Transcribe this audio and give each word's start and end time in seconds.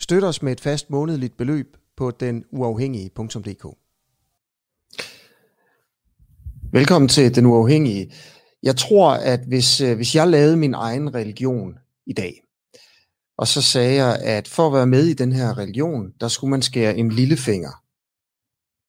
Støt 0.00 0.24
os 0.24 0.42
med 0.42 0.52
et 0.52 0.60
fast 0.60 0.90
månedligt 0.90 1.36
beløb 1.36 1.76
på 1.96 2.10
den 2.10 2.44
uafhængige.dk. 2.50 3.66
Velkommen 6.72 7.08
til 7.08 7.34
Den 7.34 7.46
Uafhængige. 7.46 8.12
Jeg 8.62 8.76
tror, 8.76 9.10
at 9.10 9.40
hvis, 9.40 9.80
øh, 9.80 9.96
hvis 9.96 10.14
jeg 10.14 10.28
lavede 10.28 10.56
min 10.56 10.74
egen 10.74 11.14
religion 11.14 11.74
i 12.06 12.12
dag, 12.12 12.42
og 13.38 13.46
så 13.46 13.62
sagde 13.62 14.04
jeg, 14.04 14.18
at 14.22 14.48
for 14.48 14.66
at 14.66 14.72
være 14.72 14.86
med 14.86 15.04
i 15.04 15.14
den 15.14 15.32
her 15.32 15.58
religion, 15.58 16.12
der 16.20 16.28
skulle 16.28 16.50
man 16.50 16.62
skære 16.62 16.96
en 16.96 17.12
lillefinger 17.12 17.82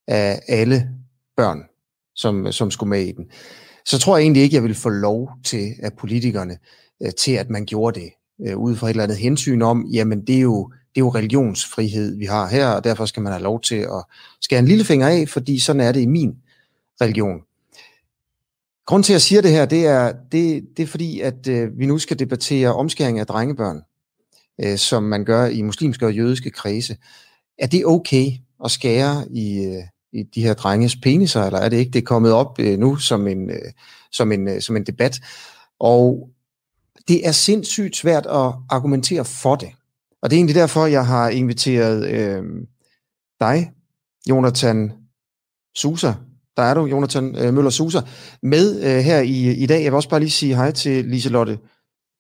af 0.08 0.42
alle 0.48 0.90
børn, 1.38 1.64
som, 2.16 2.52
som 2.52 2.72
skulle 2.72 2.90
med 2.90 3.02
i 3.02 3.12
den. 3.12 3.26
Så 3.86 4.00
tror 4.00 4.18
jeg 4.18 4.24
egentlig 4.24 4.44
ikke, 4.44 4.56
jeg 4.56 4.64
vil 4.64 4.76
få 4.76 4.90
lov 4.90 5.30
til 5.46 5.74
af 5.80 5.94
politikerne 5.94 6.58
øh, 7.04 7.12
til, 7.12 7.32
at 7.32 7.50
man 7.50 7.66
gjorde 7.66 8.00
det, 8.00 8.12
øh, 8.48 8.58
ud 8.58 8.76
fra 8.76 8.88
et 8.88 8.90
eller 8.90 9.04
andet 9.04 9.18
hensyn 9.18 9.62
om, 9.62 9.86
jamen 9.86 10.28
det 10.28 10.36
er 10.36 10.42
jo 10.42 10.72
det 10.96 11.02
er 11.02 11.06
jo 11.06 11.10
religionsfrihed, 11.10 12.18
vi 12.18 12.26
har 12.26 12.48
her, 12.48 12.68
og 12.68 12.84
derfor 12.84 13.06
skal 13.06 13.24
man 13.24 13.32
have 13.32 13.44
lov 13.44 13.62
til 13.62 13.76
at 13.76 14.04
skære 14.42 14.60
en 14.60 14.66
lillefinger 14.66 15.08
af, 15.08 15.30
fordi 15.30 15.60
sådan 15.60 15.80
er 15.80 15.92
det 15.92 16.02
i 16.02 16.06
min 16.06 16.36
religion. 17.02 17.42
Grunden 18.86 19.04
til, 19.04 19.14
at 19.14 19.16
jeg 19.16 19.22
siger 19.22 19.42
det 19.42 19.52
her, 19.52 19.66
det 19.66 19.86
er, 19.86 20.14
det, 20.32 20.64
det 20.78 20.84
er 20.84 20.88
fordi, 20.88 21.20
at 21.20 21.48
øh, 21.48 21.80
vi 21.80 21.86
nu 21.86 22.00
skal 22.00 22.20
debattere 22.20 22.74
omskæring 22.74 23.20
af 23.20 23.28
drengebørn, 23.28 23.82
øh, 24.64 24.78
som 24.78 25.04
man 25.04 25.26
gør 25.26 25.46
i 25.46 25.62
muslimske 25.62 26.06
og 26.06 26.14
jødiske 26.14 26.52
kredse. 26.52 26.98
Er 27.58 27.68
det 27.68 27.86
okay 27.86 28.32
at 28.66 28.72
skære 28.72 29.26
i, 29.32 29.64
øh, 29.66 29.84
i 30.14 30.24
de 30.24 30.42
her 30.42 30.54
drenges 30.54 30.96
peniser, 30.96 31.44
eller 31.44 31.60
er 31.60 31.70
det 31.70 31.78
ikke? 31.78 31.92
Det 31.92 32.00
er 32.00 32.06
kommet 32.06 32.32
op 32.32 32.60
øh, 32.60 32.80
nu 32.80 32.96
som 32.96 33.28
en, 33.28 33.50
øh, 33.50 33.72
som, 34.12 34.32
en, 34.32 34.48
øh, 34.48 34.62
som 34.62 34.78
en 34.78 34.84
debat. 34.84 35.20
Og 35.80 36.30
det 37.08 37.28
er 37.28 37.32
sindssygt 37.32 37.96
svært 37.96 38.26
at 38.26 38.54
argumentere 38.70 39.26
for 39.26 39.56
det. 39.56 39.70
Og 40.22 40.30
det 40.30 40.36
er 40.36 40.40
egentlig 40.40 40.56
derfor, 40.56 40.86
jeg 40.86 41.06
har 41.06 41.30
inviteret 41.30 42.08
øh, 42.10 42.44
dig, 43.40 43.72
Jonathan 44.30 44.92
Susa. 45.76 46.14
Der 46.58 46.64
er 46.64 46.74
du, 46.74 46.86
Jonathan 46.86 47.36
øh, 47.38 47.54
Møller 47.54 47.70
Susa, 47.70 48.00
med 48.44 48.76
øh, 48.84 49.04
her 49.04 49.20
i, 49.20 49.64
i 49.64 49.66
dag. 49.66 49.84
Jeg 49.84 49.92
vil 49.92 49.96
også 49.96 50.10
bare 50.10 50.20
lige 50.20 50.30
sige 50.32 50.56
hej 50.56 50.72
til 50.72 51.06
Liselotte 51.06 51.60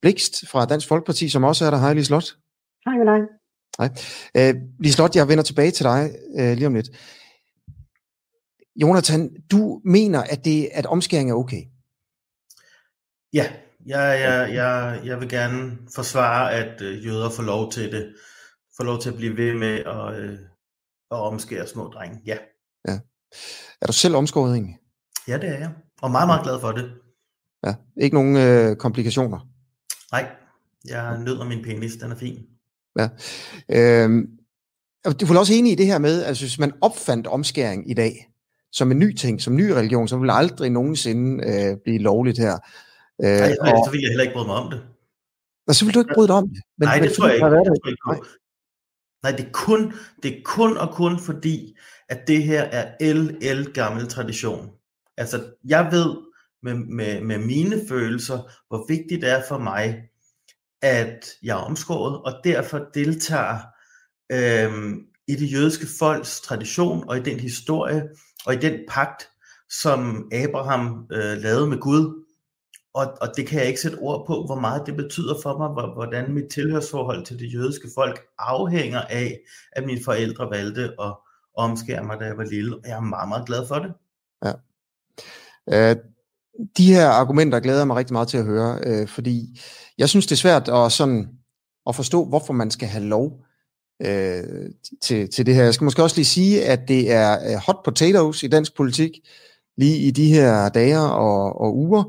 Blikst 0.01 0.47
fra 0.47 0.65
Dansk 0.65 0.87
Folkeparti, 0.87 1.29
som 1.29 1.43
også 1.43 1.65
er 1.65 1.69
der. 1.69 1.77
Hej 1.77 1.93
Liselotte. 1.93 2.27
Hej 2.85 2.97
med 2.97 3.05
dig. 3.05 3.19
Hej. 3.79 3.89
Øh, 4.49 4.55
Liselotte, 4.79 5.19
jeg 5.19 5.27
vender 5.27 5.43
tilbage 5.43 5.71
til 5.71 5.83
dig 5.83 6.11
øh, 6.39 6.53
lige 6.53 6.67
om 6.67 6.73
lidt. 6.73 6.89
Jonathan, 8.75 9.29
du 9.51 9.81
mener, 9.85 10.23
at, 10.23 10.45
det, 10.45 10.69
at 10.73 10.85
omskæring 10.85 11.29
er 11.31 11.35
okay? 11.35 11.61
Ja, 13.33 13.51
jeg, 13.85 14.21
jeg, 14.21 14.53
jeg, 14.53 15.01
jeg 15.05 15.19
vil 15.19 15.29
gerne 15.29 15.77
forsvare, 15.95 16.53
at 16.53 16.81
øh, 16.81 17.05
jøder 17.05 17.29
får 17.29 17.43
lov 17.43 17.71
til 17.71 17.91
det. 17.91 18.15
Får 18.77 18.83
lov 18.83 19.01
til 19.01 19.09
at 19.09 19.15
blive 19.15 19.37
ved 19.37 19.53
med 19.53 19.79
at, 19.79 20.19
øh, 20.19 20.39
at 21.11 21.17
omskære 21.17 21.67
små 21.67 21.83
drenge. 21.83 22.21
Ja. 22.25 22.37
ja. 22.87 22.99
Er 23.81 23.85
du 23.87 23.93
selv 23.93 24.15
omskåret 24.15 24.53
egentlig? 24.53 24.77
Ja, 25.27 25.37
det 25.37 25.49
er 25.49 25.57
jeg. 25.57 25.71
Og 26.01 26.11
meget, 26.11 26.27
meget 26.27 26.43
glad 26.43 26.59
for 26.59 26.71
det. 26.71 26.91
Ja. 27.65 27.75
Ikke 27.97 28.15
nogen 28.15 28.37
øh, 28.37 28.75
komplikationer? 28.75 29.39
Nej. 30.11 30.31
Jeg 30.85 31.19
nyder 31.19 31.45
min 31.45 31.63
penis. 31.63 31.93
Den 31.93 32.11
er 32.11 32.15
fin. 32.15 32.45
Ja. 32.99 33.09
Øhm, 33.69 34.27
du 35.05 35.33
er 35.33 35.39
også 35.39 35.53
enig 35.53 35.71
i 35.71 35.75
det 35.75 35.85
her 35.85 35.97
med, 35.97 36.21
at 36.21 36.27
altså, 36.27 36.43
hvis 36.43 36.59
man 36.59 36.73
opfandt 36.81 37.27
omskæring 37.27 37.91
i 37.91 37.93
dag, 37.93 38.29
som 38.71 38.91
en 38.91 38.99
ny 38.99 39.15
ting, 39.15 39.41
som 39.41 39.55
ny 39.55 39.69
religion, 39.69 40.07
så 40.07 40.17
ville 40.17 40.33
aldrig 40.33 40.69
nogensinde 40.69 41.43
øh, 41.47 41.77
blive 41.83 41.99
lovligt 41.99 42.37
her. 42.37 42.57
Øh, 43.23 43.39
Nej, 43.39 43.73
og, 43.73 43.85
så 43.85 43.91
vil 43.91 44.01
jeg 44.01 44.09
heller 44.09 44.23
ikke 44.23 44.33
bryde 44.33 44.47
mig 44.47 44.55
om 44.55 44.71
det. 44.71 44.81
Og 45.67 45.75
så 45.75 45.85
vil 45.85 45.93
du 45.93 45.99
ikke 45.99 46.13
bryde 46.13 46.27
dig 46.27 46.35
om 46.35 46.47
det? 46.49 46.61
Men, 46.77 46.87
Nej, 46.87 46.99
det 46.99 47.11
tror 47.13 47.27
jeg 47.27 47.35
ikke. 47.35 47.45
Det 47.45 47.53
tror 47.53 48.11
jeg 48.11 48.17
ikke 48.17 48.39
Nej, 49.23 49.31
det 49.31 49.45
er, 49.45 49.51
kun, 49.51 49.93
det 50.23 50.37
er 50.37 50.41
kun 50.45 50.77
og 50.77 50.89
kun 50.93 51.19
fordi, 51.19 51.77
at 52.09 52.27
det 52.27 52.43
her 52.43 52.61
er 52.61 52.95
el, 52.99 53.37
el 53.41 53.73
gammel 53.73 54.07
tradition. 54.07 54.69
Altså, 55.17 55.53
jeg 55.65 55.89
ved 55.91 56.17
med, 56.63 56.73
med, 56.73 57.21
med 57.21 57.37
mine 57.37 57.81
følelser, 57.89 58.51
hvor 58.67 58.85
vigtigt 58.87 59.21
det 59.21 59.29
er 59.29 59.43
for 59.47 59.57
mig, 59.57 60.03
at 60.81 61.29
jeg 61.43 61.59
er 61.59 61.63
omskåret, 61.63 62.21
og 62.21 62.33
derfor 62.43 62.85
deltager 62.93 63.57
øhm, 64.31 65.05
i 65.27 65.35
det 65.35 65.51
jødiske 65.51 65.87
folks 65.99 66.41
tradition, 66.41 67.09
og 67.09 67.17
i 67.17 67.21
den 67.21 67.39
historie, 67.39 68.09
og 68.45 68.53
i 68.53 68.57
den 68.57 68.79
pagt, 68.87 69.29
som 69.69 70.29
Abraham 70.33 71.07
øh, 71.11 71.37
lavede 71.37 71.67
med 71.67 71.77
Gud, 71.77 72.25
og, 72.93 73.17
og 73.21 73.27
det 73.37 73.47
kan 73.47 73.59
jeg 73.59 73.67
ikke 73.67 73.81
sætte 73.81 73.97
ord 73.97 74.27
på, 74.27 74.45
hvor 74.45 74.59
meget 74.59 74.83
det 74.85 74.95
betyder 74.95 75.35
for 75.43 75.57
mig, 75.57 75.93
hvordan 75.93 76.33
mit 76.33 76.51
tilhørsforhold 76.51 77.25
til 77.25 77.39
det 77.39 77.53
jødiske 77.53 77.89
folk 77.95 78.21
afhænger 78.39 79.01
af, 79.01 79.39
at 79.71 79.85
mine 79.85 80.03
forældre 80.03 80.49
valgte 80.49 80.81
at 80.81 81.15
omskære 81.57 82.03
mig, 82.03 82.19
da 82.19 82.25
jeg 82.25 82.37
var 82.37 82.43
lille, 82.43 82.75
og 82.75 82.81
jeg 82.85 82.95
er 82.95 83.01
meget, 83.01 83.29
meget 83.29 83.45
glad 83.45 83.67
for 83.67 83.75
det. 83.75 83.93
Ja. 84.45 84.53
Øh, 85.71 85.95
de 86.77 86.93
her 86.93 87.07
argumenter 87.07 87.59
glæder 87.59 87.79
jeg 87.79 87.87
mig 87.87 87.95
rigtig 87.95 88.13
meget 88.13 88.27
til 88.27 88.37
at 88.37 88.45
høre, 88.45 88.79
øh, 88.85 89.07
fordi 89.07 89.59
jeg 89.97 90.09
synes, 90.09 90.27
det 90.27 90.31
er 90.31 90.37
svært 90.37 90.69
at, 90.69 90.91
sådan, 90.91 91.29
at 91.87 91.95
forstå, 91.95 92.25
hvorfor 92.25 92.53
man 92.53 92.71
skal 92.71 92.87
have 92.87 93.03
lov 93.03 93.45
øh, 94.01 94.69
til, 95.01 95.29
til 95.29 95.45
det 95.45 95.55
her. 95.55 95.63
Jeg 95.63 95.73
skal 95.73 95.85
måske 95.85 96.03
også 96.03 96.15
lige 96.15 96.25
sige, 96.25 96.65
at 96.65 96.87
det 96.87 97.11
er 97.11 97.51
øh, 97.51 97.61
hot 97.65 97.83
potatoes 97.85 98.43
i 98.43 98.47
dansk 98.47 98.75
politik, 98.77 99.11
lige 99.77 99.97
i 99.97 100.11
de 100.11 100.33
her 100.33 100.69
dage 100.69 100.99
og, 100.99 101.61
og 101.61 101.77
uger 101.77 102.03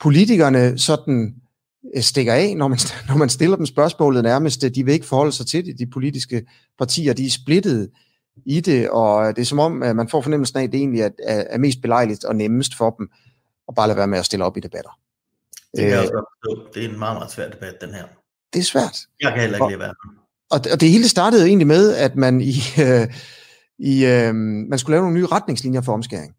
politikerne 0.00 0.78
sådan 0.78 1.34
øh, 1.96 2.02
stikker 2.02 2.32
af, 2.32 2.56
når 2.56 2.68
man, 2.68 2.78
når 3.08 3.16
man 3.16 3.28
stiller 3.28 3.56
dem 3.56 3.66
spørgsmålet 3.66 4.22
nærmest. 4.22 4.62
De 4.74 4.84
vil 4.84 4.94
ikke 4.94 5.06
forholde 5.06 5.32
sig 5.32 5.46
til 5.46 5.66
det. 5.66 5.78
De 5.78 5.86
politiske 5.86 6.46
partier, 6.78 7.12
de 7.12 7.26
er 7.26 7.30
splittet 7.30 7.90
i 8.46 8.60
det, 8.60 8.90
og 8.90 9.36
det 9.36 9.42
er 9.42 9.46
som 9.46 9.58
om, 9.58 9.82
at 9.82 9.96
man 9.96 10.08
får 10.08 10.20
fornemmelsen 10.20 10.58
af, 10.58 10.62
at 10.62 10.72
det 10.72 10.78
egentlig 10.78 11.00
er, 11.00 11.10
er 11.24 11.58
mest 11.58 11.82
belejligt 11.82 12.24
og 12.24 12.36
nemmest 12.36 12.76
for 12.76 12.90
dem 12.90 13.10
at 13.68 13.74
bare 13.74 13.86
lade 13.86 13.96
være 13.96 14.06
med 14.06 14.18
at 14.18 14.24
stille 14.24 14.44
op 14.44 14.56
i 14.56 14.60
debatter. 14.60 14.98
Det, 15.76 15.80
kan 15.80 15.90
jeg 15.90 15.98
også 16.00 16.70
det 16.74 16.84
er 16.84 16.88
en 16.88 16.98
meget, 16.98 17.16
meget 17.16 17.30
svær 17.30 17.48
debat, 17.50 17.74
den 17.80 17.94
her. 17.94 18.04
Det 18.52 18.58
er 18.58 18.64
svært. 18.64 18.98
Jeg 19.20 19.32
kan 19.32 19.40
heller 19.40 19.56
ikke 19.56 19.68
lide 19.68 19.78
være. 19.78 19.94
Og, 20.50 20.60
og 20.72 20.80
det 20.80 20.90
hele 20.90 21.08
startede 21.08 21.46
egentlig 21.46 21.66
med, 21.66 21.96
at 21.96 22.16
man 22.16 22.40
i, 22.40 22.54
øh, 22.84 23.08
i 23.78 24.06
øh, 24.06 24.34
man 24.34 24.78
skulle 24.78 24.94
lave 24.94 25.02
nogle 25.02 25.18
nye 25.18 25.26
retningslinjer 25.26 25.80
for 25.80 25.92
omskæring 25.92 26.34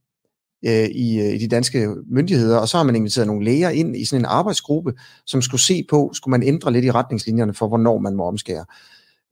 øh, 0.68 0.86
i, 0.86 1.20
øh, 1.20 1.34
i 1.34 1.38
de 1.38 1.48
danske 1.48 1.90
myndigheder, 2.12 2.58
og 2.58 2.68
så 2.68 2.78
har 2.78 2.84
man 2.84 2.96
inviteret 2.96 3.28
nogle 3.28 3.46
læger 3.46 3.70
ind 3.70 3.96
i 3.96 4.06
sådan 4.06 4.22
en 4.22 4.26
arbejdsgruppe, 4.26 4.94
som 5.26 5.42
skulle 5.42 5.62
se 5.62 5.86
på, 5.90 6.12
skulle 6.14 6.32
man 6.32 6.44
ændre 6.44 6.74
lidt 6.74 6.86
i 6.86 6.92
retningslinjerne 6.92 7.54
for, 7.54 7.68
hvornår 7.68 7.98
man 7.98 8.16
må 8.16 8.24
omskære. 8.24 8.66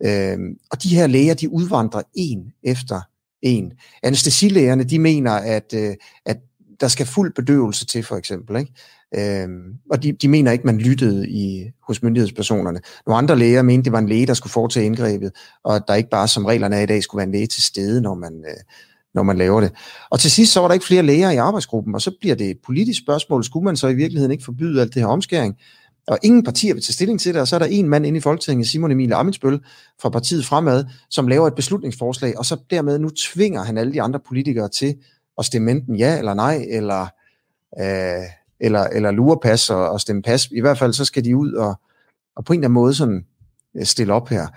Øh, 0.05 0.37
og 0.71 0.83
de 0.83 0.95
her 0.95 1.07
læger, 1.07 1.33
de 1.33 1.53
udvandrer 1.53 2.01
en 2.15 2.51
efter 2.63 3.01
en. 3.41 3.73
Anestesilægerne, 4.03 4.83
de 4.83 4.99
mener, 4.99 5.31
at, 5.31 5.73
øh, 5.75 5.95
at 6.25 6.37
der 6.79 6.87
skal 6.87 7.05
fuld 7.05 7.33
bedøvelse 7.33 7.85
til, 7.85 8.03
for 8.03 8.15
eksempel. 8.15 8.59
Ikke? 8.59 8.73
Øhm, 9.15 9.73
og 9.91 10.03
de, 10.03 10.11
de 10.11 10.27
mener 10.27 10.51
ikke, 10.51 10.65
man 10.65 10.77
lyttede 10.77 11.29
i, 11.29 11.71
hos 11.87 12.03
myndighedspersonerne. 12.03 12.79
Nogle 13.07 13.17
andre 13.17 13.37
læger 13.39 13.61
mente, 13.61 13.83
det 13.85 13.91
var 13.91 13.99
en 13.99 14.09
læge, 14.09 14.25
der 14.25 14.33
skulle 14.33 14.53
foretage 14.53 14.85
indgrebet, 14.85 15.31
og 15.63 15.75
at 15.75 15.83
der 15.87 15.95
ikke 15.95 16.09
bare, 16.09 16.27
som 16.27 16.45
reglerne 16.45 16.75
er 16.75 16.81
i 16.81 16.85
dag, 16.85 17.03
skulle 17.03 17.19
være 17.19 17.27
en 17.27 17.31
læge 17.31 17.47
til 17.47 17.63
stede, 17.63 18.01
når 18.01 18.15
man, 18.15 18.43
øh, 18.47 18.57
når 19.19 19.23
man 19.23 19.37
laver 19.37 19.61
det. 19.61 19.71
Og 20.09 20.19
til 20.19 20.31
sidst 20.31 20.53
så 20.53 20.59
var 20.59 20.67
der 20.67 20.73
ikke 20.73 20.85
flere 20.85 21.03
læger 21.03 21.31
i 21.31 21.35
arbejdsgruppen, 21.35 21.95
og 21.95 22.01
så 22.01 22.11
bliver 22.19 22.35
det 22.35 22.49
et 22.49 22.57
politisk 22.65 23.01
spørgsmål. 23.01 23.43
Skulle 23.43 23.63
man 23.63 23.77
så 23.77 23.87
i 23.87 23.93
virkeligheden 23.93 24.31
ikke 24.31 24.43
forbyde 24.43 24.81
alt 24.81 24.93
det 24.93 25.01
her 25.01 25.07
omskæring? 25.07 25.55
Og 26.07 26.17
ingen 26.23 26.43
partier 26.43 26.73
vil 26.73 26.83
tage 26.83 26.93
stilling 26.93 27.19
til 27.19 27.33
det, 27.33 27.41
og 27.41 27.47
så 27.47 27.55
er 27.55 27.59
der 27.59 27.65
en 27.65 27.89
mand 27.89 28.05
inde 28.05 28.17
i 28.17 28.21
Folketinget, 28.21 28.67
Simon 28.67 28.91
Emil 28.91 29.13
Amitsbøl 29.13 29.59
fra 30.01 30.09
partiet 30.09 30.45
Fremad, 30.45 30.85
som 31.09 31.27
laver 31.27 31.47
et 31.47 31.55
beslutningsforslag, 31.55 32.37
og 32.37 32.45
så 32.45 32.57
dermed 32.69 32.99
nu 32.99 33.09
tvinger 33.09 33.63
han 33.63 33.77
alle 33.77 33.93
de 33.93 34.01
andre 34.01 34.19
politikere 34.19 34.69
til 34.69 34.95
at 35.37 35.45
stemme 35.45 35.71
enten 35.71 35.95
ja 35.95 36.17
eller 36.17 36.33
nej, 36.33 36.65
eller, 36.69 37.01
øh, 37.79 38.23
eller, 38.59 38.83
eller 38.83 39.11
lurepas 39.11 39.69
og, 39.69 39.89
og 39.89 40.01
stemme 40.01 40.21
pas. 40.21 40.47
I 40.51 40.61
hvert 40.61 40.77
fald 40.77 40.93
så 40.93 41.05
skal 41.05 41.25
de 41.25 41.37
ud 41.37 41.53
og, 41.53 41.79
og 42.35 42.45
på 42.45 42.53
en 42.53 42.59
eller 42.59 42.67
anden 42.67 42.73
måde 42.73 42.93
sådan 42.93 43.25
øh, 43.77 43.85
stille 43.85 44.13
op 44.13 44.29
her. 44.29 44.47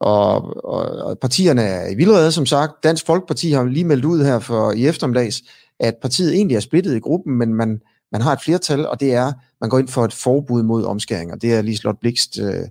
Og, 0.00 0.64
og, 0.64 0.80
og 0.80 1.18
partierne 1.18 1.62
er 1.62 1.88
i 1.88 1.94
vildrede, 1.94 2.32
som 2.32 2.46
sagt. 2.46 2.72
Dansk 2.82 3.06
Folkeparti 3.06 3.50
har 3.50 3.64
lige 3.64 3.84
meldt 3.84 4.04
ud 4.04 4.24
her 4.24 4.38
for 4.38 4.72
i 4.72 4.86
eftermiddags, 4.86 5.42
at 5.80 5.94
partiet 6.02 6.34
egentlig 6.34 6.54
er 6.54 6.60
splittet 6.60 6.96
i 6.96 7.00
gruppen, 7.00 7.38
men 7.38 7.54
man, 7.54 7.80
man 8.12 8.20
har 8.20 8.32
et 8.32 8.42
flertal, 8.44 8.86
og 8.86 9.00
det 9.00 9.14
er, 9.14 9.32
man 9.60 9.70
går 9.70 9.78
ind 9.78 9.88
for 9.88 10.04
et 10.04 10.12
forbud 10.12 10.62
mod 10.62 10.84
omskæring, 10.84 11.32
og 11.32 11.42
det 11.42 11.54
er 11.54 11.62
lige 11.62 11.76
Slot 11.76 12.00
Blikst, 12.00 12.38
øh, 12.38 12.64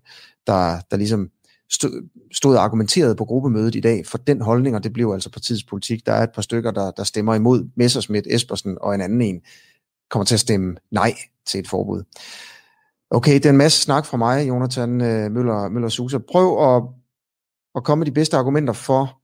der, 0.48 0.80
der 0.92 0.98
ligesom 0.98 1.30
stod, 1.72 2.08
stod 2.34 2.56
argumenteret 2.56 3.18
på 3.18 3.26
gruppemødet 3.26 3.76
i 3.76 3.80
dag 3.80 4.06
for 4.06 4.18
den 4.18 4.42
holdning, 4.42 4.76
og 4.76 4.84
det 4.84 4.94
blev 4.94 5.12
altså 5.14 5.32
partiets 5.32 5.64
politik. 5.64 6.06
Der 6.06 6.12
er 6.14 6.24
et 6.24 6.32
par 6.36 6.42
stykker, 6.42 6.72
der, 6.72 6.92
der 6.92 7.04
stemmer 7.04 7.36
imod 7.36 7.70
Messersmith, 7.76 8.28
Espersen 8.30 8.78
og 8.82 8.96
en 8.96 9.02
anden 9.02 9.22
en, 9.22 9.42
kommer 10.10 10.26
til 10.26 10.36
at 10.36 10.40
stemme 10.40 10.76
nej 10.92 11.14
til 11.46 11.60
et 11.60 11.68
forbud. 11.68 12.04
Okay, 13.10 13.34
det 13.34 13.46
er 13.46 13.50
en 13.50 13.58
masse 13.58 13.82
snak 13.82 14.06
fra 14.06 14.18
mig, 14.18 14.48
Jonathan 14.48 15.02
øh, 15.02 15.32
Møller, 15.32 15.70
Møller 15.70 15.90
Suser. 15.90 16.20
Prøv 16.32 16.76
at, 16.76 16.84
og 17.78 17.84
komme 17.84 18.00
med 18.00 18.06
de 18.06 18.12
bedste 18.12 18.38
argumenter 18.38 18.74
for, 18.74 19.22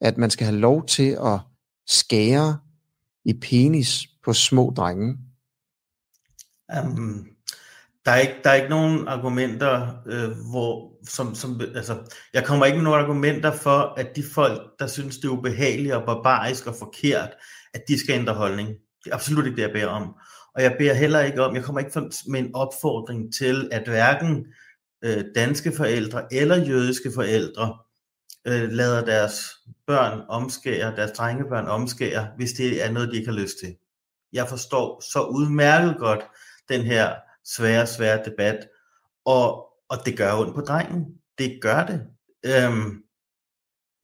at 0.00 0.18
man 0.18 0.30
skal 0.30 0.46
have 0.46 0.58
lov 0.58 0.86
til 0.86 1.18
at 1.24 1.40
skære 1.86 2.58
i 3.24 3.32
penis 3.32 4.06
på 4.24 4.32
små 4.32 4.72
drenge. 4.76 5.18
Um, 6.78 7.26
der, 8.04 8.12
er 8.12 8.16
ikke, 8.16 8.34
der 8.44 8.50
er 8.50 8.54
ikke 8.54 8.68
nogen 8.68 9.08
argumenter, 9.08 9.96
øh, 10.06 10.30
hvor, 10.50 10.92
som, 11.08 11.34
som, 11.34 11.60
altså, 11.74 11.98
jeg 12.34 12.44
kommer 12.44 12.66
ikke 12.66 12.78
med 12.78 12.84
nogen 12.84 13.00
argumenter 13.00 13.52
for, 13.56 13.94
at 13.96 14.16
de 14.16 14.24
folk, 14.34 14.60
der 14.78 14.86
synes, 14.86 15.16
det 15.16 15.24
er 15.24 15.32
ubehageligt 15.32 15.94
og 15.94 16.06
barbarisk 16.06 16.66
og 16.66 16.74
forkert, 16.78 17.30
at 17.74 17.82
de 17.88 17.98
skal 17.98 18.18
ændre 18.18 18.34
holdning. 18.34 18.68
Det 19.04 19.10
er 19.10 19.14
absolut 19.14 19.46
ikke 19.46 19.56
det, 19.56 19.62
jeg 19.62 19.72
beder 19.72 19.88
om. 19.88 20.14
Og 20.54 20.62
jeg 20.62 20.76
beder 20.78 20.94
heller 20.94 21.20
ikke 21.20 21.44
om, 21.44 21.54
jeg 21.54 21.64
kommer 21.64 21.80
ikke 21.80 22.10
med 22.26 22.40
en 22.40 22.54
opfordring 22.54 23.34
til, 23.34 23.68
at 23.72 23.88
hverken 23.88 24.46
øh, 25.04 25.24
danske 25.34 25.72
forældre 25.72 26.34
eller 26.34 26.56
jødiske 26.56 27.12
forældre 27.14 27.78
øh, 28.46 28.70
lader 28.70 29.04
deres 29.04 29.44
børn 29.86 30.20
omskære, 30.28 30.96
deres 30.96 31.10
drengebørn 31.10 31.66
omskære, 31.66 32.28
hvis 32.36 32.52
det 32.52 32.84
er 32.84 32.90
noget, 32.90 33.10
de 33.12 33.16
ikke 33.16 33.30
har 33.30 33.38
lyst 33.38 33.58
til. 33.58 33.76
Jeg 34.32 34.48
forstår 34.48 35.02
så 35.12 35.22
udmærket 35.22 35.96
godt 35.98 36.20
den 36.68 36.80
her 36.82 37.14
svære, 37.44 37.86
svære 37.86 38.24
debat, 38.24 38.68
og, 39.24 39.66
og 39.88 40.06
det 40.06 40.16
gør 40.16 40.38
ondt 40.38 40.54
på 40.54 40.60
drengen. 40.60 41.04
Det 41.38 41.58
gør 41.62 41.86
det. 41.86 42.02
Øhm, 42.46 43.02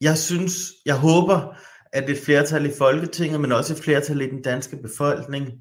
jeg 0.01 0.19
synes, 0.19 0.53
jeg 0.87 0.99
håber, 0.99 1.57
at 1.93 2.11
et 2.11 2.19
flertal 2.19 2.67
i 2.67 2.73
Folketinget, 2.79 3.41
men 3.41 3.53
også 3.53 3.75
et 3.75 3.81
flertal 3.81 4.21
i 4.21 4.31
den 4.31 4.43
danske 4.43 4.77
befolkning, 4.77 5.53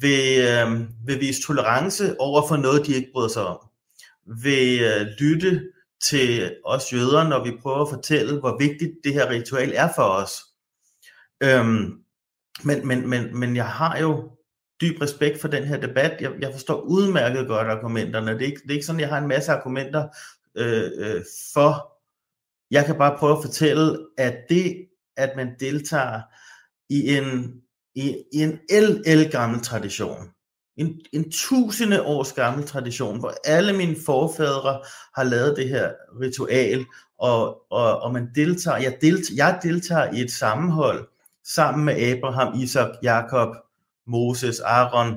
vil, 0.00 0.44
øhm, 0.48 0.88
vil 1.06 1.20
vise 1.20 1.42
tolerance 1.42 2.20
over 2.20 2.48
for 2.48 2.56
noget, 2.56 2.86
de 2.86 2.94
ikke 2.94 3.10
bryder 3.12 3.28
sig 3.28 3.46
om. 3.46 3.69
Vil 4.42 4.80
øh, 4.82 5.06
lytte 5.06 5.62
til 6.02 6.56
os 6.64 6.92
jøder, 6.92 7.28
når 7.28 7.44
vi 7.44 7.58
prøver 7.62 7.82
at 7.82 7.90
fortælle, 7.94 8.40
hvor 8.40 8.58
vigtigt 8.58 8.92
det 9.04 9.12
her 9.12 9.30
ritual 9.30 9.72
er 9.74 9.88
for 9.96 10.02
os. 10.02 10.32
Øhm, 11.42 12.04
men, 12.64 12.88
men, 12.88 13.08
men, 13.10 13.38
men 13.38 13.56
jeg 13.56 13.68
har 13.68 13.98
jo 13.98 14.30
dyb 14.80 15.00
respekt 15.00 15.40
for 15.40 15.48
den 15.48 15.64
her 15.64 15.80
debat. 15.80 16.20
Jeg, 16.20 16.32
jeg 16.40 16.52
forstår 16.52 16.80
udmærket 16.80 17.46
godt 17.46 17.68
argumenterne. 17.68 18.32
Det 18.32 18.42
er, 18.42 18.46
ikke, 18.46 18.62
det 18.62 18.70
er 18.70 18.74
ikke 18.74 18.86
sådan, 18.86 19.00
at 19.00 19.02
jeg 19.02 19.08
har 19.08 19.18
en 19.18 19.28
masse 19.28 19.52
argumenter 19.52 20.08
øh, 20.54 20.90
øh, 20.96 21.24
for. 21.54 21.96
Jeg 22.70 22.86
kan 22.86 22.98
bare 22.98 23.18
prøve 23.18 23.36
at 23.36 23.42
fortælle, 23.44 24.06
at 24.18 24.36
det, 24.48 24.86
at 25.16 25.32
man 25.36 25.56
deltager 25.60 26.20
i 26.88 27.16
en, 27.16 27.60
i, 27.94 28.24
i 28.32 28.42
en 28.42 28.60
el, 28.70 29.02
el 29.06 29.30
gammel 29.30 29.60
tradition, 29.60 30.30
en, 30.80 31.00
en 31.12 31.30
tusinde 31.30 32.02
års 32.02 32.32
gammel 32.32 32.66
tradition, 32.66 33.18
hvor 33.18 33.34
alle 33.44 33.72
mine 33.72 33.96
forfædre 34.06 34.80
har 35.14 35.22
lavet 35.22 35.56
det 35.56 35.68
her 35.68 35.90
ritual, 36.20 36.84
og, 37.18 37.72
og, 37.72 38.00
og 38.00 38.12
man 38.12 38.28
deltager, 38.34 38.76
jeg, 38.76 38.96
deltager, 39.00 39.36
jeg 39.36 39.58
deltager 39.62 40.12
i 40.12 40.20
et 40.20 40.32
sammenhold 40.32 41.08
sammen 41.44 41.84
med 41.84 41.94
Abraham, 41.94 42.60
Isak, 42.60 42.88
Jakob, 43.02 43.56
Moses, 44.06 44.60
Aaron, 44.60 45.16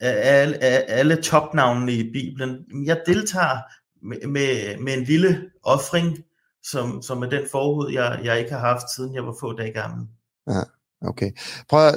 alle, 0.00 0.64
alle 0.64 1.22
topnavnene 1.22 1.92
i 1.92 2.12
Bibelen. 2.12 2.64
Jeg 2.86 3.00
deltager 3.06 3.58
med, 4.02 4.26
med, 4.26 4.78
med 4.78 4.94
en 4.94 5.04
lille 5.04 5.50
offring, 5.62 6.18
som, 6.62 7.02
som 7.02 7.22
er 7.22 7.28
den 7.28 7.42
forhud, 7.50 7.92
jeg, 7.92 8.20
jeg 8.24 8.38
ikke 8.38 8.52
har 8.52 8.58
haft, 8.58 8.90
siden 8.96 9.14
jeg 9.14 9.26
var 9.26 9.36
få 9.40 9.52
dage 9.52 9.72
gammel. 9.72 10.06
Ja, 10.48 10.62
okay. 11.00 11.32
Prøv 11.68 11.86
at, 11.86 11.94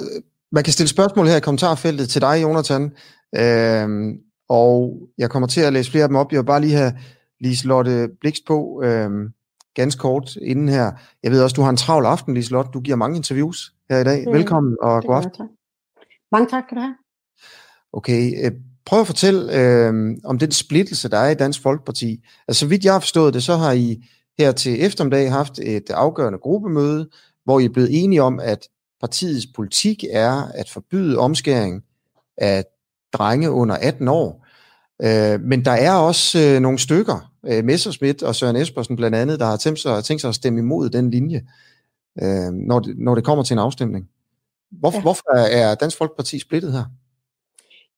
man 0.52 0.64
kan 0.64 0.74
stille 0.74 0.90
spørgsmål 0.90 1.28
her 1.28 1.38
i 1.38 1.40
kommentarfeltet 1.40 2.10
til 2.10 2.22
dig, 2.22 2.42
Jonathan, 2.42 2.92
øhm, 3.36 4.18
og 4.50 5.00
jeg 5.18 5.30
kommer 5.30 5.48
til 5.48 5.62
at 5.62 5.74
læse 5.74 5.92
flere 5.92 6.04
af 6.04 6.10
dem 6.10 6.16
op. 6.16 6.32
Jeg 6.32 6.40
vil 6.40 6.46
bare 6.46 6.62
lige 6.62 6.76
have 6.76 6.94
Liselotte 7.40 8.10
Blikst 8.22 8.44
på, 8.48 8.82
øhm, 8.84 9.28
ganske 9.76 10.00
kort 10.00 10.36
inden 10.36 10.70
her. 10.70 10.92
Jeg 11.24 11.32
ved 11.32 11.44
også, 11.44 11.54
du 11.54 11.62
har 11.62 11.70
en 11.70 11.78
travl 11.78 12.06
aften, 12.06 12.34
Liselotte. 12.34 12.72
Du 12.72 12.80
giver 12.80 12.98
mange 12.98 13.18
interviews 13.18 13.74
her 13.90 13.98
i 14.00 14.04
dag. 14.04 14.20
Det, 14.20 14.34
Velkommen 14.34 14.78
og 14.82 15.04
god 15.04 15.16
aften. 15.16 15.50
Mange 16.32 16.48
tak 16.50 16.64
skal 16.68 16.78
du 16.78 16.82
have. 16.82 16.96
Okay, 17.94 18.46
øh, 18.46 18.52
prøv 18.86 19.00
at 19.00 19.08
fortælle 19.08 19.60
øh, 19.60 20.18
om 20.24 20.40
den 20.40 20.52
splittelse, 20.52 21.10
der 21.10 21.18
er 21.18 21.30
i 21.30 21.36
Dansk 21.36 21.62
Folkeparti. 21.62 22.26
Altså, 22.48 22.60
så 22.60 22.68
vidt 22.68 22.86
jeg 22.86 22.94
har 22.94 23.00
forstået 23.00 23.34
det, 23.34 23.44
så 23.44 23.56
har 23.56 23.72
I 23.72 24.04
her 24.40 24.52
til 24.52 24.84
eftermiddag 24.86 25.32
haft 25.32 25.60
et 25.60 25.90
afgørende 25.90 26.40
gruppemøde, 26.40 27.10
hvor 27.46 27.60
I 27.60 27.66
er 27.66 27.74
blevet 27.74 28.04
enige 28.04 28.24
om, 28.24 28.40
at 28.40 28.68
partiets 29.00 29.48
politik 29.56 30.04
er 30.12 30.44
at 30.54 30.70
forbyde 30.70 31.18
omskæring 31.18 31.84
af 32.38 32.64
drenge 33.14 33.52
under 33.52 33.76
18 33.76 34.08
år. 34.08 34.46
Øh, 35.02 35.42
men 35.42 35.66
der 35.66 35.72
er 35.72 35.94
også 35.94 36.40
øh, 36.40 36.60
nogle 36.62 36.80
stykker, 36.80 37.34
øh, 37.46 37.64
Messerschmidt 37.64 38.24
og 38.24 38.36
Søren 38.36 38.56
Espersen 38.56 38.96
blandt 38.96 39.18
andet, 39.18 39.40
der 39.40 39.46
har 39.46 39.58
tænkt 39.58 39.80
sig, 39.80 40.04
tænkt 40.04 40.22
sig 40.22 40.28
at 40.28 40.36
stemme 40.36 40.60
imod 40.60 40.90
den 40.90 41.12
linje, 41.12 41.42
øh, 42.22 42.52
når, 42.54 42.80
det, 42.80 42.98
når 42.98 43.16
det 43.16 43.24
kommer 43.24 43.44
til 43.44 43.54
en 43.54 43.60
afstemning. 43.60 44.10
Hvorfor, 44.72 44.98
ja. 44.98 45.02
hvorfor 45.02 45.36
er 45.36 45.76
Dansk 45.76 45.98
Folkeparti 45.98 46.40
splittet 46.40 46.72
her? 46.74 46.84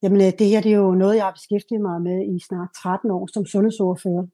Jamen 0.03 0.21
øh, 0.21 0.31
det 0.39 0.47
her 0.47 0.61
det 0.61 0.71
er 0.71 0.77
jo 0.77 0.91
noget, 0.91 1.15
jeg 1.15 1.23
har 1.23 1.31
beskæftiget 1.31 1.81
mig 1.81 2.01
med 2.01 2.35
i 2.35 2.39
snart 2.47 2.69
13 2.83 3.11
år 3.11 3.29
som 3.33 3.45
sundhedsordfører. 3.45 4.27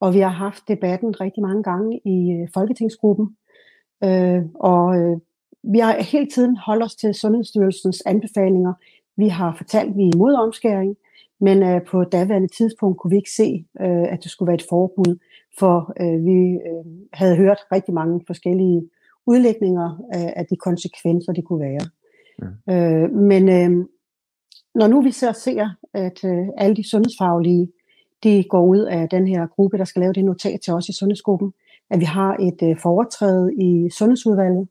Og 0.00 0.14
vi 0.14 0.18
har 0.18 0.28
haft 0.28 0.68
debatten 0.68 1.20
rigtig 1.20 1.42
mange 1.42 1.62
gange 1.62 2.00
i 2.04 2.18
øh, 2.32 2.48
Folketingsgruppen. 2.54 3.36
Øh, 4.04 4.42
og 4.54 4.96
øh, 4.96 5.16
vi 5.62 5.78
har 5.78 6.02
hele 6.02 6.26
tiden 6.26 6.56
holdt 6.56 6.84
os 6.84 6.94
til 6.94 7.14
Sundhedsstyrelsens 7.14 8.02
anbefalinger. 8.06 8.72
Vi 9.16 9.28
har 9.28 9.54
fortalt, 9.56 9.90
at 9.90 9.96
vi 9.96 10.02
er 10.02 10.14
imod 10.14 10.34
omskæring, 10.34 10.96
men 11.40 11.62
øh, 11.62 11.80
på 11.84 12.04
daværende 12.04 12.48
tidspunkt 12.48 12.98
kunne 12.98 13.10
vi 13.10 13.16
ikke 13.16 13.30
se, 13.36 13.64
øh, 13.80 14.12
at 14.12 14.18
det 14.22 14.30
skulle 14.30 14.46
være 14.46 14.54
et 14.54 14.66
forbud, 14.68 15.18
for 15.58 15.92
øh, 16.00 16.24
vi 16.24 16.38
øh, 16.68 16.84
havde 17.12 17.36
hørt 17.36 17.58
rigtig 17.72 17.94
mange 17.94 18.20
forskellige 18.26 18.82
udlægninger 19.26 20.00
af, 20.12 20.32
af 20.36 20.46
de 20.46 20.56
konsekvenser, 20.56 21.32
det 21.32 21.44
kunne 21.44 21.60
være. 21.60 21.86
Ja. 22.68 23.04
Øh, 23.04 23.12
men 23.12 23.48
øh, 23.48 23.86
når 24.74 24.86
nu 24.86 25.02
vi 25.02 25.10
så 25.10 25.32
ser, 25.32 25.68
at 25.94 26.24
øh, 26.24 26.46
alle 26.56 26.76
de 26.76 26.90
sundhedsfaglige, 26.90 27.68
de 28.24 28.44
går 28.44 28.66
ud 28.66 28.78
af 28.78 29.08
den 29.08 29.26
her 29.26 29.46
gruppe, 29.46 29.78
der 29.78 29.84
skal 29.84 30.00
lave 30.00 30.12
det 30.12 30.24
notat 30.24 30.60
til 30.60 30.72
os 30.72 30.88
i 30.88 30.92
sundhedsgruppen, 30.92 31.52
at 31.90 32.00
vi 32.00 32.04
har 32.04 32.36
et 32.40 32.70
øh, 32.70 32.76
foretræde 32.82 33.54
i 33.54 33.90
sundhedsudvalget, 33.98 34.68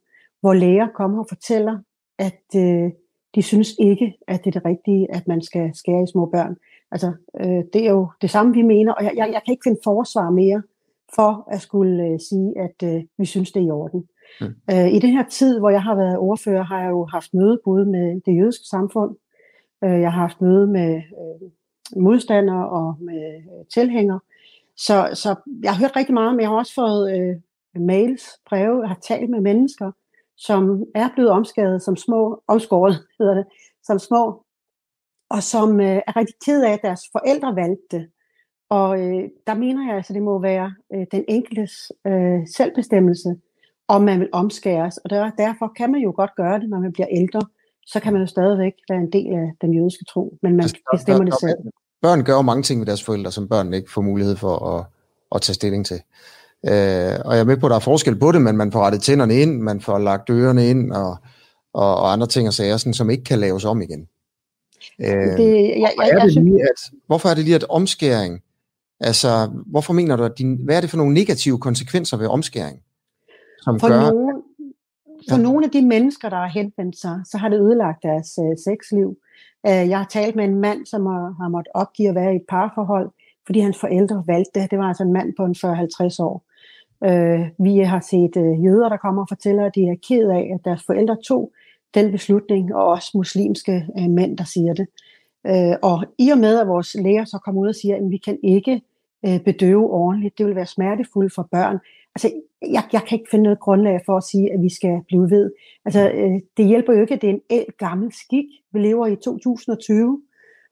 hvor 0.48 0.54
læger 0.54 0.88
kommer 0.88 1.20
og 1.20 1.26
fortæller, 1.30 1.78
at 2.20 2.44
øh, 2.56 2.92
de 3.36 3.42
synes 3.42 3.70
ikke, 3.80 4.18
at 4.28 4.40
det 4.44 4.56
er 4.56 4.60
det 4.60 4.66
rigtige, 4.66 5.16
at 5.16 5.28
man 5.28 5.42
skal 5.42 5.76
skære 5.76 6.04
i 6.04 6.12
små 6.12 6.26
børn. 6.26 6.56
Altså, 6.92 7.14
øh, 7.42 7.64
det 7.74 7.86
er 7.88 7.92
jo 7.92 8.10
det 8.22 8.30
samme, 8.30 8.54
vi 8.54 8.62
mener, 8.62 8.94
og 8.94 9.04
jeg, 9.04 9.14
jeg, 9.16 9.30
jeg 9.34 9.42
kan 9.46 9.52
ikke 9.52 9.64
finde 9.64 9.80
forsvar 9.84 10.30
mere 10.30 10.62
for 11.16 11.48
at 11.52 11.62
skulle 11.62 12.04
øh, 12.04 12.20
sige, 12.20 12.54
at 12.66 12.78
øh, 12.84 13.04
vi 13.18 13.26
synes, 13.26 13.52
det 13.52 13.62
er 13.62 13.68
i 13.68 13.72
orden. 13.72 14.08
Mm. 14.42 14.56
Øh, 14.72 14.88
I 14.94 15.00
den 15.00 15.10
her 15.10 15.26
tid, 15.30 15.60
hvor 15.60 15.70
jeg 15.70 15.84
har 15.84 15.96
været 15.96 16.18
ordfører, 16.18 16.64
har 16.64 16.82
jeg 16.82 16.90
jo 16.90 17.06
haft 17.06 17.34
møde 17.34 17.60
både 17.66 17.86
med 17.86 18.22
det 18.26 18.38
jødiske 18.40 18.66
samfund, 18.66 19.16
øh, 19.84 20.02
jeg 20.02 20.12
har 20.12 20.22
haft 20.22 20.42
møde 20.42 20.68
med 20.68 20.96
øh, 20.96 21.50
modstandere 22.02 22.70
og 22.70 22.96
med 23.00 23.36
øh, 23.36 23.66
tilhængere, 23.74 24.20
så, 24.78 25.10
så 25.14 25.36
jeg 25.64 25.72
har 25.72 25.80
hørt 25.80 25.96
rigtig 25.96 26.14
meget, 26.14 26.36
men 26.36 26.42
jeg 26.42 26.50
har 26.50 26.58
også 26.58 26.74
fået 26.74 27.04
øh, 27.18 27.36
mails, 27.82 28.24
breve, 28.50 28.82
jeg 28.82 28.90
har 28.90 29.00
talt 29.02 29.30
med 29.30 29.42
mennesker, 29.42 29.92
som 30.38 30.84
er 30.96 31.10
blevet 31.16 31.32
omskåret 31.32 31.82
som 31.82 31.96
små, 31.96 32.44
omskåret 32.48 32.96
hedder 33.20 33.34
det, 33.34 33.46
som 33.84 34.00
små, 34.00 34.44
og 35.30 35.44
som 35.44 35.80
øh, 35.80 36.02
er 36.08 36.16
rigtig 36.16 36.36
ked 36.46 36.64
af, 36.64 36.72
at 36.72 36.80
deres 36.84 37.02
forældre 37.12 37.56
valgte 37.56 37.86
det. 37.92 38.10
Og 38.70 39.00
øh, 39.00 39.24
der 39.48 39.56
mener 39.56 39.88
jeg 39.88 39.96
altså, 39.96 40.14
det 40.14 40.22
må 40.22 40.40
være 40.42 40.74
øh, 40.94 41.06
den 41.12 41.26
enkeltes 41.28 41.92
øh, 42.08 42.40
selvbestemmelse, 42.56 43.36
om 43.88 44.02
man 44.02 44.20
vil 44.20 44.30
omskæres. 44.32 44.98
Og 44.98 45.10
der, 45.10 45.32
derfor 45.38 45.72
kan 45.78 45.92
man 45.92 46.02
jo 46.02 46.14
godt 46.16 46.32
gøre 46.36 46.60
det, 46.60 46.70
når 46.70 46.80
man 46.80 46.94
bliver 46.94 47.08
ældre. 47.12 47.42
Så 47.86 48.00
kan 48.00 48.14
man 48.14 48.22
jo 48.22 48.28
stadigvæk 48.28 48.74
være 48.90 49.00
en 49.00 49.12
del 49.12 49.34
af 49.34 49.52
den 49.62 49.74
jødiske 49.74 50.06
tro, 50.06 50.38
men 50.42 50.52
man 50.52 50.62
altså, 50.62 50.78
bestemmer 50.94 51.26
det 51.26 51.34
selv. 51.40 51.58
Børn 52.02 52.24
gør 52.24 52.34
jo 52.34 52.42
mange 52.42 52.64
ting 52.64 52.80
med 52.80 52.88
deres 52.88 53.04
forældre, 53.04 53.32
som 53.32 53.50
børn 53.50 53.74
ikke 53.74 53.92
får 53.92 54.02
mulighed 54.02 54.36
for 54.36 54.56
at, 54.74 54.86
at 55.36 55.42
tage 55.42 55.54
stilling 55.54 55.86
til. 55.86 56.02
Øh, 56.66 57.20
og 57.26 57.34
jeg 57.36 57.40
er 57.40 57.44
med 57.44 57.58
på, 57.58 57.66
at 57.66 57.70
der 57.70 57.76
er 57.76 57.80
forskel 57.80 58.20
på 58.20 58.32
det, 58.32 58.42
men 58.42 58.58
man 58.58 58.72
får 58.72 58.80
rettet 58.80 59.02
tænderne 59.02 59.36
ind, 59.36 59.62
man 59.62 59.82
får 59.82 59.98
lagt 59.98 60.30
ørerne 60.30 60.70
ind, 60.70 60.92
og, 60.92 61.18
og, 61.74 61.96
og 61.96 62.14
andre 62.14 62.28
ting 62.28 62.48
og 62.48 62.54
sager, 62.54 62.78
sådan, 62.78 62.94
som 62.94 63.10
ikke 63.10 63.24
kan 63.24 63.40
laves 63.40 63.66
om 63.66 63.82
igen. 63.82 64.08
Øh, 65.02 65.08
det, 65.08 65.54
jeg, 65.70 65.92
jeg, 65.98 66.10
er 66.12 66.24
det 66.24 66.44
lige, 66.44 66.62
at, 66.62 66.92
hvorfor 67.08 67.30
er 67.30 67.34
det 67.34 67.44
lige, 67.44 67.56
at 67.56 67.66
omskæring, 67.70 68.42
altså, 69.00 69.50
hvorfor 69.66 69.94
mener 69.94 70.16
du, 70.16 70.24
at 70.24 70.38
din, 70.38 70.56
hvad 70.66 70.78
er 70.78 70.82
det 70.82 70.90
for 70.90 70.98
nogle 70.98 71.14
negative 71.14 71.60
konsekvenser 71.60 72.18
ved 72.18 72.28
omskæring? 72.28 72.80
Som 73.62 73.80
for 73.80 73.88
gør, 73.88 74.02
nogen, 74.02 74.44
for 75.30 75.38
ja. 75.38 75.42
nogle 75.42 75.66
af 75.66 75.72
de 75.72 75.82
mennesker, 75.82 76.30
der 76.30 76.38
har 76.38 76.48
henvendt 76.48 77.00
sig, 77.00 77.22
så 77.32 77.38
har 77.38 77.50
det 77.50 77.60
ødelagt 77.60 78.04
deres 78.04 78.28
uh, 78.38 78.54
sexliv. 78.66 79.08
Uh, 79.68 79.90
jeg 79.92 79.98
har 79.98 80.08
talt 80.10 80.36
med 80.36 80.46
en 80.46 80.56
mand, 80.56 80.86
som 80.86 81.06
har, 81.06 81.36
har 81.42 81.50
måttet 81.50 81.72
opgive 81.74 82.10
at 82.10 82.16
være 82.16 82.34
i 82.34 82.36
et 82.36 82.46
parforhold, 82.50 83.10
fordi 83.46 83.60
hans 83.60 83.80
forældre 83.80 84.24
valgte 84.28 84.60
det. 84.60 84.72
Det 84.72 84.80
var 84.80 84.86
altså 84.86 85.04
en 85.04 85.14
mand 85.14 85.34
på 85.38 85.46
en 85.46 85.56
40-50 85.56 86.24
år. 86.24 86.47
Øh, 87.04 87.42
vi 87.60 87.78
har 87.78 88.00
set 88.00 88.38
øh, 88.38 88.66
jøder, 88.66 88.90
der 88.90 88.98
kommer 88.98 89.22
og 89.22 89.28
fortæller, 89.30 89.66
at 89.66 89.76
de 89.76 89.82
er 89.82 89.96
ked 90.08 90.30
af, 90.30 90.52
at 90.54 90.66
deres 90.66 90.84
forældre 90.84 91.18
tog 91.28 91.52
den 91.94 92.12
beslutning, 92.12 92.76
og 92.76 92.88
også 92.88 93.12
muslimske 93.16 93.86
øh, 94.00 94.10
mænd, 94.10 94.38
der 94.38 94.44
siger 94.44 94.74
det. 94.74 94.88
Øh, 95.48 95.76
og 95.82 96.06
i 96.18 96.30
og 96.30 96.38
med, 96.38 96.60
at 96.60 96.68
vores 96.68 96.96
læger 96.96 97.26
så 97.26 97.40
kommer 97.46 97.62
ud 97.62 97.68
og 97.68 97.76
siger, 97.76 97.96
at 97.96 98.10
vi 98.10 98.18
kan 98.18 98.40
ikke 98.44 98.82
øh, 99.26 99.40
bedøve 99.40 99.90
ordentligt, 99.90 100.38
det 100.38 100.46
vil 100.46 100.56
være 100.56 100.66
smertefuldt 100.66 101.34
for 101.34 101.48
børn. 101.52 101.78
Altså, 102.16 102.32
jeg, 102.62 102.84
jeg 102.94 103.02
kan 103.08 103.20
ikke 103.20 103.32
finde 103.32 103.44
noget 103.44 103.60
grundlag 103.60 104.02
for 104.06 104.18
at 104.18 104.24
sige, 104.24 104.54
at 104.54 104.62
vi 104.62 104.70
skal 104.70 105.02
blive 105.08 105.30
ved. 105.30 105.52
Altså, 105.86 106.12
øh, 106.12 106.40
det 106.58 106.66
hjælper 106.66 106.94
jo 106.94 107.02
ikke, 107.02 107.14
at 107.14 107.22
det 107.22 107.30
er 107.30 107.34
en 107.34 107.42
el 107.50 107.66
gammel 107.78 108.12
skik. 108.14 108.46
Vi 108.74 108.80
lever 108.80 109.08
i 109.08 109.16
2020, 109.16 110.22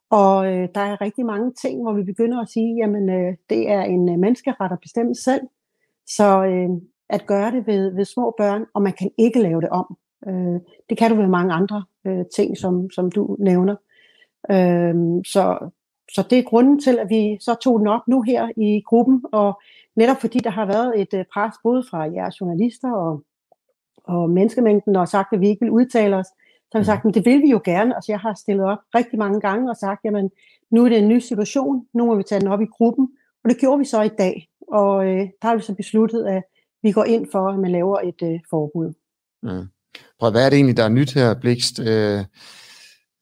og 0.09 0.45
øh, 0.45 0.69
der 0.75 0.81
er 0.81 1.01
rigtig 1.01 1.25
mange 1.25 1.51
ting, 1.61 1.81
hvor 1.81 1.93
vi 1.93 2.03
begynder 2.03 2.41
at 2.41 2.49
sige, 2.49 2.75
jamen 2.75 3.09
øh, 3.09 3.33
det 3.49 3.69
er 3.69 3.81
en 3.81 4.09
øh, 4.09 4.19
menneskeret 4.19 4.71
at 4.71 4.79
bestemme 4.81 5.15
selv. 5.15 5.41
Så 6.07 6.45
øh, 6.45 6.69
at 7.09 7.25
gøre 7.25 7.51
det 7.51 7.67
ved, 7.67 7.95
ved 7.95 8.05
små 8.05 8.33
børn, 8.37 8.65
og 8.73 8.81
man 8.81 8.93
kan 8.93 9.11
ikke 9.17 9.41
lave 9.41 9.61
det 9.61 9.69
om. 9.69 9.97
Øh, 10.27 10.59
det 10.89 10.97
kan 10.97 11.11
du 11.11 11.17
ved 11.17 11.27
mange 11.27 11.53
andre 11.53 11.83
øh, 12.07 12.25
ting, 12.35 12.57
som, 12.57 12.89
som 12.91 13.11
du 13.11 13.35
nævner. 13.39 13.75
Øh, 14.51 14.95
så, 15.25 15.69
så 16.13 16.27
det 16.29 16.39
er 16.39 16.43
grunden 16.43 16.79
til, 16.79 16.99
at 16.99 17.09
vi 17.09 17.37
så 17.41 17.55
tog 17.55 17.79
den 17.79 17.87
op 17.87 18.07
nu 18.07 18.21
her 18.21 18.49
i 18.57 18.81
gruppen, 18.85 19.23
og 19.31 19.61
netop 19.95 20.17
fordi 20.17 20.39
der 20.39 20.49
har 20.49 20.65
været 20.65 21.01
et 21.01 21.13
øh, 21.13 21.25
pres 21.33 21.53
både 21.63 21.83
fra 21.89 22.01
jeres 22.01 22.41
journalister 22.41 22.91
og, 22.91 23.23
og 24.03 24.29
menneskemængden, 24.29 24.95
og 24.95 25.07
sagt, 25.07 25.33
at 25.33 25.41
vi 25.41 25.47
ikke 25.47 25.65
vil 25.65 25.71
udtale 25.71 26.15
os, 26.15 26.27
så 26.71 26.71
har 26.73 26.79
vi 26.79 26.85
sagt, 26.85 27.05
at 27.05 27.13
det 27.13 27.25
vil 27.25 27.41
vi 27.41 27.49
jo 27.49 27.61
gerne. 27.63 27.95
Altså 27.95 28.11
jeg 28.11 28.19
har 28.19 28.33
stillet 28.33 28.65
op 28.65 28.77
rigtig 28.95 29.19
mange 29.19 29.41
gange 29.41 29.69
og 29.69 29.77
sagt, 29.77 30.05
jamen 30.05 30.31
nu 30.69 30.85
er 30.85 30.89
det 30.89 30.97
en 30.97 31.07
ny 31.07 31.19
situation, 31.19 31.87
nu 31.93 32.05
må 32.05 32.15
vi 32.15 32.23
tage 32.23 32.41
den 32.41 32.47
op 32.47 32.61
i 32.61 32.65
gruppen, 32.65 33.09
og 33.43 33.49
det 33.49 33.59
gjorde 33.59 33.79
vi 33.79 33.85
så 33.85 34.01
i 34.01 34.09
dag. 34.17 34.49
Og 34.67 35.05
øh, 35.05 35.19
der 35.41 35.47
har 35.47 35.55
vi 35.55 35.61
så 35.61 35.73
besluttet, 35.73 36.25
at 36.25 36.43
vi 36.83 36.91
går 36.91 37.03
ind 37.03 37.27
for, 37.31 37.49
at 37.49 37.59
man 37.59 37.71
laver 37.71 37.99
et 37.99 38.21
øh, 38.23 38.39
forbud. 38.49 38.93
Mm. 39.43 39.67
Prøv, 40.19 40.31
hvad 40.31 40.45
er 40.45 40.49
det 40.49 40.57
egentlig, 40.57 40.77
der 40.77 40.83
er 40.83 40.89
nyt 40.89 41.13
her, 41.13 41.33
Blikst? 41.33 41.79
Øh, 41.79 42.25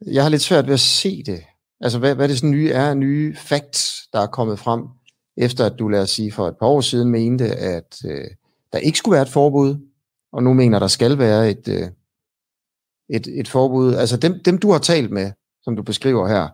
jeg 0.06 0.24
har 0.24 0.30
lidt 0.30 0.42
svært 0.42 0.68
ved 0.68 0.74
at 0.74 0.80
se 0.80 1.24
det. 1.24 1.44
Altså, 1.82 2.00
hvad, 2.00 2.16
hvad 2.16 2.28
det 2.28 2.38
sådan 2.38 2.52
nye 2.52 2.72
er, 2.72 2.94
nye 2.94 3.36
facts, 3.36 4.08
der 4.14 4.20
er 4.20 4.28
kommet 4.28 4.60
frem, 4.60 4.84
efter 5.38 5.66
at 5.66 5.80
du, 5.80 5.88
lad 5.88 6.02
os 6.02 6.10
sige, 6.10 6.32
for 6.32 6.48
et 6.48 6.58
par 6.58 6.68
år 6.68 6.82
siden 6.82 7.10
mente, 7.10 7.46
at 7.56 7.98
øh, 8.06 8.28
der 8.74 8.78
ikke 8.78 8.98
skulle 8.98 9.14
være 9.14 9.22
et 9.22 9.30
forbud, 9.30 9.78
og 10.32 10.44
nu 10.44 10.54
mener, 10.54 10.80
der 10.80 10.88
skal 10.88 11.18
være 11.18 11.50
et, 11.50 11.68
øh, 11.68 11.90
et, 13.10 13.28
et 13.40 13.48
forbud. 13.48 13.94
Altså 13.94 14.18
dem, 14.18 14.44
dem, 14.46 14.58
du 14.58 14.72
har 14.72 14.80
talt 14.80 15.12
med, 15.12 15.32
som 15.62 15.76
du 15.76 15.84
beskriver 15.84 16.28
her, 16.28 16.48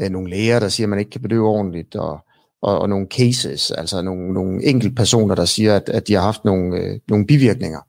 øh, 0.00 0.10
nogle 0.10 0.30
læger, 0.30 0.60
der 0.60 0.68
siger, 0.68 0.84
at 0.86 0.90
man 0.90 0.98
ikke 0.98 1.10
kan 1.10 1.22
bedøve 1.22 1.48
ordentligt, 1.48 1.96
og, 1.96 2.25
og, 2.66 2.78
og 2.78 2.88
nogle 2.88 3.06
cases, 3.06 3.70
altså 3.70 4.02
nogle, 4.02 4.32
nogle 4.32 4.64
enkelte 4.64 4.94
personer, 4.94 5.34
der 5.34 5.44
siger, 5.44 5.76
at, 5.76 5.88
at 5.88 6.08
de 6.08 6.14
har 6.14 6.22
haft 6.22 6.44
nogle, 6.44 6.76
øh, 6.76 7.00
nogle 7.08 7.26
bivirkninger. 7.26 7.80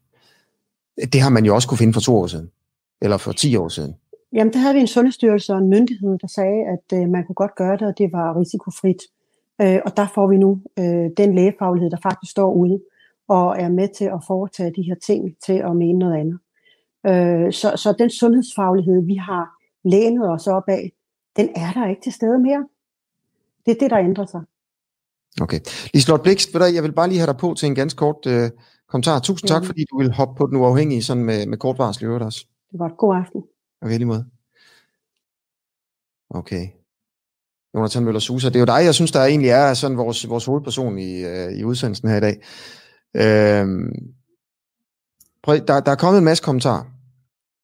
Det 1.13 1.21
har 1.21 1.29
man 1.29 1.45
jo 1.45 1.55
også 1.55 1.67
kunne 1.67 1.77
finde 1.77 1.93
for 1.93 2.01
to 2.01 2.15
år 2.15 2.27
siden, 2.27 2.51
eller 3.01 3.17
for 3.17 3.31
ti 3.31 3.55
år 3.55 3.67
siden. 3.67 3.95
Jamen, 4.33 4.53
der 4.53 4.59
havde 4.59 4.73
vi 4.73 4.79
en 4.79 4.87
sundhedsstyrelse 4.87 5.53
og 5.53 5.59
en 5.59 5.69
myndighed, 5.69 6.17
der 6.21 6.27
sagde, 6.27 6.61
at 6.75 6.99
øh, 6.99 7.09
man 7.09 7.23
kunne 7.25 7.35
godt 7.35 7.55
gøre 7.55 7.77
det, 7.77 7.87
og 7.87 7.93
det 7.97 8.09
var 8.11 8.39
risikofrit. 8.39 9.01
Øh, 9.61 9.79
og 9.85 9.97
der 9.97 10.07
får 10.15 10.27
vi 10.27 10.37
nu 10.37 10.61
øh, 10.79 11.09
den 11.17 11.35
lægefaglighed, 11.35 11.89
der 11.89 11.97
faktisk 12.03 12.31
står 12.31 12.53
ude 12.53 12.79
og 13.27 13.55
er 13.59 13.69
med 13.69 13.87
til 13.97 14.05
at 14.05 14.19
foretage 14.27 14.73
de 14.75 14.81
her 14.81 14.95
ting 14.95 15.35
til 15.45 15.53
at 15.53 15.75
mene 15.75 15.99
noget 15.99 16.15
andet. 16.21 16.39
Øh, 17.07 17.53
så, 17.53 17.73
så 17.75 17.95
den 17.99 18.09
sundhedsfaglighed, 18.09 19.05
vi 19.05 19.15
har 19.15 19.45
lænet 19.83 20.29
os 20.29 20.47
op 20.47 20.63
af, 20.67 20.91
den 21.35 21.49
er 21.55 21.71
der 21.73 21.87
ikke 21.89 22.01
til 22.01 22.13
stede 22.13 22.39
mere. 22.39 22.67
Det 23.65 23.71
er 23.75 23.79
det, 23.79 23.91
der 23.91 23.97
ændrer 23.97 24.25
sig. 24.25 24.41
Okay. 25.41 25.59
Liselotte 25.93 26.23
Blikst, 26.23 26.53
jeg 26.53 26.83
vil 26.83 26.93
bare 26.93 27.07
lige 27.07 27.19
have 27.19 27.27
dig 27.27 27.37
på 27.37 27.55
til 27.57 27.67
en 27.67 27.75
ganske 27.75 27.97
kort 27.97 28.25
øh, 28.27 28.49
kommentar. 28.89 29.19
Tusind 29.19 29.47
tak, 29.47 29.65
fordi 29.65 29.85
du 29.91 29.97
vil 29.97 30.11
hoppe 30.11 30.37
på 30.37 30.47
den 30.47 30.57
uafhængige 30.57 31.03
sådan 31.03 31.23
med, 31.23 31.45
med 31.45 31.57
kort 31.57 31.77
varsel 31.77 32.03
i 32.03 32.05
øvrigt 32.05 32.23
også. 32.23 32.45
Det 32.71 32.79
var 32.79 32.85
et 32.85 32.97
god 32.97 33.15
aften. 33.15 33.43
Okay, 33.81 33.97
lige 33.97 34.05
måde. 34.05 34.25
Okay. 36.29 36.67
Jonathan 37.75 38.03
Møller 38.03 38.19
Susa, 38.19 38.47
det 38.47 38.55
er 38.55 38.59
jo 38.59 38.65
dig, 38.65 38.85
jeg 38.85 38.95
synes, 38.95 39.11
der 39.11 39.25
egentlig 39.25 39.49
er 39.49 39.73
sådan 39.73 39.97
vores, 39.97 40.29
vores 40.29 40.45
hovedperson 40.45 40.97
i, 40.97 41.23
øh, 41.23 41.51
i 41.51 41.63
udsendelsen 41.63 42.09
her 42.09 42.17
i 42.17 42.19
dag. 42.19 42.35
Øh, 43.15 43.67
prøv, 45.43 45.57
der, 45.67 45.79
der 45.79 45.91
er 45.91 45.95
kommet 45.95 46.17
en 46.17 46.25
masse 46.25 46.43
kommentarer, 46.43 46.83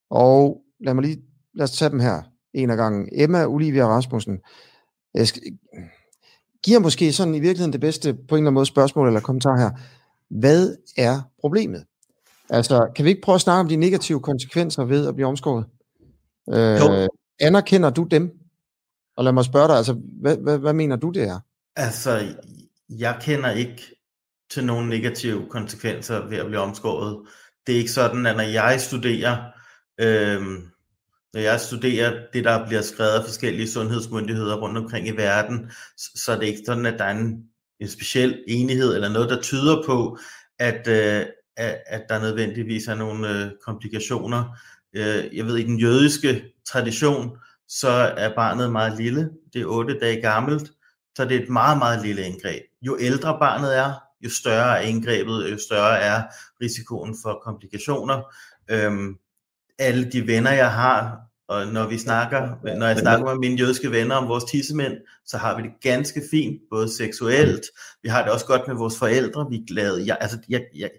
og 0.09 0.61
lad 0.79 0.93
mig 0.93 1.03
lige, 1.03 1.21
lad 1.53 1.63
os 1.63 1.71
tage 1.71 1.91
dem 1.91 1.99
her 1.99 2.21
en 2.53 2.69
af 2.69 2.77
gangen. 2.77 3.09
Emma 3.11 3.45
Olivia 3.45 3.87
Rasmussen, 3.87 4.39
jeg 5.13 5.27
skal, 5.27 5.41
giver 6.63 6.79
måske 6.79 7.13
sådan 7.13 7.35
i 7.35 7.39
virkeligheden 7.39 7.73
det 7.73 7.81
bedste 7.81 8.13
på 8.13 8.19
en 8.19 8.23
eller 8.23 8.37
anden 8.37 8.53
måde 8.53 8.65
spørgsmål 8.65 9.07
eller 9.07 9.19
kommentar 9.19 9.57
her. 9.57 9.69
Hvad 10.29 10.75
er 10.97 11.21
problemet? 11.41 11.83
Altså, 12.49 12.91
kan 12.95 13.05
vi 13.05 13.09
ikke 13.09 13.21
prøve 13.21 13.35
at 13.35 13.41
snakke 13.41 13.59
om 13.59 13.67
de 13.67 13.75
negative 13.75 14.19
konsekvenser 14.19 14.83
ved 14.83 15.07
at 15.07 15.15
blive 15.15 15.27
omskåret? 15.27 15.65
Øh, 16.49 17.07
anerkender 17.39 17.89
du 17.89 18.03
dem? 18.03 18.31
Og 19.17 19.23
lad 19.23 19.33
mig 19.33 19.45
spørge 19.45 19.67
dig, 19.67 19.77
altså, 19.77 19.95
hvad, 20.21 20.37
hvad, 20.37 20.57
hvad 20.57 20.73
mener 20.73 20.95
du 20.95 21.09
det 21.09 21.23
er? 21.23 21.39
Altså, 21.75 22.35
jeg 22.89 23.17
kender 23.21 23.51
ikke 23.51 23.81
til 24.51 24.65
nogle 24.65 24.89
negative 24.89 25.49
konsekvenser 25.49 26.27
ved 26.29 26.37
at 26.37 26.45
blive 26.45 26.61
omskåret. 26.61 27.19
Det 27.67 27.75
er 27.75 27.79
ikke 27.79 27.91
sådan, 27.91 28.25
at 28.25 28.35
når 28.35 28.43
jeg 28.43 28.81
studerer, 28.81 29.37
øh, 29.99 30.41
når 31.33 31.41
jeg 31.41 31.59
studerer 31.59 32.21
det, 32.33 32.43
der 32.43 32.67
bliver 32.67 32.81
skrevet 32.81 33.11
af 33.11 33.25
forskellige 33.25 33.69
sundhedsmyndigheder 33.69 34.55
rundt 34.55 34.77
omkring 34.77 35.07
i 35.07 35.11
verden, 35.11 35.71
så 35.97 36.31
er 36.31 36.39
det 36.39 36.45
ikke 36.45 36.61
sådan, 36.65 36.85
at 36.85 36.99
der 36.99 37.05
er 37.05 37.11
en, 37.11 37.43
en 37.79 37.87
speciel 37.87 38.43
enighed 38.47 38.95
eller 38.95 39.09
noget, 39.09 39.29
der 39.29 39.41
tyder 39.41 39.83
på, 39.85 40.17
at, 40.59 40.87
øh, 40.87 41.25
at, 41.57 41.83
at 41.87 42.03
der 42.09 42.21
nødvendigvis 42.21 42.87
er 42.87 42.95
nogle 42.95 43.29
øh, 43.29 43.51
komplikationer. 43.65 44.57
Øh, 44.93 45.37
jeg 45.37 45.45
ved, 45.45 45.57
i 45.57 45.63
den 45.63 45.79
jødiske 45.79 46.43
tradition, 46.67 47.37
så 47.67 47.89
er 48.17 48.35
barnet 48.35 48.71
meget 48.71 48.97
lille. 48.97 49.29
Det 49.53 49.61
er 49.61 49.65
8 49.65 49.99
dage 49.99 50.21
gammelt, 50.21 50.71
så 51.15 51.25
det 51.25 51.37
er 51.37 51.41
et 51.43 51.49
meget, 51.49 51.77
meget 51.77 52.05
lille 52.05 52.25
indgreb. 52.25 52.61
Jo 52.81 52.97
ældre 52.99 53.39
barnet 53.39 53.77
er, 53.77 53.93
jo 54.21 54.29
større 54.29 54.79
er 54.79 54.81
indgrebet, 54.81 55.51
jo 55.51 55.57
større 55.57 55.99
er 55.99 56.23
risikoen 56.61 57.15
for 57.23 57.41
komplikationer. 57.43 58.21
Øhm, 58.69 59.17
alle 59.79 60.11
de 60.11 60.27
venner, 60.27 60.51
jeg 60.51 60.71
har, 60.71 61.17
og 61.47 61.67
når 61.67 61.87
vi 61.87 61.97
snakker, 61.97 62.75
når 62.77 62.87
jeg 62.87 62.97
snakker 62.97 63.25
med 63.25 63.35
mine 63.35 63.55
jødiske 63.55 63.91
venner 63.91 64.15
om 64.15 64.27
vores 64.27 64.43
tissemænd, 64.43 64.93
så 65.25 65.37
har 65.37 65.57
vi 65.57 65.63
det 65.63 65.71
ganske 65.81 66.21
fint, 66.31 66.61
både 66.71 66.95
seksuelt, 66.95 67.61
vi 68.03 68.09
har 68.09 68.23
det 68.23 68.31
også 68.31 68.45
godt 68.45 68.61
med 68.67 68.75
vores 68.75 68.97
forældre, 68.97 69.47
vi 69.49 69.55
er 69.55 69.65
glade. 69.67 70.03
Jeg, 70.05 70.17
altså, 70.21 70.37
jeg, 70.49 70.61
jeg, 70.77 70.89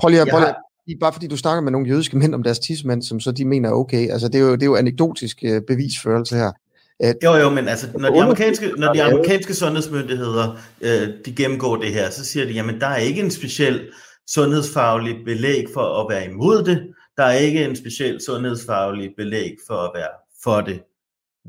prøv 0.00 0.10
lige, 0.10 0.26
prøv 0.30 0.40
lige, 0.40 0.98
bare 1.00 1.12
fordi 1.12 1.26
du 1.26 1.36
snakker 1.36 1.62
med 1.62 1.72
nogle 1.72 1.88
jødiske 1.88 2.18
mænd 2.18 2.34
om 2.34 2.42
deres 2.42 2.58
tissemænd, 2.58 3.02
som 3.02 3.20
så 3.20 3.32
de 3.32 3.44
mener 3.44 3.68
er 3.68 3.72
okay, 3.72 4.10
altså 4.10 4.28
det 4.28 4.34
er 4.34 4.44
jo, 4.44 4.52
det 4.52 4.62
er 4.62 4.66
jo 4.66 4.76
anekdotisk 4.76 5.44
uh, 5.48 5.58
bevisførelse 5.66 6.36
her. 6.36 6.52
At, 7.00 7.16
jo, 7.24 7.34
jo, 7.34 7.50
men 7.50 7.68
altså, 7.68 7.86
når 7.98 8.10
de 8.10 8.22
amerikanske, 8.22 8.72
når 8.76 8.92
de 8.92 9.02
amerikanske 9.02 9.54
sundhedsmyndigheder, 9.54 10.58
øh, 10.80 11.08
de 11.24 11.34
gennemgår 11.36 11.76
det 11.76 11.92
her, 11.92 12.10
så 12.10 12.24
siger 12.24 12.46
de, 12.46 12.52
jamen 12.52 12.80
der 12.80 12.86
er 12.86 12.96
ikke 12.96 13.20
en 13.20 13.30
speciel 13.30 13.88
sundhedsfaglig 14.28 15.16
belæg 15.24 15.64
for 15.74 16.00
at 16.02 16.06
være 16.10 16.30
imod 16.30 16.62
det, 16.62 16.94
der 17.18 17.24
er 17.24 17.32
ikke 17.32 17.64
en 17.64 17.76
speciel 17.76 18.20
sundhedsfaglig 18.26 19.10
belæg 19.16 19.56
for 19.66 19.74
at 19.74 19.90
være 19.94 20.08
for 20.42 20.60
det. 20.60 20.82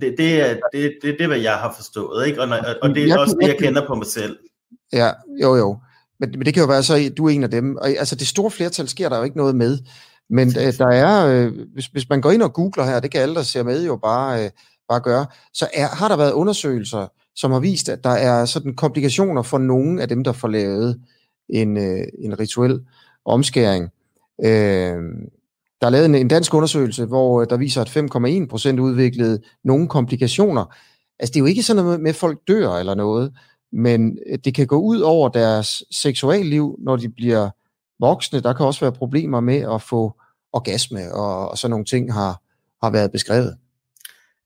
Det, 0.02 0.16
det, 0.18 0.42
er, 0.42 0.58
det, 0.74 0.94
det, 1.02 1.16
det 1.18 1.22
er, 1.22 1.28
hvad 1.28 1.40
jeg 1.40 1.56
har 1.56 1.74
forstået, 1.76 2.28
ikke? 2.28 2.42
Og, 2.42 2.48
når, 2.48 2.58
og 2.82 2.90
det 2.90 3.12
er 3.12 3.18
også 3.18 3.38
det, 3.42 3.48
jeg 3.48 3.58
kender 3.58 3.88
på 3.88 3.96
mig 3.96 4.08
selv. 4.08 4.38
Ja, 4.94 5.12
jo, 5.42 5.56
jo. 5.56 5.78
Men, 6.20 6.32
men 6.32 6.46
det 6.46 6.54
kan 6.54 6.62
jo 6.62 6.68
være 6.68 6.84
så, 6.84 6.96
at 6.96 7.18
du 7.18 7.26
er 7.26 7.30
en 7.30 7.44
af 7.44 7.52
dem. 7.52 7.76
Og, 7.76 7.90
altså, 7.90 8.16
det 8.16 8.28
store 8.28 8.52
flertal 8.52 8.88
sker 8.88 9.10
der 9.10 9.18
jo 9.18 9.24
ikke 9.24 9.38
noget 9.38 9.56
med. 9.56 9.78
Men 10.30 10.48
øh, 10.48 10.78
der 10.78 10.88
er, 10.88 11.28
øh, 11.28 11.54
hvis, 11.74 11.86
hvis 11.86 12.10
man 12.10 12.22
går 12.22 12.32
ind 12.32 12.42
og 12.42 12.54
googler 12.54 12.86
her, 12.86 13.00
det 13.00 13.12
kan 13.12 13.22
alle, 13.22 13.36
der 13.36 13.42
ser 13.42 13.64
med, 13.64 13.86
jo 13.86 13.96
bare, 13.96 14.46
øh, 14.46 14.50
bare 14.90 15.00
gøre, 15.00 15.26
så 15.54 15.68
er, 15.74 15.88
har 15.88 16.08
der 16.08 16.18
været 16.18 16.32
undersøgelser, 16.32 17.08
som 17.36 17.52
har 17.52 17.60
vist, 17.60 17.90
at 17.90 18.04
der 18.04 18.10
er 18.10 18.46
sådan 18.46 18.76
komplikationer 18.76 19.42
for 19.42 19.58
nogle 19.58 20.02
af 20.02 20.08
dem, 20.08 20.24
der 20.24 20.32
får 20.32 20.48
lavet 20.48 21.02
en, 21.50 21.78
øh, 21.78 22.08
en 22.20 22.40
rituel 22.40 22.80
omskæring. 23.26 23.90
Øh, 24.46 24.98
der 25.82 25.88
er 25.88 25.92
lavet 25.92 26.06
en, 26.06 26.16
en 26.16 26.28
dansk 26.28 26.54
undersøgelse, 26.54 27.06
hvor 27.06 27.42
øh, 27.42 27.48
der 27.50 27.58
viser, 27.58 27.82
at 27.82 27.98
5,1 28.44 28.48
procent 28.50 28.80
udviklede 28.80 29.42
nogle 29.64 29.88
komplikationer. 29.88 30.76
Altså 31.20 31.34
det 31.34 31.36
er 31.36 31.40
jo 31.40 31.46
ikke 31.46 31.64
sådan 31.64 31.84
noget 31.84 32.02
med, 32.02 32.10
at 32.10 32.16
folk 32.16 32.40
dør 32.48 32.70
eller 32.70 32.96
noget, 32.96 33.34
men 33.72 34.18
øh, 34.32 34.40
det 34.46 34.56
kan 34.56 34.68
gå 34.68 34.80
ud 34.80 35.00
over 35.00 35.30
deres 35.30 35.84
seksualliv, 35.92 36.76
når 36.80 36.96
de 36.96 37.10
bliver 37.10 37.50
voksne. 38.00 38.40
Der 38.40 38.54
kan 38.54 38.66
også 38.66 38.80
være 38.80 38.92
problemer 38.92 39.40
med 39.40 39.74
at 39.74 39.82
få 39.82 40.20
orgasme, 40.54 41.14
og, 41.14 41.50
og 41.50 41.58
sådan 41.58 41.72
nogle 41.72 41.86
ting 41.86 42.14
har, 42.14 42.42
har 42.84 42.92
været 42.92 43.12
beskrevet. 43.12 43.58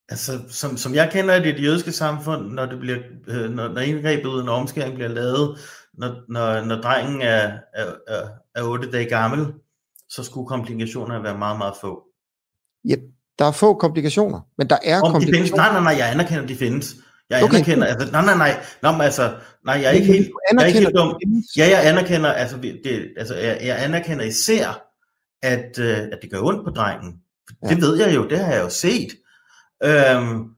Altså, 0.10 0.32
som, 0.50 0.78
som 0.78 0.96
jeg 0.96 1.10
kender 1.12 1.40
det 1.40 1.46
i 1.46 1.52
det 1.52 1.64
jødiske 1.64 1.92
samfund, 1.92 2.52
når, 2.52 2.66
det 2.66 2.80
bliver, 2.80 2.98
øh, 3.28 3.50
når, 3.50 3.68
når 3.68 3.82
indgrebet 3.82 4.26
uden 4.26 4.50
omskæring 4.50 4.96
bliver 4.96 5.10
lavet, 5.10 5.58
når, 5.94 6.16
når, 6.30 6.66
når 6.66 6.76
drengen 6.76 7.22
er, 7.22 7.52
er, 7.74 7.86
er, 8.08 8.28
er 8.56 8.64
8 8.64 8.92
dage 8.92 9.10
gammel, 9.10 9.54
så 10.16 10.24
skulle 10.24 10.48
komplikationerne 10.48 11.24
være 11.24 11.38
meget, 11.38 11.58
meget 11.58 11.74
få. 11.82 12.04
Ja, 12.86 12.96
der 13.40 13.46
er 13.46 13.52
få 13.52 13.74
komplikationer, 13.74 14.40
men 14.58 14.70
der 14.70 14.78
er 14.84 15.02
Om 15.02 15.12
komplikationer. 15.12 15.32
De 15.32 15.38
findes, 15.38 15.56
nej, 15.56 15.72
nej, 15.72 15.84
nej, 15.84 15.96
jeg 15.98 16.12
anerkender, 16.12 16.46
de 16.48 16.56
findes. 16.56 16.96
Jeg 17.30 17.44
Okay, 17.44 17.56
anerkender, 17.56 17.88
altså, 17.88 18.12
nej, 18.12 18.26
nej, 18.26 18.38
nej, 18.38 18.64
nej, 18.82 18.92
men 18.92 19.02
altså, 19.02 19.36
nej, 19.66 19.76
jeg 19.76 19.86
er 19.86 19.92
ikke 19.92 20.08
helt, 20.08 20.32
jeg 20.52 20.64
er 20.64 20.66
ikke 20.66 20.80
helt 20.80 20.88
anerkender, 20.98 21.14
dum. 21.14 21.48
Ja, 21.58 21.70
jeg 21.70 21.88
anerkender, 21.90 22.32
altså, 22.32 22.58
det, 22.58 23.14
altså 23.18 23.36
jeg, 23.36 23.60
jeg 23.64 23.84
anerkender 23.84 24.26
især, 24.26 24.88
at, 25.42 25.80
øh, 25.80 25.98
at 25.98 26.20
det 26.22 26.32
gør 26.32 26.42
ondt 26.42 26.66
på 26.66 26.70
drengen. 26.70 27.16
Ja. 27.64 27.70
Det 27.70 27.82
ved 27.82 27.98
jeg 27.98 28.16
jo, 28.16 28.28
det 28.28 28.40
har 28.40 28.54
jeg 28.54 28.64
jo 28.64 28.70
set. 28.70 29.10
Øhm, 29.84 30.53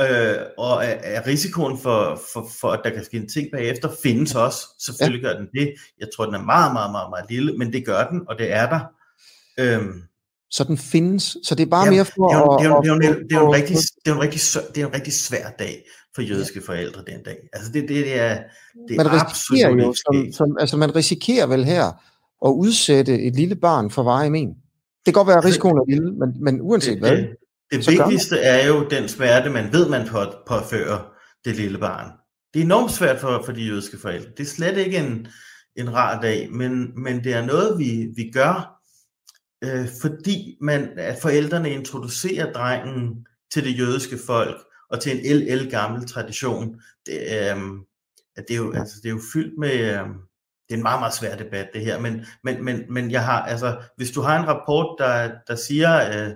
øh, 0.00 0.36
og 0.58 0.84
er, 0.84 0.96
er 1.02 1.26
risikoen 1.26 1.78
for, 1.78 2.20
for, 2.32 2.46
for, 2.60 2.68
at 2.70 2.80
der 2.84 2.90
kan 2.90 3.04
ske 3.04 3.16
en 3.16 3.28
ting 3.28 3.48
bagefter, 3.52 3.88
findes 4.02 4.34
også. 4.34 4.58
Selvfølgelig 4.86 5.22
gør 5.22 5.32
den 5.32 5.46
det. 5.54 5.74
Jeg 6.00 6.08
tror, 6.16 6.24
den 6.24 6.34
er 6.34 6.42
meget, 6.44 6.72
meget, 6.72 6.90
meget, 6.90 7.10
meget 7.10 7.24
lille, 7.30 7.58
men 7.58 7.72
det 7.72 7.86
gør 7.86 8.06
den, 8.10 8.20
og 8.28 8.38
det 8.38 8.52
er 8.52 8.68
der. 8.68 8.80
Øhm, 9.60 10.02
Så 10.50 10.64
den 10.64 10.78
findes. 10.78 11.36
Så 11.44 11.54
det 11.54 11.62
er 11.66 11.70
bare 11.70 11.84
Ja, 11.84 11.90
mere 11.90 12.04
for 12.04 12.28
det 12.28 12.36
er 13.36 13.40
en- 13.46 13.54
rigtig, 13.54 13.76
er 14.12 14.38
sø- 14.40 14.68
det 14.74 14.82
er 14.82 14.86
en 14.86 14.94
rigtig 14.94 15.12
svær 15.12 15.50
dag 15.58 15.84
for 16.14 16.22
jødiske 16.22 16.60
forældre 16.66 17.02
den 17.06 17.22
dag. 17.24 17.36
Altså 17.52 17.72
det, 17.72 17.82
det, 17.82 17.88
det 17.88 18.20
er, 18.20 18.34
det 18.88 18.96
man 18.96 19.06
er 19.06 19.12
risikerer 19.12 19.68
absolut 19.68 19.86
jo, 19.86 19.94
som, 19.94 20.32
som, 20.32 20.56
altså 20.60 20.76
man 20.76 20.96
risikerer 20.96 21.46
vel 21.46 21.64
her 21.64 21.84
at 22.46 22.50
udsætte 22.50 23.22
et 23.22 23.36
lille 23.36 23.54
barn 23.56 23.90
for 23.90 24.02
veje 24.02 24.30
men. 24.30 24.48
Det 24.48 24.56
kan 25.04 25.12
godt 25.12 25.28
være, 25.28 25.38
at 25.38 25.44
risikoen 25.44 25.78
er 25.78 25.84
lille, 25.88 26.12
men, 26.12 26.44
men 26.44 26.60
uanset 26.60 26.92
Det, 26.92 27.00
hvad. 27.00 27.16
det, 27.16 27.28
det 27.70 27.84
så 27.84 27.90
vigtigste 27.90 28.38
er 28.38 28.66
jo 28.66 28.88
den 28.88 29.08
smerte, 29.08 29.50
man 29.50 29.72
ved, 29.72 29.88
man 29.88 30.08
på, 30.08 30.24
påfører 30.46 31.12
det 31.44 31.56
lille 31.56 31.78
barn. 31.78 32.12
Det 32.54 32.60
er 32.60 32.64
enormt 32.64 32.92
svært 32.92 33.20
for, 33.20 33.42
for 33.44 33.52
de 33.52 33.62
jødiske 33.62 33.98
forældre. 33.98 34.30
Det 34.36 34.40
er 34.40 34.48
slet 34.48 34.76
ikke 34.76 34.98
en, 34.98 35.26
en 35.76 35.94
rar 35.94 36.20
dag, 36.20 36.52
men, 36.52 37.02
men 37.02 37.24
det 37.24 37.32
er 37.34 37.46
noget, 37.46 37.78
vi, 37.78 38.08
vi 38.16 38.30
gør, 38.30 38.80
øh, 39.64 39.86
fordi 40.00 40.56
man, 40.60 40.88
at 40.96 41.18
forældrene 41.22 41.70
introducerer 41.70 42.52
drengen 42.52 43.26
til 43.52 43.64
det 43.64 43.78
jødiske 43.78 44.18
folk, 44.26 44.56
og 44.90 45.00
til 45.00 45.12
en 45.12 45.36
el, 45.36 45.48
el 45.48 45.70
gammel 45.70 46.08
tradition. 46.08 46.80
Det, 47.06 47.20
øh, 47.20 47.60
det, 48.36 48.50
er 48.50 48.56
jo, 48.56 48.72
altså, 48.72 48.96
det 49.02 49.08
er 49.08 49.12
jo 49.12 49.20
fyldt 49.32 49.58
med... 49.58 49.72
Øh, 49.72 50.06
det 50.68 50.74
er 50.74 50.78
en 50.78 50.82
meget, 50.82 51.00
meget 51.00 51.14
svær 51.14 51.36
debat, 51.36 51.68
det 51.74 51.84
her, 51.84 52.00
men, 52.00 52.26
men, 52.44 52.64
men, 52.64 52.82
men 52.90 53.10
jeg 53.10 53.24
har, 53.24 53.42
altså, 53.42 53.80
hvis 53.96 54.10
du 54.10 54.20
har 54.20 54.38
en 54.38 54.48
rapport, 54.48 54.96
der, 54.98 55.30
der 55.46 55.54
siger, 55.54 56.26
øh, 56.26 56.32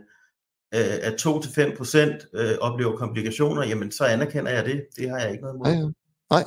øh, 0.75 0.99
at 1.03 1.27
2-5% 1.27 2.41
øh, 2.41 2.59
oplever 2.61 2.97
komplikationer, 2.97 3.67
jamen 3.67 3.93
så 3.93 4.05
anerkender 4.05 4.51
jeg 4.53 4.65
det. 4.65 4.83
Det 4.97 5.11
har 5.11 5.19
jeg 5.19 5.31
ikke 5.31 5.43
noget 5.43 5.55
imod. 5.55 5.67
Ja. 5.67 6.37
Nej. 6.37 6.45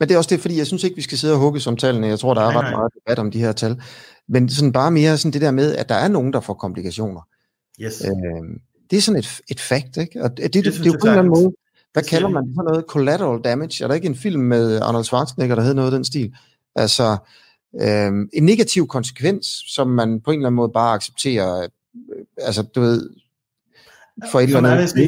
Men 0.00 0.08
det 0.08 0.14
er 0.14 0.18
også 0.18 0.34
det, 0.34 0.40
fordi 0.40 0.58
jeg 0.58 0.66
synes 0.66 0.84
ikke, 0.84 0.96
vi 0.96 1.02
skal 1.02 1.18
sidde 1.18 1.34
og 1.34 1.40
hugge 1.40 1.60
som 1.60 1.76
tallene. 1.76 2.06
Jeg 2.06 2.18
tror, 2.18 2.34
der 2.34 2.40
er 2.40 2.52
Nej, 2.52 2.56
ret 2.56 2.62
nej. 2.62 2.70
meget 2.70 2.92
debat 2.94 3.18
om 3.18 3.30
de 3.30 3.38
her 3.38 3.52
tal. 3.52 3.82
Men 4.28 4.48
sådan 4.48 4.72
bare 4.72 4.90
mere 4.90 5.18
sådan 5.18 5.32
det 5.32 5.40
der 5.40 5.50
med, 5.50 5.76
at 5.76 5.88
der 5.88 5.94
er 5.94 6.08
nogen, 6.08 6.32
der 6.32 6.40
får 6.40 6.54
komplikationer. 6.54 7.20
Yes. 7.80 8.04
Øh, 8.04 8.60
det 8.90 8.96
er 8.96 9.00
sådan 9.00 9.18
et, 9.18 9.40
et 9.48 9.60
fact, 9.60 9.96
ikke? 9.96 10.22
Og 10.22 10.36
det, 10.36 10.54
det, 10.54 10.54
det, 10.54 10.64
det, 10.64 10.80
er 10.80 10.84
jo 10.84 10.92
på 11.00 11.06
en 11.06 11.08
eller 11.08 11.18
anden 11.18 11.42
måde, 11.42 11.52
hvad 11.92 12.02
kalder 12.02 12.28
man 12.28 12.44
det? 12.44 12.54
Sådan 12.56 12.68
noget 12.70 12.84
collateral 12.88 13.40
damage? 13.40 13.84
Er 13.84 13.88
der 13.88 13.94
ikke 13.94 14.06
en 14.06 14.16
film 14.16 14.42
med 14.42 14.80
Arnold 14.80 15.04
Schwarzenegger, 15.04 15.54
der 15.54 15.62
hedder 15.62 15.76
noget 15.76 15.92
af 15.92 15.96
den 15.96 16.04
stil? 16.04 16.34
Altså, 16.76 17.16
øh, 17.80 18.12
en 18.32 18.44
negativ 18.44 18.86
konsekvens, 18.86 19.46
som 19.66 19.88
man 19.88 20.20
på 20.20 20.30
en 20.30 20.38
eller 20.38 20.46
anden 20.46 20.56
måde 20.56 20.70
bare 20.74 20.94
accepterer, 20.94 21.62
øh, 21.62 21.68
altså 22.38 22.62
du 22.62 22.80
ved, 22.80 23.10
for 24.32 24.40
et 24.40 24.44
eller 24.44 24.58
andet. 24.70 24.94
det 24.96 25.02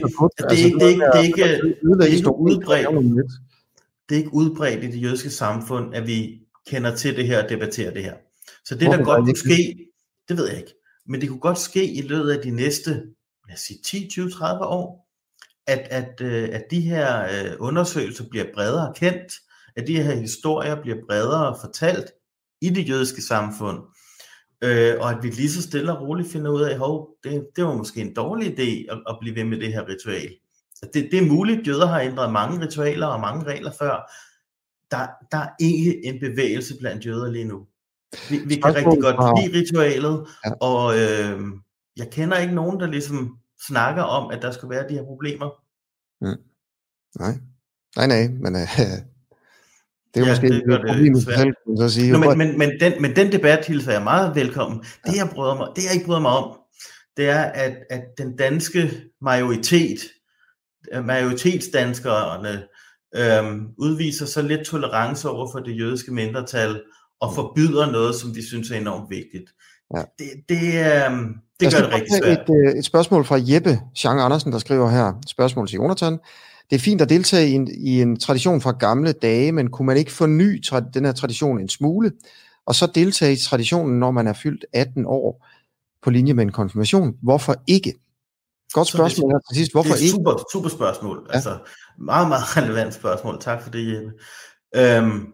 det 0.51 0.63
er 0.63 0.65
ikke- 0.67 0.79
det 0.85 0.91
ikke- 0.91 1.05
det 1.13 1.19
er 1.19 1.23
ikke- 1.23 1.45
altså, 1.45 1.67
det 1.67 2.01
er 2.01 2.05
ikke 2.05 2.17
historien, 2.17 2.57
udbredt. 2.57 2.87
Det 4.09 4.15
er 4.15 4.19
ikke 4.19 4.35
udbredt 4.35 4.85
i 4.85 4.87
det 4.87 5.03
jødiske 5.03 5.31
samfund, 5.31 5.95
at 5.95 6.07
vi 6.07 6.41
kender 6.67 6.97
til 6.97 7.17
det 7.17 7.27
her 7.27 7.43
og 7.43 7.49
debatterer 7.49 7.91
det 7.93 8.05
her. 8.05 8.15
Så 8.65 8.75
det, 8.75 8.83
Hvorfor 8.83 8.97
der 8.99 9.05
godt 9.05 9.27
det 9.27 9.41
kunne 9.43 9.55
ske, 9.57 9.87
det 10.29 10.37
ved 10.37 10.49
jeg 10.49 10.57
ikke, 10.59 10.75
men 11.09 11.21
det 11.21 11.29
kunne 11.29 11.41
godt 11.41 11.59
ske 11.59 11.93
i 11.93 12.03
løbet 12.03 12.31
af 12.31 12.43
de 12.43 12.51
næste, 12.51 12.91
lad 13.49 13.55
os 13.55 13.61
sige 13.61 13.79
10, 13.85 14.09
20, 14.11 14.31
30 14.31 14.65
år, 14.67 15.09
at, 15.67 15.79
at, 15.91 16.21
øh, 16.21 16.49
at 16.53 16.63
de 16.71 16.81
her 16.81 17.23
øh, 17.23 17.53
undersøgelser 17.59 18.25
bliver 18.31 18.45
bredere 18.55 18.93
kendt, 18.97 19.33
at 19.77 19.87
de 19.87 20.03
her 20.03 20.15
historier 20.15 20.83
bliver 20.83 20.97
bredere 21.09 21.57
fortalt 21.65 22.13
i 22.63 22.71
det 22.71 22.89
jødiske 22.89 23.23
samfund, 23.23 23.79
øh, 24.63 24.95
og 25.01 25.11
at 25.11 25.23
vi 25.23 25.29
lige 25.31 25.51
så 25.51 25.63
stille 25.63 25.93
og 25.99 26.09
roligt 26.09 26.33
finder 26.33 26.51
ud 26.51 26.63
af, 26.63 26.79
hov, 26.79 27.09
det, 27.25 27.47
det 27.57 27.65
var 27.65 27.75
måske 27.77 28.01
en 28.01 28.15
dårlig 28.15 28.47
idé 28.59 28.93
at, 28.93 29.03
at 29.09 29.17
blive 29.21 29.37
ved 29.37 29.45
med 29.45 29.61
det 29.61 29.73
her 29.73 29.89
ritual. 29.89 30.35
Det, 30.95 31.09
det 31.13 31.19
er 31.19 31.27
muligt, 31.27 31.69
jøder 31.69 31.87
har 31.87 32.01
ændret 32.01 32.33
mange 32.33 32.61
ritualer 32.67 33.07
og 33.07 33.21
mange 33.21 33.45
regler 33.45 33.73
før. 33.79 34.13
Der, 34.91 35.07
der 35.33 35.39
er 35.39 35.49
ikke 35.61 36.05
en 36.05 36.21
bevægelse 36.21 36.79
blandt 36.79 37.07
jøder 37.07 37.31
lige 37.31 37.45
nu. 37.45 37.67
Vi, 38.31 38.39
vi 38.47 38.55
kan 38.55 38.75
rigtig 38.75 39.03
godt 39.03 39.41
lide 39.41 39.59
ritualet, 39.59 40.27
Ja. 40.47 40.51
og 40.61 40.95
øh, 40.99 41.41
jeg 41.97 42.09
kender 42.13 42.39
ikke 42.39 42.55
nogen, 42.55 42.81
der 42.81 42.87
ligesom 42.87 43.39
snakker 43.67 44.03
om, 44.03 44.31
at 44.31 44.43
der 44.43 44.51
skulle 44.51 44.77
være 44.77 44.89
de 44.89 44.95
her 44.95 45.05
problemer. 45.05 45.51
Nej, 47.19 47.35
nej, 47.97 48.07
nej, 48.07 48.29
men 48.29 48.57
øh, 48.57 48.69
det 50.15 50.21
er 50.21 50.25
Ja, 50.25 50.33
måske 50.33 50.49
det 50.49 50.63
gør 50.67 50.79
et 50.79 50.87
problem 50.87 51.15
selv, 51.15 51.55
kan 51.67 51.77
så 51.77 51.89
sige. 51.89 52.13
Nå, 52.13 52.19
men, 52.19 52.39
men, 52.39 52.59
men, 52.59 52.71
den, 52.81 53.03
men 53.03 53.17
den 53.17 53.33
debat 53.33 53.67
hilser 53.67 53.93
jeg 53.93 54.03
meget 54.03 54.35
velkommen. 54.35 54.81
Det 55.07 55.17
jeg, 55.17 55.29
bryder 55.35 55.55
mig, 55.55 55.69
det 55.77 55.85
jeg 55.85 55.95
ikke 55.95 56.07
bryder 56.07 56.21
mig 56.21 56.31
om, 56.31 56.59
det 57.17 57.29
er, 57.29 57.43
at, 57.43 57.77
at 57.91 58.03
den 58.19 58.37
danske 58.37 58.91
majoritet, 59.23 59.99
øh, 60.95 61.05
majoritetsdanskerne, 61.05 62.63
øhm, 63.17 63.67
udviser 63.79 64.27
så 64.27 64.43
lidt 64.43 64.61
tolerance 64.61 65.29
over 65.29 65.53
for 65.53 65.59
det 65.59 65.79
jødiske 65.79 66.13
mindretal, 66.13 66.83
og 67.21 67.35
forbyder 67.35 67.91
noget, 67.91 68.15
som 68.15 68.35
de 68.35 68.47
synes 68.47 68.71
er 68.71 68.77
enormt 68.77 69.11
vigtigt. 69.11 69.51
Ja. 69.97 70.03
Det, 70.19 70.31
det, 70.49 70.63
øhm, 71.07 71.35
det 71.61 71.75
gør 71.75 71.81
det 71.81 71.95
rigtig 71.95 72.17
svært. 72.23 72.39
Et, 72.39 72.55
øh, 72.55 72.79
et 72.79 72.85
spørgsmål 72.85 73.25
fra 73.25 73.39
Jeppe 73.39 73.79
Jean 74.05 74.19
Andersen, 74.19 74.53
der 74.53 74.59
skriver 74.59 74.91
her, 74.91 75.13
spørgsmål 75.27 75.69
til 75.69 75.77
Jonathan. 75.77 76.19
Det 76.71 76.77
er 76.77 76.81
fint 76.81 77.01
at 77.01 77.09
deltage 77.09 77.49
i 77.49 77.53
en, 77.53 77.69
i 77.69 78.03
en 78.03 78.21
tradition 78.21 78.61
fra 78.61 78.73
gamle 78.73 79.13
dage, 79.13 79.53
men 79.53 79.71
kunne 79.71 79.87
man 79.87 79.97
ikke 79.97 80.13
forny 80.13 80.63
den 80.95 81.05
her 81.05 81.13
tradition 81.13 81.61
en 81.61 81.69
smule, 81.69 82.13
og 82.67 82.75
så 82.75 82.87
deltage 82.95 83.33
i 83.33 83.37
traditionen, 83.37 83.99
når 83.99 84.11
man 84.11 84.27
er 84.27 84.33
fyldt 84.33 84.65
18 84.73 85.05
år, 85.07 85.47
på 86.03 86.11
linje 86.11 86.35
med 86.35 86.45
en 86.45 86.53
konfirmation? 86.53 87.17
Hvorfor 87.23 87.55
ikke? 87.67 87.95
Godt 88.73 88.89
spørgsmål 88.89 89.31
her 89.31 89.39
til 89.39 89.57
sidst. 89.57 89.73
Hvorfor 89.73 89.89
det 89.89 89.93
er 89.93 89.97
et 89.97 90.03
ikke? 90.03 90.11
super, 90.11 90.45
super 90.53 90.69
spørgsmål. 90.69 91.27
Ja. 91.29 91.35
Altså, 91.35 91.59
meget, 91.99 92.29
meget 92.29 92.45
relevant 92.57 92.95
spørgsmål. 92.95 93.41
Tak 93.41 93.63
for 93.63 93.71
det, 93.71 93.95
Jeppe. 93.95 94.13
Øhm, 94.77 95.33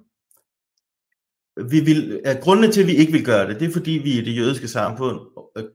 vi 1.71 1.81
vil, 1.81 2.21
uh, 2.29 2.43
grundene 2.43 2.73
til, 2.73 2.81
at 2.81 2.87
vi 2.87 2.95
ikke 2.97 3.13
vil 3.13 3.25
gøre 3.25 3.49
det, 3.49 3.61
det 3.61 3.69
er 3.69 3.73
fordi, 3.73 3.91
vi 3.91 4.19
i 4.19 4.25
det 4.25 4.37
jødiske 4.37 4.69
samfund 4.69 5.21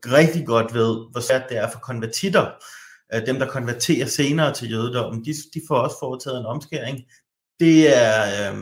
rigtig 0.06 0.46
godt 0.46 0.74
ved, 0.74 1.12
hvor 1.12 1.20
svært 1.20 1.50
det 1.50 1.58
er 1.58 1.70
for 1.72 1.80
konvertitter, 1.80 2.46
dem 3.26 3.40
der 3.40 3.48
konverterer 3.48 4.06
senere 4.06 4.54
til 4.54 4.72
jødedommen, 4.72 5.26
de, 5.26 5.34
de 5.54 5.62
får 5.68 5.76
også 5.76 5.96
foretaget 6.00 6.40
en 6.40 6.46
omskæring. 6.46 7.00
Det 7.60 7.98
er, 7.98 8.24
øh, 8.24 8.60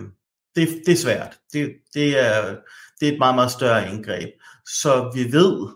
det, 0.55 0.81
det 0.85 0.91
er 0.91 0.97
svært. 0.97 1.37
Det, 1.53 1.71
det, 1.93 2.19
er, 2.19 2.55
det 2.99 3.07
er 3.07 3.11
et 3.11 3.19
meget, 3.19 3.35
meget 3.35 3.51
større 3.51 3.91
indgreb. 3.91 4.29
Så 4.65 5.11
vi 5.15 5.31
ved 5.31 5.67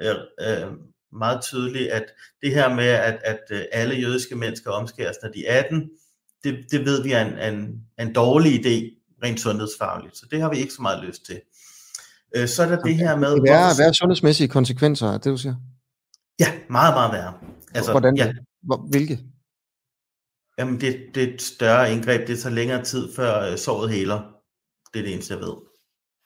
øh, 0.00 0.14
øh, 0.40 0.72
meget 1.12 1.42
tydeligt, 1.42 1.90
at 1.90 2.04
det 2.42 2.54
her 2.54 2.74
med, 2.74 2.88
at, 2.88 3.18
at 3.24 3.40
øh, 3.50 3.62
alle 3.72 3.94
jødiske 3.94 4.34
mennesker 4.34 4.70
omskæres, 4.70 5.16
når 5.22 5.30
de 5.30 5.46
er 5.46 5.64
18, 5.64 5.90
det, 6.44 6.66
det 6.70 6.84
ved 6.84 7.02
vi 7.02 7.12
er 7.12 7.20
en, 7.20 7.54
en, 7.54 7.82
en 7.98 8.12
dårlig 8.12 8.52
idé, 8.52 8.98
rent 9.24 9.40
sundhedsfagligt. 9.40 10.16
Så 10.16 10.26
det 10.30 10.40
har 10.40 10.50
vi 10.50 10.56
ikke 10.56 10.72
så 10.72 10.82
meget 10.82 11.04
lyst 11.04 11.26
til. 11.26 11.40
Øh, 12.36 12.48
så 12.48 12.62
er 12.62 12.68
der 12.68 12.82
det 12.82 12.94
her 12.94 13.16
med... 13.16 13.30
Det 13.30 13.50
er, 13.50 13.76
hvad 13.76 13.88
er 13.88 13.92
sundhedsmæssige 13.92 14.48
konsekvenser 14.48 15.12
det, 15.12 15.24
du 15.24 15.36
siger? 15.36 15.54
Ja, 16.40 16.52
meget, 16.70 16.94
meget 16.94 17.12
værre. 17.12 17.32
Altså, 17.74 17.90
Hvordan, 17.90 18.16
ja, 18.16 18.34
Hvor, 18.62 18.88
hvilke? 18.90 19.18
jamen 20.58 20.80
det, 20.80 21.10
det 21.14 21.22
er 21.22 21.34
et 21.34 21.42
større 21.42 21.92
indgreb. 21.92 22.28
Det 22.28 22.38
tager 22.38 22.54
længere 22.54 22.84
tid, 22.84 23.14
før 23.14 23.50
øh, 23.50 23.58
såret 23.58 23.90
heler. 23.90 24.34
Det 24.94 25.00
er 25.00 25.04
det 25.04 25.12
eneste, 25.12 25.34
jeg 25.34 25.42
ved. 25.42 25.54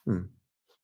Mm. 0.07 0.24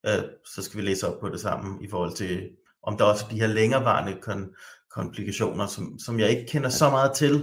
Øh, 0.07 0.25
så 0.55 0.63
skal 0.63 0.81
vi 0.81 0.87
læse 0.87 1.09
op 1.09 1.21
på 1.21 1.29
det 1.29 1.41
sammen 1.41 1.85
i 1.85 1.89
forhold 1.89 2.17
til, 2.17 2.51
om 2.83 2.97
der 2.97 3.05
også 3.05 3.25
er 3.25 3.29
de 3.29 3.41
her 3.41 3.47
længerevarende 3.47 4.13
kon- 4.13 4.55
komplikationer, 4.91 5.67
som, 5.67 5.99
som 5.99 6.21
jeg 6.21 6.31
ikke 6.31 6.47
kender 6.47 6.69
så 6.69 6.91
meget 6.91 7.13
til. 7.17 7.35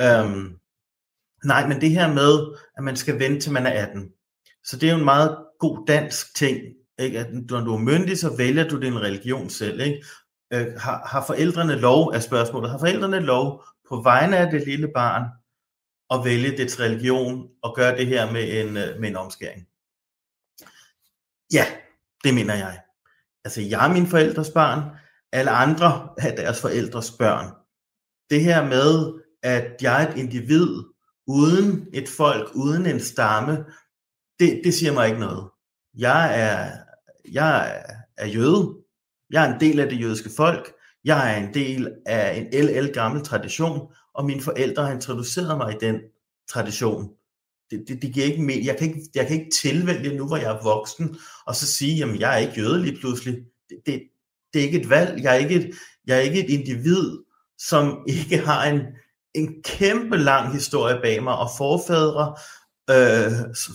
Øhm, 0.00 0.58
nej, 1.44 1.68
men 1.68 1.80
det 1.80 1.90
her 1.90 2.12
med, 2.12 2.56
at 2.76 2.84
man 2.84 2.96
skal 2.96 3.18
vente 3.18 3.40
til 3.40 3.52
man 3.52 3.66
er 3.66 3.86
18. 3.86 4.12
Så 4.64 4.76
det 4.76 4.88
er 4.88 4.92
jo 4.92 4.98
en 4.98 5.04
meget 5.04 5.38
god 5.58 5.86
dansk 5.86 6.36
ting, 6.36 6.58
ikke? 6.98 7.18
at 7.18 7.34
når 7.50 7.60
du 7.60 7.74
er 7.74 7.78
myndig, 7.78 8.18
så 8.18 8.36
vælger 8.36 8.68
du 8.68 8.80
din 8.80 9.00
religion 9.00 9.50
selv. 9.50 9.80
Ikke? 9.80 10.04
Øh, 10.54 10.80
har, 10.80 11.06
har 11.06 11.24
forældrene 11.26 11.76
lov, 11.76 12.08
er 12.08 12.20
spørgsmålet, 12.20 12.70
har 12.70 12.78
forældrene 12.78 13.20
lov 13.20 13.64
på 13.88 14.00
vegne 14.00 14.36
af 14.36 14.50
det 14.50 14.66
lille 14.66 14.88
barn 14.94 15.22
at 16.10 16.24
vælge 16.24 16.56
dets 16.56 16.80
religion 16.80 17.48
og 17.62 17.74
gøre 17.74 17.96
det 17.96 18.06
her 18.06 18.32
med 18.32 18.60
en, 18.60 18.76
øh, 18.76 19.00
med 19.00 19.08
en 19.08 19.16
omskæring? 19.16 19.66
Ja, 21.52 21.66
det 22.24 22.34
mener 22.34 22.54
jeg. 22.54 22.80
Altså, 23.44 23.60
jeg 23.60 23.88
er 23.88 23.92
min 23.92 24.06
forældres 24.06 24.50
barn, 24.50 24.96
alle 25.32 25.50
andre 25.50 26.08
er 26.18 26.36
deres 26.36 26.60
forældres 26.60 27.10
børn. 27.10 27.46
Det 28.30 28.40
her 28.40 28.64
med, 28.64 29.20
at 29.42 29.82
jeg 29.82 30.02
er 30.02 30.08
et 30.08 30.16
individ 30.16 30.84
uden 31.26 31.88
et 31.92 32.08
folk, 32.08 32.50
uden 32.54 32.86
en 32.86 33.00
stamme, 33.00 33.64
det, 34.40 34.60
det 34.64 34.74
siger 34.74 34.92
mig 34.92 35.08
ikke 35.08 35.20
noget. 35.20 35.50
Jeg 35.94 36.40
er, 36.40 36.70
jeg 37.32 37.84
er 38.16 38.26
jøde. 38.26 38.83
Jeg 39.34 39.48
er 39.48 39.54
en 39.54 39.60
del 39.60 39.80
af 39.80 39.88
det 39.88 40.00
jødiske 40.00 40.30
folk. 40.36 40.72
Jeg 41.04 41.32
er 41.32 41.46
en 41.46 41.54
del 41.54 41.92
af 42.06 42.36
en 42.36 42.64
LL 42.64 42.92
gammel 42.92 43.24
tradition, 43.24 43.92
og 44.14 44.24
mine 44.24 44.42
forældre 44.42 44.86
har 44.86 44.92
introduceret 44.92 45.58
mig 45.58 45.72
i 45.74 45.76
den 45.80 46.00
tradition. 46.48 47.10
Det, 47.70 47.84
det, 47.88 48.02
det 48.02 48.14
giver 48.14 48.26
ikke 48.26 48.42
mere. 48.42 48.60
Jeg 48.64 48.76
kan 48.76 48.88
ikke, 48.88 49.00
jeg 49.14 49.26
kan 49.26 49.36
ikke 49.36 49.50
tilvælge 49.62 50.16
nu, 50.16 50.26
hvor 50.26 50.36
jeg 50.36 50.56
er 50.56 50.62
voksen, 50.62 51.16
og 51.46 51.56
så 51.56 51.66
sige, 51.66 51.96
jamen 51.96 52.20
jeg 52.20 52.34
er 52.34 52.38
ikke 52.38 52.60
jøde 52.60 52.82
lige 52.82 52.98
pludselig. 53.00 53.34
Det, 53.68 53.78
det, 53.86 54.02
det 54.52 54.60
er 54.60 54.64
ikke 54.64 54.80
et 54.80 54.90
valg. 54.90 55.22
Jeg 55.22 55.34
er 55.34 55.38
ikke 55.38 55.54
et, 55.54 55.74
jeg 56.06 56.16
er 56.16 56.20
ikke 56.20 56.44
et 56.44 56.50
individ, 56.50 57.18
som 57.58 58.04
ikke 58.08 58.38
har 58.38 58.64
en, 58.64 58.80
en 59.34 59.62
kæmpe 59.64 60.16
lang 60.16 60.52
historie 60.52 61.00
bag 61.02 61.22
mig, 61.22 61.36
og 61.36 61.48
forfædre, 61.58 62.36
øh, 62.90 63.32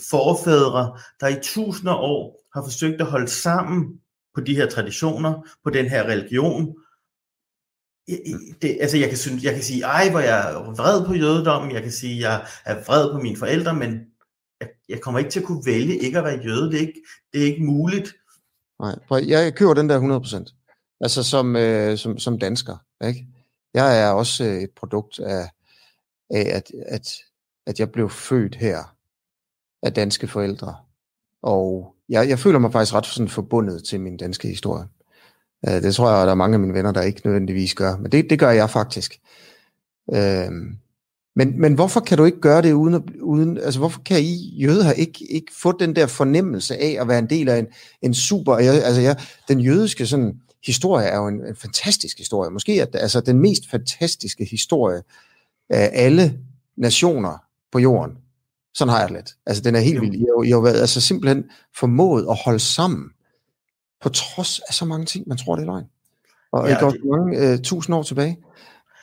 forfædre, 0.10 0.98
der 1.20 1.28
i 1.28 1.42
tusinder 1.44 1.96
år 1.96 2.46
har 2.54 2.64
forsøgt 2.64 3.02
at 3.02 3.08
holde 3.08 3.28
sammen 3.28 4.00
på 4.40 4.46
de 4.46 4.56
her 4.56 4.70
traditioner, 4.70 5.48
på 5.64 5.70
den 5.70 5.90
her 5.90 6.04
religion. 6.04 6.76
Det, 8.62 8.78
altså 8.82 8.98
jeg 8.98 9.10
kan, 9.10 9.18
synes, 9.18 9.44
jeg 9.44 9.54
kan 9.54 9.64
sige, 9.64 9.84
ej, 9.84 10.10
hvor 10.10 10.20
jeg 10.20 10.52
er 10.52 10.60
vred 10.60 11.06
på 11.06 11.14
jødedommen, 11.14 11.72
jeg 11.72 11.84
kan 11.84 11.92
sige, 11.92 12.30
jeg 12.30 12.48
er 12.66 12.84
vred 12.86 13.12
på 13.12 13.18
mine 13.18 13.38
forældre, 13.38 13.76
men 13.76 14.06
jeg, 14.60 14.70
jeg 14.90 15.02
kommer 15.02 15.20
ikke 15.20 15.32
til 15.32 15.40
at 15.40 15.46
kunne 15.46 15.66
vælge 15.66 15.98
ikke 15.98 16.18
at 16.18 16.24
være 16.24 16.40
jøde. 16.44 16.72
Det 16.72 16.76
er 16.76 16.88
ikke, 16.88 17.02
det 17.34 17.42
er 17.42 17.46
ikke 17.46 17.64
muligt. 17.64 18.14
Nej, 18.80 18.96
jeg 19.28 19.56
køber 19.56 19.74
den 19.74 19.90
der 19.90 20.20
100%. 20.50 20.98
Altså 21.02 21.24
som, 21.24 21.56
øh, 21.56 21.98
som, 21.98 22.20
som 22.20 22.40
dansker. 22.40 22.78
Ikke? 23.08 23.28
Jeg 23.74 24.02
er 24.02 24.12
også 24.12 24.44
øh, 24.44 24.62
et 24.62 24.72
produkt 24.76 25.20
af, 25.20 25.50
af 26.30 26.46
at, 26.58 26.72
at, 26.86 27.08
at 27.68 27.80
jeg 27.80 27.92
blev 27.92 28.10
født 28.10 28.56
her 28.56 28.96
af 29.84 29.94
danske 29.94 30.28
forældre. 30.28 30.76
Og 31.42 31.96
jeg, 32.10 32.30
jeg 32.30 32.40
føler 32.40 32.60
mig 32.60 32.72
faktisk 32.72 32.94
ret 32.94 33.06
sådan 33.06 33.30
forbundet 33.30 33.84
til 33.84 34.02
min 34.02 34.18
danske 34.18 34.48
historie. 34.48 34.86
Øh, 35.68 35.74
det 35.74 35.96
tror 35.96 36.10
jeg, 36.10 36.22
at 36.22 36.26
der 36.26 36.32
er 36.32 36.36
mange 36.36 36.54
af 36.54 36.60
mine 36.60 36.74
venner, 36.74 36.92
der 36.92 37.02
ikke 37.02 37.22
nødvendigvis 37.26 37.74
gør. 37.74 37.98
Men 37.98 38.12
det, 38.12 38.30
det 38.30 38.40
gør 38.40 38.50
jeg 38.50 38.70
faktisk. 38.70 39.20
Øh, 40.14 40.52
men, 41.36 41.62
men 41.62 41.74
hvorfor 41.74 42.00
kan 42.00 42.18
du 42.18 42.26
ikke 42.26 42.40
gøre 42.40 42.62
det 42.62 42.74
uden, 42.74 43.10
uden 43.22 43.58
altså 43.58 43.80
hvorfor 43.80 44.02
kan 44.02 44.22
I 44.22 44.58
jøder 44.62 44.92
ikke, 44.92 45.26
ikke 45.30 45.52
få 45.62 45.78
den 45.80 45.96
der 45.96 46.08
fornemmelse 46.08 46.78
af 46.78 46.98
at 47.02 47.08
være 47.08 47.20
en 47.20 47.30
del 47.30 47.50
af 47.50 47.60
en, 47.60 47.68
en 48.02 48.14
super, 48.14 48.58
jeg, 48.58 48.84
altså 48.84 49.02
jeg, 49.02 49.20
den 49.48 49.60
jødiske 49.60 50.06
sådan, 50.06 50.42
historie 50.66 51.06
er 51.06 51.18
jo 51.18 51.28
en, 51.28 51.46
en 51.46 51.56
fantastisk 51.56 52.18
historie. 52.18 52.50
Måske 52.50 52.82
at, 52.82 52.90
altså 52.94 53.22
den 53.22 53.40
mest 53.40 53.70
fantastiske 53.72 54.46
historie 54.46 55.02
af 55.70 55.90
alle 55.94 56.40
nationer 56.78 57.38
på 57.72 57.80
jorden. 57.80 58.18
Sådan 58.80 58.92
har 58.92 59.00
jeg 59.00 59.10
det 59.10 59.18
lidt. 59.18 59.36
Altså, 59.46 59.64
den 59.64 59.76
er 59.76 59.80
helt 59.80 60.02
vild. 60.02 60.14
I 60.14 60.20
har, 60.20 60.44
I 60.44 60.50
har 60.50 60.62
været 60.62 60.82
altså, 60.82 61.02
simpelthen 61.02 61.44
formået 61.76 62.26
at 62.30 62.38
holde 62.46 62.60
sammen, 62.60 63.10
på 64.02 64.10
trods 64.10 64.60
af 64.60 64.74
så 64.74 64.86
mange 64.86 65.06
ting, 65.06 65.28
man 65.28 65.38
tror, 65.38 65.56
det 65.56 65.62
er 65.62 65.66
løgn. 65.66 65.86
Og 66.52 66.68
ja, 66.68 66.74
det 66.74 66.80
går 66.80 66.90
det... 66.90 67.00
mange 67.12 67.54
uh, 67.54 67.60
tusind 67.60 67.96
år 67.96 68.04
tilbage. 68.04 68.38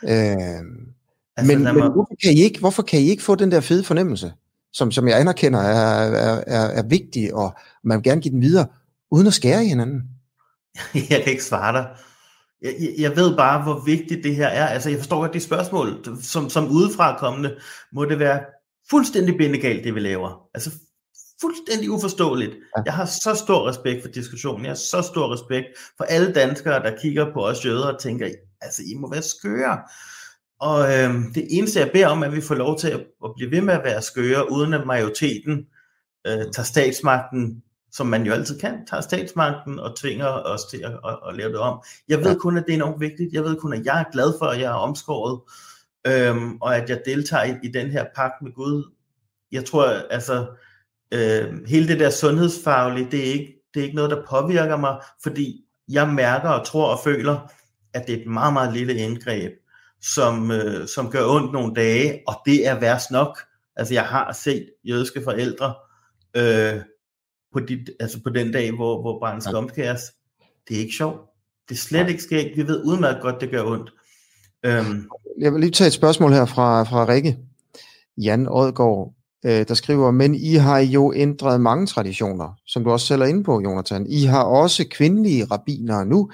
Uh, 0.02 0.08
altså, 0.08 1.54
men, 1.54 1.62
men 1.62 1.74
hvorfor, 1.74 2.14
kan 2.22 2.32
I 2.32 2.40
ikke, 2.40 2.60
hvorfor 2.60 2.82
kan 2.82 3.00
I 3.00 3.10
ikke 3.10 3.22
få 3.22 3.34
den 3.34 3.50
der 3.50 3.60
fede 3.60 3.84
fornemmelse, 3.84 4.32
som, 4.72 4.92
som 4.92 5.08
jeg 5.08 5.20
anerkender 5.20 5.58
er, 5.58 6.04
er, 6.04 6.44
er, 6.46 6.66
er 6.66 6.82
vigtig, 6.82 7.34
og 7.34 7.54
man 7.84 7.96
vil 7.96 8.04
gerne 8.04 8.20
give 8.20 8.32
den 8.32 8.42
videre, 8.42 8.66
uden 9.10 9.26
at 9.26 9.34
skære 9.34 9.64
i 9.64 9.68
hinanden? 9.68 10.02
Jeg 11.10 11.22
kan 11.22 11.32
ikke 11.32 11.44
svare 11.44 11.72
dig. 11.72 11.86
Jeg, 12.62 12.94
jeg 12.98 13.16
ved 13.16 13.36
bare, 13.36 13.62
hvor 13.62 13.82
vigtigt 13.84 14.24
det 14.24 14.36
her 14.36 14.46
er. 14.46 14.66
Altså, 14.66 14.90
jeg 14.90 14.98
forstår 14.98 15.20
godt 15.20 15.34
de 15.34 15.40
spørgsmål. 15.40 16.04
Som, 16.22 16.50
som 16.50 16.70
udefra 16.70 17.18
kommende, 17.18 17.56
må 17.92 18.04
det 18.04 18.18
være 18.18 18.40
fuldstændig 18.90 19.36
bindegalt, 19.36 19.84
det 19.84 19.94
vi 19.94 20.00
laver. 20.00 20.48
Altså 20.54 20.70
fuldstændig 21.40 21.90
uforståeligt. 21.90 22.56
Jeg 22.84 22.94
har 22.94 23.04
så 23.04 23.34
stor 23.44 23.68
respekt 23.68 24.02
for 24.02 24.10
diskussionen. 24.10 24.64
Jeg 24.64 24.70
har 24.70 24.76
så 24.76 25.02
stor 25.02 25.32
respekt 25.34 25.66
for 25.96 26.04
alle 26.04 26.32
danskere, 26.32 26.82
der 26.82 26.98
kigger 27.02 27.32
på 27.32 27.46
os 27.46 27.64
jøder 27.64 27.92
og 27.92 28.00
tænker, 28.00 28.30
altså 28.60 28.82
I 28.82 28.94
må 28.94 29.10
være 29.10 29.22
skøre. 29.22 29.78
Og 30.60 30.80
øh, 30.80 31.14
det 31.34 31.46
eneste, 31.50 31.80
jeg 31.80 31.90
beder 31.92 32.06
om, 32.06 32.22
er, 32.22 32.26
at 32.26 32.32
vi 32.32 32.40
får 32.40 32.54
lov 32.54 32.78
til 32.78 32.88
at, 32.88 33.00
at 33.24 33.30
blive 33.36 33.50
ved 33.50 33.60
med 33.60 33.74
at 33.74 33.84
være 33.84 34.02
skøre, 34.02 34.52
uden 34.52 34.74
at 34.74 34.86
majoriteten 34.86 35.66
øh, 36.26 36.52
tager 36.52 36.64
statsmagten, 36.64 37.62
som 37.92 38.06
man 38.06 38.26
jo 38.26 38.32
altid 38.32 38.58
kan, 38.58 38.86
tager 38.86 39.00
statsmagten 39.00 39.78
og 39.78 39.96
tvinger 39.98 40.26
os 40.26 40.64
til 40.64 40.78
at, 40.84 40.92
at, 40.92 41.18
at 41.28 41.36
lave 41.36 41.52
det 41.52 41.58
om. 41.58 41.82
Jeg 42.08 42.18
ved 42.18 42.36
kun, 42.36 42.56
at 42.56 42.64
det 42.66 42.72
er 42.72 42.76
enormt 42.76 43.00
vigtigt. 43.00 43.32
Jeg 43.32 43.44
ved 43.44 43.56
kun, 43.56 43.72
at 43.72 43.84
jeg 43.84 44.00
er 44.00 44.12
glad 44.12 44.32
for, 44.38 44.46
at 44.46 44.60
jeg 44.60 44.66
er 44.66 44.74
omskåret 44.74 45.40
øhm, 46.06 46.56
og 46.56 46.76
at 46.76 46.90
jeg 46.90 47.00
deltager 47.04 47.44
i, 47.44 47.56
i 47.62 47.68
den 47.68 47.90
her 47.90 48.04
pagt 48.14 48.42
med 48.42 48.52
Gud. 48.52 48.92
Jeg 49.52 49.64
tror, 49.64 49.84
altså, 49.84 50.46
øh, 51.12 51.66
hele 51.66 51.88
det 51.88 52.00
der 52.00 52.10
sundhedsfaglige, 52.10 53.08
det 53.10 53.28
er, 53.28 53.32
ikke, 53.32 53.62
det 53.74 53.80
er 53.80 53.84
ikke 53.84 53.96
noget, 53.96 54.10
der 54.10 54.26
påvirker 54.30 54.76
mig, 54.76 55.00
fordi 55.22 55.64
jeg 55.88 56.08
mærker 56.08 56.48
og 56.48 56.66
tror 56.66 56.92
og 56.92 56.98
føler, 57.04 57.52
at 57.94 58.06
det 58.06 58.14
er 58.14 58.20
et 58.20 58.26
meget, 58.26 58.52
meget 58.52 58.72
lille 58.72 58.94
indgreb, 58.94 59.52
som, 60.14 60.50
øh, 60.50 60.88
som 60.88 61.10
gør 61.10 61.24
ondt 61.26 61.52
nogle 61.52 61.74
dage, 61.74 62.22
og 62.26 62.34
det 62.46 62.66
er 62.66 62.80
værst 62.80 63.10
nok. 63.10 63.38
Altså, 63.76 63.94
jeg 63.94 64.04
har 64.04 64.32
set 64.32 64.70
jødiske 64.84 65.22
forældre 65.24 65.74
øh, 66.36 66.80
på, 67.52 67.60
dit, 67.60 67.90
altså 68.00 68.22
på 68.22 68.30
den 68.30 68.52
dag, 68.52 68.72
hvor, 68.72 69.00
hvor 69.00 69.20
barnet 69.20 69.42
skal 69.42 69.56
omskæres. 69.56 70.02
Det 70.68 70.76
er 70.76 70.80
ikke 70.80 70.96
sjovt. 70.96 71.30
Det 71.68 71.74
er 71.74 71.78
slet 71.78 72.08
ikke 72.08 72.22
skægt. 72.22 72.56
Vi 72.56 72.66
ved 72.68 72.84
udmærket 72.84 73.22
godt, 73.22 73.40
det 73.40 73.50
gør 73.50 73.64
ondt. 73.64 73.92
Øhm. 74.62 75.10
Jeg 75.38 75.52
vil 75.52 75.60
lige 75.60 75.70
tage 75.70 75.86
et 75.86 75.92
spørgsmål 75.92 76.32
her 76.32 76.44
fra, 76.44 76.82
fra 76.82 77.08
Rikke. 77.08 77.38
Jan 78.18 78.46
Odgaard, 78.50 79.14
øh, 79.46 79.68
der 79.68 79.74
skriver, 79.74 80.10
men 80.10 80.34
I 80.34 80.54
har 80.54 80.78
jo 80.78 81.12
ændret 81.16 81.60
mange 81.60 81.86
traditioner, 81.86 82.58
som 82.66 82.84
du 82.84 82.90
også 82.90 83.06
selv 83.06 83.22
er 83.22 83.26
inde 83.26 83.44
på, 83.44 83.60
Jonathan. 83.60 84.06
I 84.08 84.24
har 84.24 84.42
også 84.42 84.84
kvindelige 84.90 85.44
rabiner 85.44 86.04
nu. 86.04 86.30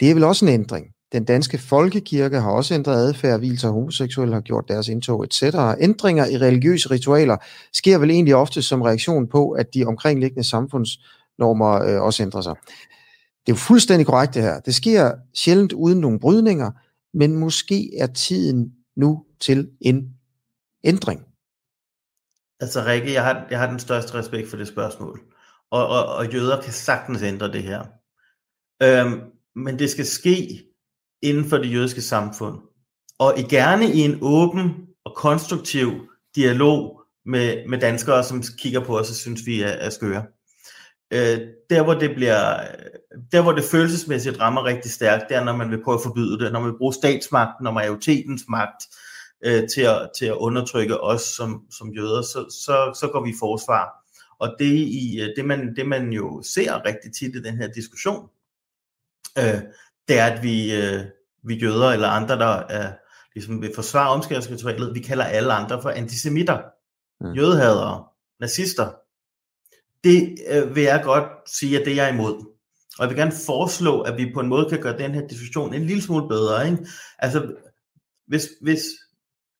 Det 0.00 0.10
er 0.10 0.14
vel 0.14 0.24
også 0.24 0.44
en 0.44 0.52
ændring. 0.52 0.86
Den 1.12 1.24
danske 1.24 1.58
folkekirke 1.58 2.40
har 2.40 2.50
også 2.50 2.74
ændret 2.74 2.94
adfærd, 2.94 3.38
hvilser 3.38 3.70
homoseksuelle 3.70 4.34
har 4.34 4.40
gjort 4.40 4.64
deres 4.68 4.88
indtog, 4.88 5.24
etc. 5.24 5.42
Ændringer 5.80 6.26
i 6.26 6.38
religiøse 6.38 6.90
ritualer 6.90 7.36
sker 7.72 7.98
vel 7.98 8.10
egentlig 8.10 8.34
ofte 8.34 8.62
som 8.62 8.82
reaktion 8.82 9.28
på, 9.28 9.50
at 9.50 9.74
de 9.74 9.84
omkringliggende 9.84 10.48
samfundsnormer 10.48 11.82
øh, 11.82 12.02
også 12.02 12.22
ændrer 12.22 12.40
sig. 12.40 12.54
Det 13.46 13.52
er 13.52 13.56
jo 13.56 13.56
fuldstændig 13.56 14.06
korrekt 14.06 14.34
det 14.34 14.42
her. 14.42 14.60
Det 14.60 14.74
sker 14.74 15.12
sjældent 15.34 15.72
uden 15.72 16.00
nogle 16.00 16.20
brydninger, 16.20 16.70
men 17.14 17.36
måske 17.36 17.98
er 17.98 18.06
tiden 18.06 18.74
nu 18.96 19.26
til 19.40 19.70
en 19.80 20.14
ændring. 20.84 21.26
Altså 22.60 22.84
Rikke, 22.86 23.12
jeg 23.12 23.24
har, 23.24 23.46
jeg 23.50 23.58
har 23.58 23.70
den 23.70 23.78
største 23.78 24.14
respekt 24.14 24.50
for 24.50 24.56
det 24.56 24.68
spørgsmål. 24.68 25.20
Og, 25.70 25.88
og, 25.88 26.06
og 26.06 26.32
jøder 26.32 26.62
kan 26.62 26.72
sagtens 26.72 27.22
ændre 27.22 27.52
det 27.52 27.62
her. 27.62 27.84
Øhm, 28.82 29.20
men 29.54 29.78
det 29.78 29.90
skal 29.90 30.06
ske 30.06 30.64
inden 31.22 31.44
for 31.44 31.58
det 31.58 31.72
jødiske 31.72 32.02
samfund. 32.02 32.58
Og 33.18 33.38
i 33.38 33.42
gerne 33.42 33.86
i 33.92 33.98
en 33.98 34.18
åben 34.22 34.86
og 35.04 35.16
konstruktiv 35.16 35.90
dialog 36.34 37.02
med, 37.26 37.68
med 37.68 37.80
danskere, 37.80 38.24
som 38.24 38.42
kigger 38.58 38.84
på 38.84 38.98
os 38.98 39.10
og 39.10 39.16
synes, 39.16 39.46
vi 39.46 39.62
er, 39.62 39.68
er 39.68 39.90
skøre. 39.90 40.26
Øh, 41.10 41.40
der 41.70 41.82
hvor 41.82 41.94
det 41.94 42.14
bliver 42.14 42.66
der 43.32 43.42
hvor 43.42 43.52
det 43.52 43.64
følelsesmæssigt 43.64 44.40
rammer 44.40 44.64
rigtig 44.64 44.90
stærkt, 44.90 45.24
det 45.28 45.36
er 45.36 45.44
når 45.44 45.56
man 45.56 45.70
vil 45.70 45.82
prøve 45.84 45.94
at 45.94 46.02
forbyde 46.02 46.38
det, 46.38 46.52
når 46.52 46.60
man 46.60 46.70
vil 46.70 46.78
bruge 46.78 46.94
statsmagten 46.94 47.66
og 47.66 47.74
majoritetens 47.74 48.42
magt 48.48 48.82
øh, 49.44 49.68
til, 49.68 49.80
at, 49.80 50.10
til 50.18 50.26
at 50.26 50.34
undertrykke 50.34 51.00
os 51.00 51.22
som, 51.22 51.62
som 51.70 51.92
jøder, 51.92 52.22
så, 52.22 52.46
så, 52.64 52.98
så 53.00 53.08
går 53.12 53.24
vi 53.24 53.30
i 53.30 53.40
forsvar. 53.40 54.00
Og 54.38 54.56
det, 54.58 54.74
i, 54.74 55.20
øh, 55.20 55.28
det, 55.36 55.44
man, 55.44 55.76
det 55.76 55.88
man 55.88 56.12
jo 56.12 56.42
ser 56.42 56.86
rigtig 56.86 57.12
tit 57.12 57.36
i 57.36 57.42
den 57.42 57.56
her 57.56 57.68
diskussion, 57.68 58.28
øh, 59.38 59.60
det 60.08 60.18
er, 60.18 60.26
at 60.26 60.42
vi, 60.42 60.74
øh, 60.74 61.04
vi 61.44 61.54
jøder 61.54 61.90
eller 61.90 62.08
andre, 62.08 62.38
der 62.38 62.62
er, 62.68 62.92
ligesom 63.34 63.62
vil 63.62 63.72
forsvare 63.74 64.10
omskæringsritualet, 64.10 64.94
vi 64.94 65.00
kalder 65.00 65.24
alle 65.24 65.52
andre 65.52 65.82
for 65.82 65.90
antisemitter, 65.90 66.58
mm. 67.20 67.32
jødehadere, 67.32 68.04
nazister, 68.40 68.92
det 70.04 70.38
øh, 70.48 70.74
vil 70.74 70.82
jeg 70.82 71.00
godt 71.04 71.24
sige, 71.46 71.80
at 71.80 71.86
det 71.86 71.92
er 71.92 72.04
jeg 72.04 72.14
imod. 72.14 72.34
Og 72.98 73.04
jeg 73.04 73.08
vil 73.08 73.18
gerne 73.18 73.32
foreslå, 73.46 74.00
at 74.00 74.16
vi 74.16 74.32
på 74.34 74.40
en 74.40 74.48
måde 74.48 74.68
kan 74.68 74.80
gøre 74.80 74.98
den 74.98 75.14
her 75.14 75.26
diskussion 75.26 75.74
en 75.74 75.86
lille 75.86 76.02
smule 76.02 76.28
bedre. 76.28 76.70
Ikke? 76.70 76.86
Altså, 77.18 77.54
hvis, 78.26 78.48
hvis, 78.62 78.82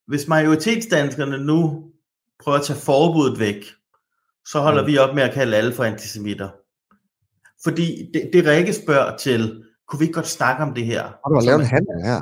hvis 0.06 0.28
majoritetsdanskerne 0.28 1.44
nu 1.44 1.90
prøver 2.42 2.58
at 2.58 2.64
tage 2.64 2.78
forbuddet 2.78 3.38
væk, 3.38 3.64
så 4.46 4.60
holder 4.60 4.82
mm. 4.82 4.88
vi 4.88 4.98
op 4.98 5.14
med 5.14 5.22
at 5.22 5.34
kalde 5.34 5.56
alle 5.56 5.72
for 5.72 5.84
antisemitter. 5.84 6.48
Fordi 7.64 8.10
det, 8.14 8.30
det 8.32 8.46
Rikke 8.46 8.72
spørger 8.72 9.16
til, 9.16 9.64
kunne 9.90 9.98
vi 9.98 10.04
ikke 10.04 10.14
godt 10.14 10.28
snakke 10.28 10.62
om 10.62 10.74
det 10.74 10.84
her? 10.86 11.02
Har 11.02 11.28
du 11.28 11.46
lavet 11.46 11.60
en 11.60 11.66
handel 11.66 12.02
her? 12.04 12.20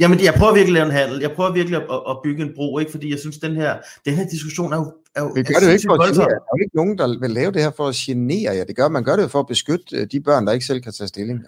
Jamen, 0.00 0.20
jeg 0.24 0.34
prøver 0.34 0.54
virkelig 0.54 0.80
at 0.80 0.86
lave 0.86 0.86
en 0.86 1.00
handel. 1.00 1.20
Jeg 1.20 1.32
prøver 1.36 1.52
virkelig 1.52 1.76
at, 1.76 2.00
at 2.10 2.16
bygge 2.24 2.42
en 2.42 2.50
bro, 2.56 2.78
ikke? 2.78 2.90
fordi 2.90 3.10
jeg 3.10 3.18
synes, 3.18 3.38
den 3.38 3.56
her, 3.56 3.76
den 4.04 4.14
her 4.14 4.26
diskussion 4.28 4.72
er 4.72 4.76
jo 4.76 4.92
er 5.14 5.22
jo, 5.22 5.34
det 5.34 5.46
gør 5.46 5.54
det 5.54 5.66
jo 5.66 5.72
ikke 5.72 5.86
for 5.86 6.02
at 6.02 6.12
genere. 6.12 6.28
Der 6.28 6.34
er 6.34 6.56
jo 6.58 6.62
ikke 6.64 6.76
nogen, 6.76 6.98
der 6.98 7.18
vil 7.20 7.30
lave 7.30 7.52
det 7.52 7.62
her 7.62 7.70
for 7.76 7.88
at 7.88 7.94
genere 7.94 8.54
jer. 8.54 8.64
Det 8.64 8.76
gør, 8.76 8.88
man 8.88 9.04
gør 9.04 9.16
det 9.16 9.22
jo 9.22 9.28
for 9.28 9.40
at 9.40 9.46
beskytte 9.46 9.96
øh, 9.96 10.06
de 10.12 10.20
børn, 10.20 10.46
der 10.46 10.52
ikke 10.52 10.66
selv 10.66 10.80
kan 10.80 10.92
tage 10.92 11.08
stilling. 11.08 11.40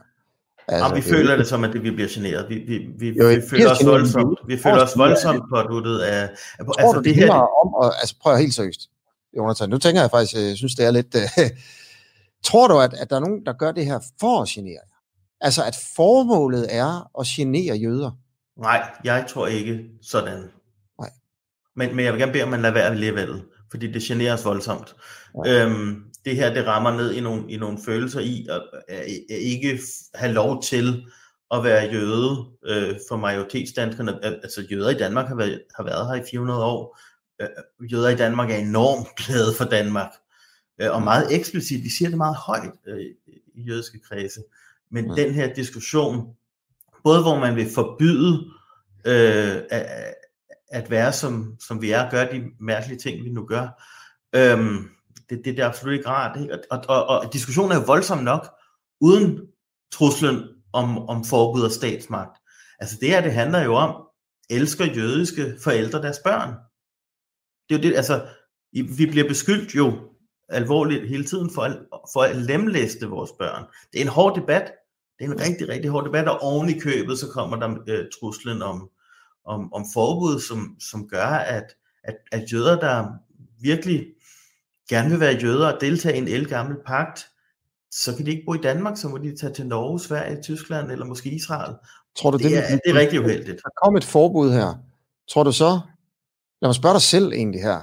Altså, 0.68 0.87
ja, 0.87 0.92
vi 0.94 1.00
det 1.00 1.04
føler 1.04 1.37
det 1.37 1.46
som, 1.46 1.64
at 1.64 1.72
det, 1.72 1.82
vi 1.82 1.90
bliver 1.90 2.08
generet. 2.11 2.46
Vi, 2.48 2.54
vi, 2.54 2.78
vi, 2.98 3.18
jo, 3.18 3.28
vi 3.28 3.42
føler 3.50 3.70
os 3.70 3.85
voldsomt, 3.85 4.38
vi 4.46 4.56
føler 4.56 4.82
os 4.82 4.98
voldsomt 4.98 5.42
påduttet 5.54 5.98
af... 5.98 6.22
af 6.58 6.64
tror 6.64 6.74
altså, 6.78 6.96
du, 6.96 7.02
det, 7.02 7.14
her, 7.14 7.32
om, 7.32 7.85
at, 7.85 7.92
altså 8.00 8.14
prøv 8.22 8.37
helt 8.37 8.54
seriøst, 8.54 8.80
Jonathan. 9.37 9.68
Nu 9.68 9.78
tænker 9.78 10.00
jeg 10.00 10.11
faktisk, 10.11 10.35
jeg 10.35 10.56
synes, 10.56 10.74
det 10.74 10.87
er 10.87 10.90
lidt... 10.90 11.14
Uh, 11.14 11.42
tror 12.48 12.68
du, 12.68 12.78
at, 12.78 12.94
at 12.94 13.11
der 13.11 13.16
er 13.16 13.20
nogen, 13.20 13.46
der 13.46 13.52
gør 13.52 13.72
det 13.72 13.87
her 13.87 14.00
for 14.20 14.42
at 14.42 14.48
genere? 14.48 14.82
Altså, 15.42 15.64
at 15.64 15.76
formålet 15.96 16.66
er 16.70 17.11
at 17.20 17.26
genere 17.26 17.76
jøder? 17.76 18.11
Nej, 18.57 18.90
jeg 19.05 19.26
tror 19.28 19.46
ikke 19.46 19.85
sådan. 20.02 20.50
Nej. 21.00 21.11
Men, 21.76 21.96
men 21.96 22.05
jeg 22.05 22.12
vil 22.12 22.20
gerne 22.20 22.33
bede 22.33 22.42
om, 22.42 22.48
at 22.48 22.50
man 22.50 22.62
lader 22.62 22.74
være 22.74 22.90
alligevel, 22.90 23.42
fordi 23.70 23.92
det 23.92 24.02
generer 24.02 24.35
os 24.35 24.44
voldsomt. 24.44 24.96
Ja. 25.46 25.66
Øhm, 25.66 26.05
det 26.24 26.37
her, 26.37 26.55
det 26.55 26.66
rammer 26.66 26.96
ned 26.96 27.12
i 27.12 27.20
nogle, 27.20 27.50
i 27.50 27.57
nogle 27.57 27.78
følelser 27.85 28.20
i 28.20 28.46
at, 28.50 28.62
at, 28.88 29.07
ikke 29.28 29.81
have 30.14 30.33
lov 30.33 30.62
til 30.62 31.05
at 31.50 31.64
være 31.64 31.92
jøde 31.92 32.46
øh, 32.64 32.96
for 33.09 33.16
majoritetsdanskerne. 33.16 34.24
Altså 34.24 34.66
jøder 34.70 34.90
i 34.90 34.98
Danmark 34.98 35.28
har 35.28 35.35
været, 35.35 35.62
har 35.76 35.85
været 35.85 36.07
her 36.07 36.24
i 36.24 36.26
400 36.31 36.64
år. 36.64 36.98
Øh, 37.40 37.92
jøder 37.92 38.09
i 38.09 38.16
Danmark 38.16 38.50
er 38.50 38.57
enormt 38.57 39.09
glade 39.26 39.55
for 39.55 39.64
Danmark. 39.64 40.11
Øh, 40.81 40.90
og 40.90 41.02
meget 41.02 41.35
eksplicit, 41.35 41.85
de 41.85 41.96
siger 41.96 42.09
det 42.09 42.18
meget 42.18 42.37
højt 42.37 42.72
øh, 42.87 43.00
i 43.55 43.62
jødiske 43.62 44.00
kredse. 44.09 44.40
Men 44.92 45.16
ja. 45.16 45.22
den 45.22 45.35
her 45.35 45.55
diskussion, 45.55 46.37
både 47.05 47.22
hvor 47.22 47.38
man 47.38 47.57
vil 47.57 47.70
forbyde 47.74 48.50
øh, 49.07 49.62
at, 49.70 50.14
at 50.68 50.90
være 50.90 51.12
som, 51.12 51.57
som 51.61 51.83
vi 51.83 51.90
er, 51.90 52.11
gøre 52.11 52.33
de 52.33 52.44
mærkelige 52.61 52.98
ting, 52.98 53.24
vi 53.24 53.31
nu 53.31 53.46
gør, 53.46 53.83
øh, 54.35 54.59
det, 55.31 55.44
det, 55.44 55.44
det 55.44 55.59
er 55.59 55.68
absolut 55.68 55.94
ikke 55.94 56.09
rart. 56.09 56.40
Ikke? 56.40 56.59
Og, 56.70 56.85
og, 56.88 57.07
og, 57.07 57.20
og 57.20 57.33
diskussionen 57.33 57.72
er 57.72 57.76
jo 57.76 57.85
voldsom 57.87 58.18
nok, 58.18 58.48
uden 59.00 59.40
truslen 59.92 60.48
om, 60.72 61.09
om 61.09 61.24
forbud 61.24 61.62
og 61.62 61.70
statsmagt. 61.70 62.38
Altså 62.78 62.96
det 63.00 63.09
her, 63.09 63.20
det 63.20 63.33
handler 63.33 63.62
jo 63.62 63.74
om, 63.74 64.07
elsker 64.50 64.85
jødiske 64.85 65.57
forældre 65.62 66.02
deres 66.02 66.18
børn? 66.24 66.55
Det 67.68 67.74
er 67.74 67.78
jo 67.78 67.83
det, 67.83 67.96
altså, 67.96 68.26
vi 68.72 69.07
bliver 69.07 69.28
beskyldt 69.28 69.74
jo 69.74 69.92
alvorligt 70.48 71.09
hele 71.09 71.24
tiden 71.24 71.50
for 71.55 71.62
at, 71.62 71.78
for 72.12 72.22
at 72.22 72.37
lemlæste 72.37 73.07
vores 73.07 73.31
børn. 73.38 73.64
Det 73.92 74.00
er 74.00 74.05
en 74.05 74.09
hård 74.09 74.40
debat. 74.40 74.72
Det 75.18 75.27
er 75.27 75.33
en 75.33 75.40
rigtig, 75.40 75.68
rigtig 75.68 75.90
hård 75.90 76.05
debat, 76.05 76.29
og 76.29 76.42
oven 76.42 76.68
i 76.68 76.79
købet, 76.79 77.18
så 77.18 77.27
kommer 77.29 77.57
der 77.57 77.77
øh, 77.88 78.05
truslen 78.20 78.62
om, 78.62 78.90
om, 79.44 79.72
om 79.72 79.85
forbud, 79.94 80.40
som, 80.40 80.77
som 80.81 81.09
gør, 81.09 81.27
at, 81.27 81.64
at, 82.05 82.16
at 82.33 82.53
jøder, 82.53 82.81
der 82.81 83.07
virkelig 83.61 84.07
gerne 84.88 85.11
vil 85.11 85.20
være 85.20 85.38
jøder 85.42 85.72
og 85.72 85.81
deltage 85.81 86.14
i 86.14 86.18
en 86.18 86.29
elgammel 86.29 86.77
pagt, 86.87 87.27
så 87.90 88.16
kan 88.16 88.27
de 88.27 88.31
ikke 88.31 88.44
bo 88.46 88.55
i 88.55 88.59
Danmark, 88.59 88.96
så 88.96 89.09
må 89.09 89.18
de 89.18 89.37
tage 89.37 89.53
til 89.53 89.66
Norge, 89.66 90.01
Sverige, 90.01 90.42
Tyskland 90.42 90.90
eller 90.90 91.07
måske 91.07 91.31
Israel. 91.31 91.75
Tror 92.16 92.31
du, 92.31 92.37
det, 92.37 92.44
det, 92.51 92.59
er, 92.59 92.62
det 92.62 92.81
er 92.87 92.94
rigtig 92.94 93.20
uheldigt. 93.20 93.61
Der 93.64 93.70
kom 93.85 93.96
et 93.96 94.05
forbud 94.05 94.53
her. 94.53 94.75
Tror 95.31 95.42
du 95.42 95.53
så, 95.53 95.81
lad 96.62 96.68
mig 96.68 96.75
spørge 96.75 96.94
dig 96.94 97.03
selv 97.03 97.33
egentlig 97.33 97.62
her, 97.62 97.81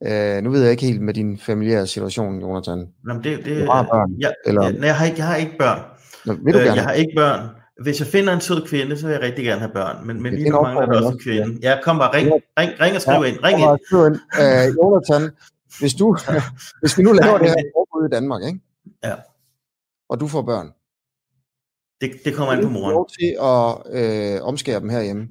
Uh, 0.00 0.44
nu 0.44 0.50
ved 0.50 0.62
jeg 0.62 0.70
ikke 0.70 0.86
helt 0.86 1.00
med 1.00 1.14
din 1.14 1.38
familiære 1.38 1.86
situation, 1.86 2.40
Jonathan. 2.40 2.88
Nå, 3.04 3.14
det, 3.14 3.44
det, 3.44 3.66
du 3.66 3.70
har 3.70 3.82
børn? 3.82 4.14
Jeg, 4.18 4.34
eller? 4.46 4.62
Jeg, 4.62 4.72
nej, 4.72 4.86
jeg 4.86 4.96
har 4.96 5.06
ikke, 5.06 5.18
jeg 5.18 5.26
har 5.26 5.36
ikke 5.36 5.58
børn. 5.58 5.80
Nå, 6.26 6.32
vil 6.32 6.54
du 6.54 6.58
uh, 6.58 6.64
gerne? 6.64 6.76
Jeg 6.76 6.84
har 6.84 6.92
ikke 6.92 7.12
børn. 7.16 7.48
Hvis 7.82 8.00
jeg 8.00 8.08
finder 8.08 8.32
en 8.32 8.40
sød 8.40 8.66
kvinde, 8.66 8.98
så 8.98 9.06
vil 9.06 9.12
jeg 9.12 9.22
rigtig 9.22 9.44
gerne 9.44 9.60
have 9.60 9.72
børn. 9.72 10.06
Men, 10.06 10.22
men 10.22 10.34
lige 10.34 10.50
nu 10.50 10.62
mangler 10.62 10.86
der 10.86 10.96
også 10.96 11.08
en 11.08 11.18
kvinde. 11.18 11.58
Ja, 11.62 11.78
kom 11.82 11.98
bare, 11.98 12.14
ring, 12.14 12.32
ring, 12.58 12.80
ring 12.80 12.96
og 12.96 13.02
skriv 13.02 13.20
ja, 13.20 13.24
ind. 13.24 13.44
Ring 13.44 13.58
ind. 13.60 13.70
ind. 13.70 14.16
Uh, 14.40 14.76
Jonathan, 14.76 15.36
hvis, 15.80 15.94
du, 15.94 16.16
hvis 16.80 16.98
vi 16.98 17.02
nu 17.02 17.12
laver 17.12 17.38
det 17.38 17.48
her 17.48 17.54
forbud 17.76 18.08
i 18.08 18.10
Danmark, 18.14 18.42
ikke? 18.42 18.60
Ja. 19.04 19.14
og 20.08 20.20
du 20.20 20.28
får 20.28 20.42
børn, 20.42 20.72
det, 22.00 22.24
det 22.24 22.34
kommer 22.34 22.54
ind 22.54 22.62
på 22.62 22.68
moren. 22.68 22.92
lov 22.92 23.08
til 23.18 23.36
at 23.42 23.68
øh, 24.36 24.42
omskære 24.42 24.80
dem 24.80 24.88
herhjemme? 24.88 25.28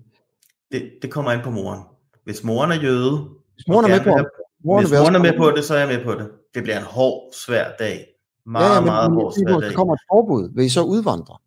Det, 0.71 0.91
det 1.01 1.11
kommer 1.11 1.31
ind 1.31 1.41
på 1.41 1.49
moren. 1.49 1.81
Hvis 2.23 2.43
moren 2.43 2.71
er 2.71 2.75
jøde, 2.75 3.29
hvis 3.55 3.67
moren 3.67 3.85
er 3.85 3.89
med 3.89 4.03
på, 4.03 4.09
have, 4.09 4.25
moren 4.65 4.85
hvis 4.85 4.99
moren 4.99 5.15
er 5.15 5.19
med 5.19 5.37
på 5.37 5.51
det, 5.51 5.63
så 5.63 5.75
er 5.75 5.79
jeg 5.79 5.87
med 5.87 6.03
på 6.03 6.13
det. 6.13 6.29
Det 6.55 6.63
bliver 6.63 6.77
en 6.77 6.83
hård, 6.83 7.33
svær 7.33 7.71
dag. 7.79 8.05
Meget, 8.45 8.69
ja, 8.69 8.73
ja, 8.73 8.79
men, 8.79 8.85
meget 8.85 9.11
hård, 9.11 9.61
dag. 9.61 9.69
Der 9.69 9.75
kommer 9.75 9.93
et 9.93 9.99
forbud. 10.11 10.55
Vil 10.55 10.65
I 10.65 10.69
så 10.69 10.83
udvandre? 10.83 11.37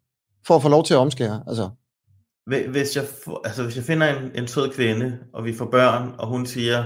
For 0.47 0.57
at 0.57 0.63
få 0.63 0.69
lov 0.69 0.85
til 0.85 0.95
at 0.95 0.99
omskære? 0.99 1.45
Altså. 1.47 1.71
Hvis 2.47 2.97
jeg, 2.97 3.05
altså, 3.45 3.63
hvis 3.63 3.77
jeg 3.77 3.85
finder 3.85 4.19
en, 4.19 4.31
en 4.35 4.49
sød 4.49 4.71
kvinde, 4.71 5.19
og 5.33 5.45
vi 5.45 5.55
får 5.55 5.67
børn, 5.67 6.15
og 6.19 6.29
hun 6.29 6.47
siger, 6.47 6.85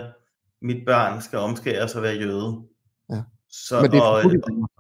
mit 0.63 0.85
barn 0.87 1.23
skal 1.23 1.39
omskæres 1.39 1.95
og 1.95 2.03
være 2.03 2.15
jøde. 2.15 2.63
Ja. 3.11 3.23
Så, 3.51 3.81
Men 3.81 3.91
det 3.91 3.99
er 3.99 4.03
og, 4.03 4.23
forbudt 4.23 4.35
i 4.35 4.41
Danmark. 4.49 4.71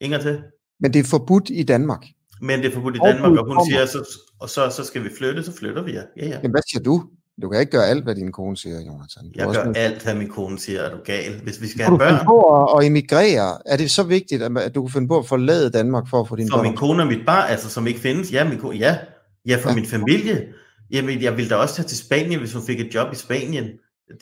Ingen 0.00 0.20
til. 0.20 0.42
Men 0.80 0.92
det 0.92 1.00
er 1.00 1.04
forbudt 1.04 1.50
i 1.50 1.62
Danmark. 1.62 2.06
Men 2.40 2.58
det 2.60 2.68
er 2.68 2.74
forbudt 2.74 2.96
i 2.96 2.98
Danmark, 2.98 3.38
og 3.38 3.46
hun 3.46 3.66
siger, 3.66 3.86
så, 3.86 4.08
og 4.38 4.48
så, 4.48 4.70
så 4.70 4.84
skal 4.84 5.04
vi 5.04 5.08
flytte, 5.18 5.42
så 5.42 5.52
flytter 5.52 5.82
vi, 5.82 5.92
ja. 5.92 6.02
ja, 6.16 6.26
ja. 6.28 6.42
Men 6.42 6.50
hvad 6.50 6.62
siger 6.70 6.82
du? 6.82 7.04
Du 7.42 7.48
kan 7.48 7.60
ikke 7.60 7.72
gøre 7.72 7.86
alt, 7.86 8.04
hvad 8.04 8.14
din 8.14 8.32
kone 8.32 8.56
siger, 8.56 8.80
Jonathan. 8.80 9.24
Du 9.24 9.30
jeg 9.34 9.46
gør 9.46 9.58
også... 9.60 9.72
alt, 9.76 10.02
hvad 10.02 10.14
min 10.14 10.28
kone 10.28 10.58
siger, 10.58 10.80
er 10.80 10.90
du 10.90 10.98
gal. 11.04 11.40
Hvis 11.42 11.60
vi 11.60 11.66
skal 11.66 11.84
have 11.84 11.98
børn... 11.98 12.18
Du 12.18 12.24
på 12.24 12.64
at, 12.64 12.86
emigrere. 12.86 13.58
Er 13.66 13.76
det 13.76 13.90
så 13.90 14.02
vigtigt, 14.02 14.42
at 14.42 14.74
du 14.74 14.82
kan 14.82 14.92
finde 14.92 15.08
på 15.08 15.18
at 15.18 15.26
forlade 15.26 15.70
Danmark 15.70 16.08
for 16.10 16.20
at 16.20 16.28
få 16.28 16.36
din 16.36 16.50
for 16.50 16.56
børn? 16.56 16.64
For 16.64 16.70
min 16.70 16.76
kone 16.76 17.02
og 17.02 17.06
mit 17.06 17.26
barn, 17.26 17.50
altså 17.50 17.70
som 17.70 17.86
ikke 17.86 18.00
findes. 18.00 18.32
Ja, 18.32 18.48
min 18.48 18.58
kone, 18.58 18.76
ja. 18.76 18.98
ja 19.46 19.56
for 19.62 19.68
ja. 19.68 19.74
min 19.74 19.86
familie. 19.86 20.46
Jamen, 20.90 21.22
jeg 21.22 21.36
ville 21.36 21.50
da 21.50 21.56
også 21.56 21.74
tage 21.74 21.88
til 21.88 21.98
Spanien, 21.98 22.40
hvis 22.40 22.52
hun 22.52 22.62
fik 22.62 22.80
et 22.80 22.94
job 22.94 23.12
i 23.12 23.16
Spanien. 23.16 23.64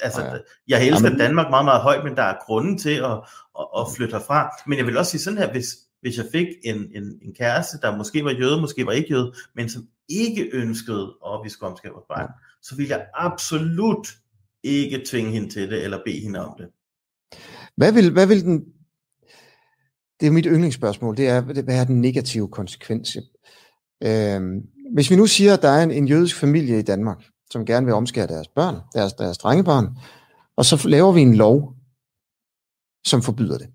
Altså, 0.03 0.21
ja, 0.21 0.33
ja. 0.33 0.39
jeg 0.69 0.87
elsker 0.87 1.09
Jamen. 1.09 1.19
Danmark 1.19 1.51
meget, 1.51 1.65
meget 1.65 1.81
højt, 1.81 2.05
men 2.05 2.17
der 2.17 2.23
er 2.23 2.35
grunden 2.47 2.79
til 2.79 2.95
at, 2.95 3.13
at, 3.59 3.67
at 3.79 3.87
flytte 3.97 4.13
herfra. 4.13 4.51
Men 4.67 4.79
jeg 4.79 4.87
vil 4.87 4.99
også 4.99 5.11
sige 5.11 5.21
sådan 5.21 5.39
her, 5.39 5.51
hvis, 5.53 5.67
hvis 6.01 6.17
jeg 6.17 6.27
fik 6.33 6.47
en, 6.65 6.77
en, 6.77 7.05
en 7.23 7.35
kæreste, 7.39 7.79
der 7.83 7.97
måske 7.97 8.25
var 8.25 8.31
jøde, 8.31 8.61
måske 8.61 8.87
var 8.87 8.93
ikke 8.93 9.15
jøde, 9.15 9.33
men 9.57 9.69
som 9.69 9.83
ikke 10.09 10.51
ønskede, 10.53 11.15
at 11.27 11.41
vi 11.45 11.49
skulle 11.49 11.71
omskære 11.71 11.93
vores 11.93 12.07
barn, 12.09 12.21
ja 12.21 12.27
så 12.63 12.77
vil 12.77 12.89
jeg 12.89 13.07
absolut 13.15 14.09
ikke 14.63 15.05
tvinge 15.11 15.31
hende 15.31 15.49
til 15.49 15.71
det, 15.71 15.85
eller 15.85 15.99
bede 16.05 16.21
hende 16.21 16.47
om 16.47 16.55
det. 16.59 16.69
Hvad 17.77 17.93
vil, 17.93 18.13
hvad 18.13 18.27
vil 18.27 18.45
den, 18.45 18.65
det 20.21 20.27
er 20.27 20.31
mit 20.31 20.47
yndlingsspørgsmål, 20.47 21.17
det 21.17 21.29
er, 21.29 21.41
hvad 21.41 21.81
er 21.81 21.85
den 21.85 22.01
negative 22.01 22.49
konsekvens? 22.49 23.17
Øhm, 24.03 24.61
hvis 24.95 25.11
vi 25.11 25.17
nu 25.17 25.27
siger, 25.27 25.55
at 25.55 25.63
der 25.63 25.69
er 25.69 25.83
en, 25.83 25.91
en 25.91 26.09
jødisk 26.09 26.37
familie 26.37 26.79
i 26.79 26.83
Danmark, 26.83 27.25
som 27.51 27.67
gerne 27.67 27.87
vil 27.87 27.95
omskære 27.95 28.27
deres 28.27 28.49
børn, 28.49 28.77
deres, 28.95 29.13
deres 29.13 29.39
drengebørn, 29.39 29.97
og 30.57 30.65
så 30.65 30.89
laver 30.89 31.13
vi 31.13 31.21
en 31.21 31.35
lov, 31.35 31.75
som 33.07 33.23
forbyder 33.23 33.59
det. 33.59 33.69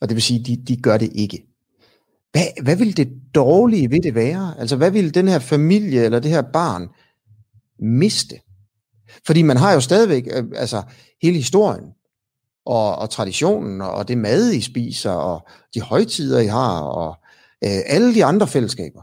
Og 0.00 0.08
det 0.08 0.14
vil 0.14 0.22
sige, 0.22 0.44
de, 0.44 0.64
de 0.64 0.82
gør 0.82 0.98
det 0.98 1.10
ikke. 1.14 1.46
Hvad, 2.32 2.62
hvad 2.62 2.76
vil 2.76 2.96
det 2.96 3.08
dårlige 3.34 3.90
ved 3.90 4.02
det 4.02 4.14
være? 4.14 4.54
Altså, 4.58 4.76
hvad 4.76 4.90
vil 4.90 5.14
den 5.14 5.28
her 5.28 5.38
familie 5.38 6.04
eller 6.04 6.20
det 6.20 6.30
her 6.30 6.42
barn 6.52 6.88
miste? 7.78 8.40
Fordi 9.26 9.42
man 9.42 9.56
har 9.56 9.72
jo 9.72 9.80
stadigvæk 9.80 10.28
øh, 10.32 10.44
altså, 10.54 10.82
hele 11.22 11.36
historien 11.36 11.84
og, 12.66 12.96
og 12.96 13.10
traditionen 13.10 13.80
og 13.80 14.08
det 14.08 14.18
mad, 14.18 14.52
I 14.52 14.60
spiser 14.60 15.10
og 15.10 15.48
de 15.74 15.80
højtider, 15.80 16.40
I 16.40 16.46
har 16.46 16.80
og 16.80 17.16
øh, 17.64 17.80
alle 17.86 18.14
de 18.14 18.24
andre 18.24 18.48
fællesskaber. 18.48 19.02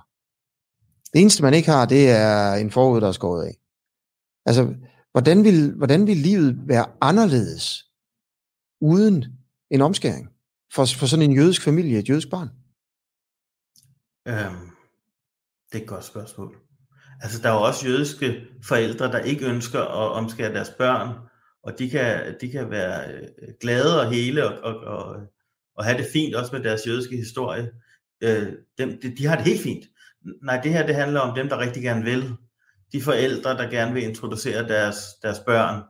Det 1.14 1.22
eneste, 1.22 1.44
man 1.44 1.54
ikke 1.54 1.72
har, 1.72 1.86
det 1.86 2.10
er 2.10 2.54
en 2.54 2.72
forud, 2.72 3.02
der 3.02 3.08
er 3.08 3.12
skåret 3.12 3.46
af. 3.46 3.58
Altså, 4.46 4.76
hvordan 5.12 5.44
vil, 5.44 5.74
hvordan 5.78 6.08
vil 6.08 6.18
livet 6.18 6.68
være 6.68 6.86
anderledes 7.02 7.86
uden 8.82 9.26
en 9.72 9.82
omskæring 9.82 10.30
for, 10.74 10.86
for 10.86 11.06
sådan 11.06 11.30
en 11.30 11.36
jødisk 11.36 11.62
familie, 11.62 12.00
et 12.00 12.10
jødisk 12.10 12.30
barn? 12.30 12.50
Øhm, 14.28 14.70
det 15.72 15.78
er 15.78 15.84
et 15.84 15.88
godt 15.88 16.06
spørgsmål. 16.06 16.63
Altså, 17.24 17.42
der 17.42 17.50
er 17.50 17.54
jo 17.54 17.62
også 17.62 17.88
jødiske 17.88 18.48
forældre, 18.64 19.12
der 19.12 19.20
ikke 19.20 19.46
ønsker 19.46 19.80
at 19.80 20.12
omskære 20.12 20.54
deres 20.54 20.70
børn, 20.70 21.10
og 21.64 21.80
de 21.80 21.90
kan, 21.90 22.36
de 22.42 22.52
kan 22.52 22.70
være 22.70 23.14
øh, 23.14 23.28
glade 23.62 24.02
og 24.02 24.12
hele 24.12 24.50
og, 24.50 24.64
og, 24.64 24.98
og, 24.98 25.16
og 25.76 25.86
have 25.86 25.98
det 25.98 26.08
fint 26.14 26.36
også 26.36 26.56
med 26.56 26.64
deres 26.64 26.88
jødiske 26.88 27.16
historie. 27.16 27.72
Øh, 28.24 28.48
dem, 28.78 29.02
de, 29.02 29.16
de 29.18 29.26
har 29.26 29.36
det 29.36 29.46
helt 29.46 29.62
fint. 29.62 29.86
Nej, 30.44 30.62
det 30.62 30.72
her 30.72 30.86
det 30.86 30.96
handler 30.96 31.20
om 31.20 31.36
dem, 31.36 31.50
der 31.50 31.60
rigtig 31.60 31.84
gerne 31.84 32.04
vil. 32.04 32.34
De 32.92 33.02
forældre, 33.02 33.58
der 33.58 33.70
gerne 33.70 33.94
vil 33.94 34.04
introducere 34.04 34.68
deres, 34.68 34.98
deres 35.22 35.40
børn 35.40 35.84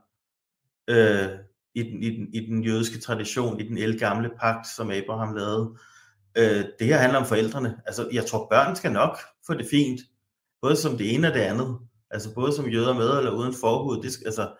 øh, 0.88 1.38
i, 1.74 1.82
den, 1.82 2.02
i, 2.02 2.10
den, 2.10 2.28
i 2.34 2.46
den 2.46 2.64
jødiske 2.64 3.00
tradition, 3.00 3.60
i 3.60 3.68
den 3.68 3.78
elgamle 3.78 4.30
pagt, 4.40 4.66
som 4.76 4.90
Abraham 4.90 5.34
lavede. 5.34 5.76
Øh, 6.38 6.64
det 6.78 6.86
her 6.86 6.96
handler 6.96 7.18
om 7.18 7.26
forældrene. 7.26 7.76
Altså, 7.86 8.08
jeg 8.12 8.26
tror, 8.26 8.48
børn 8.50 8.76
skal 8.76 8.92
nok 8.92 9.18
få 9.46 9.54
det 9.54 9.66
fint, 9.70 10.00
både 10.64 10.76
som 10.76 10.98
det 10.98 11.14
ene 11.14 11.28
og 11.28 11.34
det 11.34 11.40
andet. 11.40 11.78
Altså 12.10 12.34
både 12.34 12.54
som 12.56 12.68
jøder 12.68 12.94
med 12.94 13.18
eller 13.18 13.30
uden 13.30 13.54
forhud. 13.60 14.02
Det, 14.02 14.12
altså, 14.26 14.56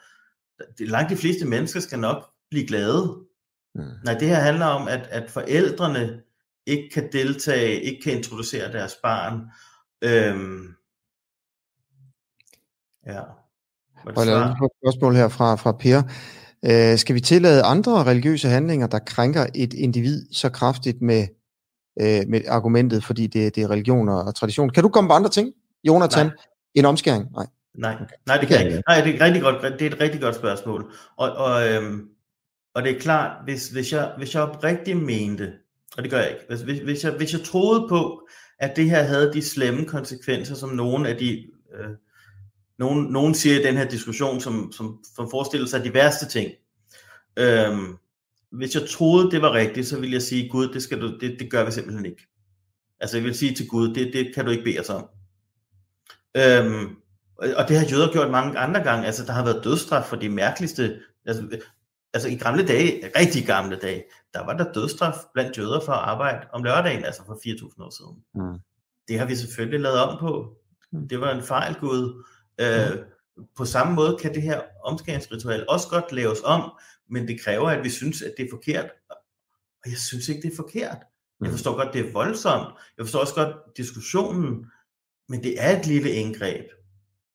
det, 0.79 0.89
langt 0.89 1.11
de 1.11 1.17
fleste 1.17 1.45
mennesker 1.47 1.81
skal 1.81 1.99
nok 1.99 2.31
blive 2.51 2.67
glade. 2.67 3.19
Mm. 3.75 3.85
Nej, 4.05 4.15
det 4.15 4.29
her 4.29 4.41
handler 4.41 4.67
om, 4.67 4.89
at, 4.89 5.07
at 5.11 5.31
forældrene 5.31 6.23
ikke 6.67 6.91
kan 6.95 7.09
deltage, 7.13 7.81
ikke 7.81 8.03
kan 8.03 8.17
introducere 8.17 8.73
deres 8.73 8.97
barn. 9.03 9.41
Øhm, 10.03 10.75
ja. 13.07 13.21
Og 14.07 14.27
der 14.27 14.37
er 14.37 14.51
et 14.51 14.71
spørgsmål 14.83 15.15
her 15.15 15.29
fra, 15.29 15.55
fra 15.55 15.73
Per. 15.73 16.03
Øh, 16.65 16.99
skal 16.99 17.15
vi 17.15 17.21
tillade 17.21 17.63
andre 17.63 18.05
religiøse 18.05 18.49
handlinger, 18.49 18.87
der 18.87 18.99
krænker 18.99 19.47
et 19.55 19.75
individ 19.75 20.27
så 20.33 20.49
kraftigt 20.49 21.03
med, 21.03 21.27
øh, 22.01 22.29
med 22.29 22.41
argumentet, 22.49 23.05
fordi 23.05 23.27
det, 23.27 23.55
det 23.55 23.63
er 23.63 23.71
religion 23.71 24.09
og 24.09 24.35
tradition? 24.35 24.71
Kan 24.71 24.83
du 24.83 24.89
komme 24.89 25.09
på 25.09 25.15
andre 25.15 25.31
ting, 25.31 25.53
Jonathan? 25.85 26.27
Nej. 26.27 26.35
En 26.75 26.85
omskæring? 26.85 27.33
Nej. 27.33 27.47
Nej, 27.75 27.95
okay. 27.95 28.15
Nej, 28.27 28.37
det 28.37 28.49
kan 28.49 28.57
jeg 28.57 28.67
ikke. 28.67 28.83
Nej, 28.89 29.01
det 29.01 29.15
er, 29.15 29.25
rigtig 29.25 29.43
godt, 29.43 29.63
det 29.63 29.83
er 29.83 29.91
et 29.91 30.01
rigtig 30.01 30.21
godt 30.21 30.35
spørgsmål. 30.35 30.93
Og, 31.17 31.33
og, 31.33 31.69
øhm, 31.69 32.09
og 32.75 32.83
det 32.83 32.97
er 32.97 33.01
klart, 33.01 33.45
hvis, 33.45 33.69
hvis, 33.69 33.93
jeg, 33.93 34.13
hvis 34.17 34.35
jeg 34.35 34.43
oprigtigt 34.43 35.03
mente, 35.03 35.53
og 35.97 36.03
det 36.03 36.11
gør 36.11 36.19
jeg 36.19 36.31
ikke, 36.31 36.65
hvis, 36.65 36.81
hvis, 36.81 37.05
jeg, 37.05 37.13
hvis 37.13 37.33
jeg 37.33 37.41
troede 37.41 37.89
på, 37.89 38.29
at 38.59 38.77
det 38.77 38.91
her 38.91 39.03
havde 39.03 39.33
de 39.33 39.43
slemme 39.43 39.85
konsekvenser, 39.85 40.55
som 40.55 40.69
nogle 40.69 41.09
af 41.09 41.17
de 41.17 41.47
øh, 41.75 41.91
nogen, 42.79 43.05
nogen 43.13 43.35
siger 43.35 43.61
i 43.61 43.63
den 43.63 43.77
her 43.77 43.89
diskussion, 43.89 44.41
som, 44.41 44.73
som, 44.73 45.05
som 45.17 45.31
forestiller 45.31 45.67
sig 45.67 45.85
de 45.85 45.95
værste 45.95 46.27
ting. 46.29 46.51
Øhm, 47.37 47.97
hvis 48.53 48.75
jeg 48.75 48.89
troede, 48.89 49.31
det 49.31 49.43
var 49.43 49.53
rigtigt, 49.53 49.87
så 49.87 50.01
ville 50.01 50.15
jeg 50.15 50.23
sige, 50.23 50.49
Gud, 50.49 50.69
det, 50.69 50.83
skal 50.83 51.01
du, 51.01 51.19
det, 51.19 51.37
det 51.39 51.51
gør 51.51 51.65
vi 51.65 51.71
simpelthen 51.71 52.07
ikke. 52.07 52.27
Altså 53.01 53.17
jeg 53.17 53.25
vil 53.25 53.35
sige 53.35 53.55
til 53.55 53.69
Gud, 53.69 53.95
det, 53.95 54.13
det 54.13 54.35
kan 54.35 54.45
du 54.45 54.51
ikke 54.51 54.65
bede 54.65 54.81
os 54.81 54.91
om. 54.91 55.07
Øhm, 56.37 56.97
og 57.37 57.69
det 57.69 57.79
har 57.79 57.87
jøder 57.93 58.13
gjort 58.13 58.31
mange 58.31 58.59
andre 58.59 58.83
gange. 58.83 59.07
Altså 59.07 59.25
der 59.25 59.33
har 59.33 59.45
været 59.45 59.65
dødsstraf 59.65 60.05
for 60.05 60.17
de 60.17 60.29
mærkeligste, 60.29 61.01
altså, 61.27 61.61
altså 62.15 62.29
i 62.29 62.35
gamle 62.35 62.67
dage, 62.67 63.11
rigtig 63.19 63.47
gamle 63.47 63.77
dage, 63.77 64.05
der 64.35 64.45
var 64.45 64.57
der 64.57 64.73
dødsstraf 64.73 65.15
blandt 65.35 65.59
jøder 65.59 65.81
for 65.81 65.93
at 65.93 65.99
arbejde 65.99 66.47
om 66.53 66.63
lørdagen, 66.63 67.05
altså 67.05 67.23
for 67.27 67.35
4.000 67.35 67.83
år 67.83 67.91
siden. 67.91 68.25
Mm. 68.35 68.59
Det 69.09 69.19
har 69.19 69.27
vi 69.27 69.37
selvfølgelig 69.37 69.81
lavet 69.81 70.01
om 70.01 70.19
på. 70.19 70.57
Mm. 70.93 71.09
Det 71.09 71.21
var 71.21 71.35
en 71.35 71.43
fejl, 71.43 71.75
Gud. 71.75 72.25
Øh, 72.61 72.99
på 73.57 73.65
samme 73.65 73.95
måde 73.95 74.19
kan 74.21 74.35
det 74.35 74.43
her 74.43 74.61
omskæringsritual 74.85 75.65
også 75.69 75.89
godt 75.89 76.13
laves 76.13 76.39
om, 76.45 76.73
men 77.11 77.29
det 77.29 77.41
kræver, 77.41 77.71
at 77.71 77.85
vi 77.85 77.91
synes, 77.91 78.23
at 78.23 78.35
det 78.37 78.45
er 78.45 78.51
forkert. 78.51 78.91
Og 79.85 79.91
jeg 79.91 79.99
synes 79.99 80.29
ikke, 80.29 80.43
det 80.43 80.53
er 80.53 80.57
forkert. 80.57 80.99
Jeg 81.41 81.49
mm. 81.49 81.51
forstår 81.51 81.77
godt, 81.77 81.93
det 81.93 82.09
er 82.09 82.13
voldsomt. 82.13 82.75
Jeg 82.99 83.07
forstår 83.07 83.21
også 83.21 83.35
godt 83.35 83.77
diskussionen, 83.77 84.67
men 85.29 85.43
det 85.43 85.55
er 85.59 85.79
et 85.79 85.87
lille 85.87 86.11
indgreb. 86.11 86.65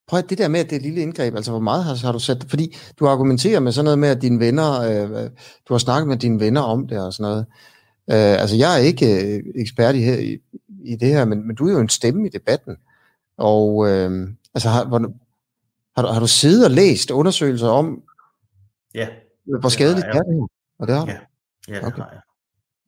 Prøv 0.08 0.20
at 0.20 0.30
det 0.30 0.38
der 0.38 0.48
med, 0.48 0.60
at 0.60 0.66
det 0.66 0.72
er 0.76 0.80
et 0.80 0.86
lille 0.86 1.02
indgreb, 1.02 1.36
altså 1.36 1.52
hvor 1.52 1.60
meget 1.60 1.84
har, 1.84 1.96
har 1.96 2.12
du 2.12 2.20
sat, 2.20 2.46
fordi 2.50 2.76
du 3.00 3.08
argumenterer 3.08 3.60
med 3.60 3.72
sådan 3.72 3.84
noget 3.84 4.00
med, 4.00 4.10
at 4.10 4.22
dine 4.22 4.40
venner, 4.40 4.82
øh, 4.82 5.30
du 5.68 5.74
har 5.74 5.78
snakket 5.78 6.08
med 6.08 6.18
dine 6.18 6.40
venner 6.40 6.62
om 6.62 6.88
det 6.88 7.00
og 7.00 7.14
sådan 7.14 7.32
noget. 7.32 7.46
Øh, 8.12 8.42
altså 8.42 8.56
jeg 8.56 8.74
er 8.74 8.78
ikke 8.78 9.38
øh, 9.38 9.44
ekspert 9.56 9.96
i, 9.96 10.00
her, 10.00 10.18
i, 10.18 10.38
i 10.84 10.96
det 10.96 11.08
her, 11.08 11.26
men, 11.26 11.48
men 11.48 11.56
du 11.56 11.68
er 11.68 11.72
jo 11.72 11.80
en 11.80 11.90
stemme 11.90 12.28
i 12.28 12.30
debatten. 12.30 12.78
Og 13.38 13.90
øh, 13.90 14.30
altså 14.54 14.70
har, 14.70 14.86
hvor, 14.86 15.00
har, 15.96 16.02
du, 16.02 16.08
har 16.08 16.20
du 16.20 16.28
siddet 16.28 16.66
og 16.66 16.72
læst 16.72 17.12
undersøgelser 17.12 17.68
om, 17.68 18.02
ja, 18.96 19.08
hvor 19.60 19.70
skadeligt 19.70 20.06
det 20.06 20.16
er 20.16 20.22
det 20.22 20.36
her? 20.36 20.48
Og 20.80 20.88
det 20.88 20.96
har 20.96 21.06
du? 21.06 21.12
Ja, 21.12 21.18
ja 21.68 21.76
det 21.76 21.84
okay. 21.84 22.02
har 22.02 22.10
jeg. 22.12 22.22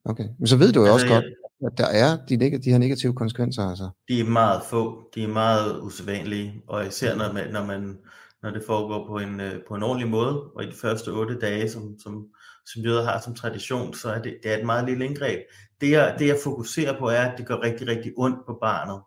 Okay, 0.06 0.26
men 0.40 0.48
så 0.48 0.58
ved 0.58 0.72
du 0.72 0.80
jo 0.80 0.86
altså, 0.86 0.94
også 0.94 1.06
jeg, 1.06 1.24
godt, 1.24 1.34
at 1.66 1.78
der 1.78 1.88
er 1.88 2.18
de, 2.30 2.38
neg- 2.38 2.64
de 2.64 2.72
her 2.72 2.78
negative 2.78 3.14
konsekvenser. 3.14 3.64
Altså. 3.70 3.90
De 4.10 4.20
er 4.20 4.24
meget 4.24 4.62
få, 4.70 5.10
de 5.16 5.24
er 5.24 5.28
meget 5.28 5.82
usædvanlige, 5.82 6.62
og 6.68 6.88
især 6.88 7.16
når 7.16 7.34
man, 7.34 7.52
når, 7.52 7.66
man, 7.66 7.98
når 8.44 8.50
det 8.52 8.64
foregår 8.68 9.08
på 9.08 9.18
en, 9.18 9.40
øh, 9.40 9.54
på 9.68 9.76
en 9.76 9.84
ordentlig 9.84 10.10
måde, 10.10 10.44
og 10.44 10.64
i 10.64 10.68
de 10.68 10.76
første 10.82 11.10
otte 11.10 11.40
dage, 11.40 11.70
som, 11.70 12.00
som, 12.04 12.28
som 12.66 12.82
jøder 12.82 13.04
har 13.04 13.22
som 13.22 13.36
tradition, 13.36 13.94
så 13.94 14.10
er 14.10 14.22
det, 14.22 14.38
det 14.44 14.52
er 14.54 14.58
et 14.58 14.66
meget 14.66 14.86
lille 14.86 15.06
indgreb. 15.06 15.40
Det 15.82 15.92
jeg, 15.92 16.16
det 16.20 16.28
jeg 16.28 16.38
fokuserer 16.44 17.00
på 17.00 17.10
er, 17.10 17.22
at 17.22 17.38
det 17.38 17.48
gør 17.48 17.62
rigtig, 17.62 17.88
rigtig 17.88 18.12
ondt 18.18 18.46
på 18.48 18.58
barnet, 18.62 19.02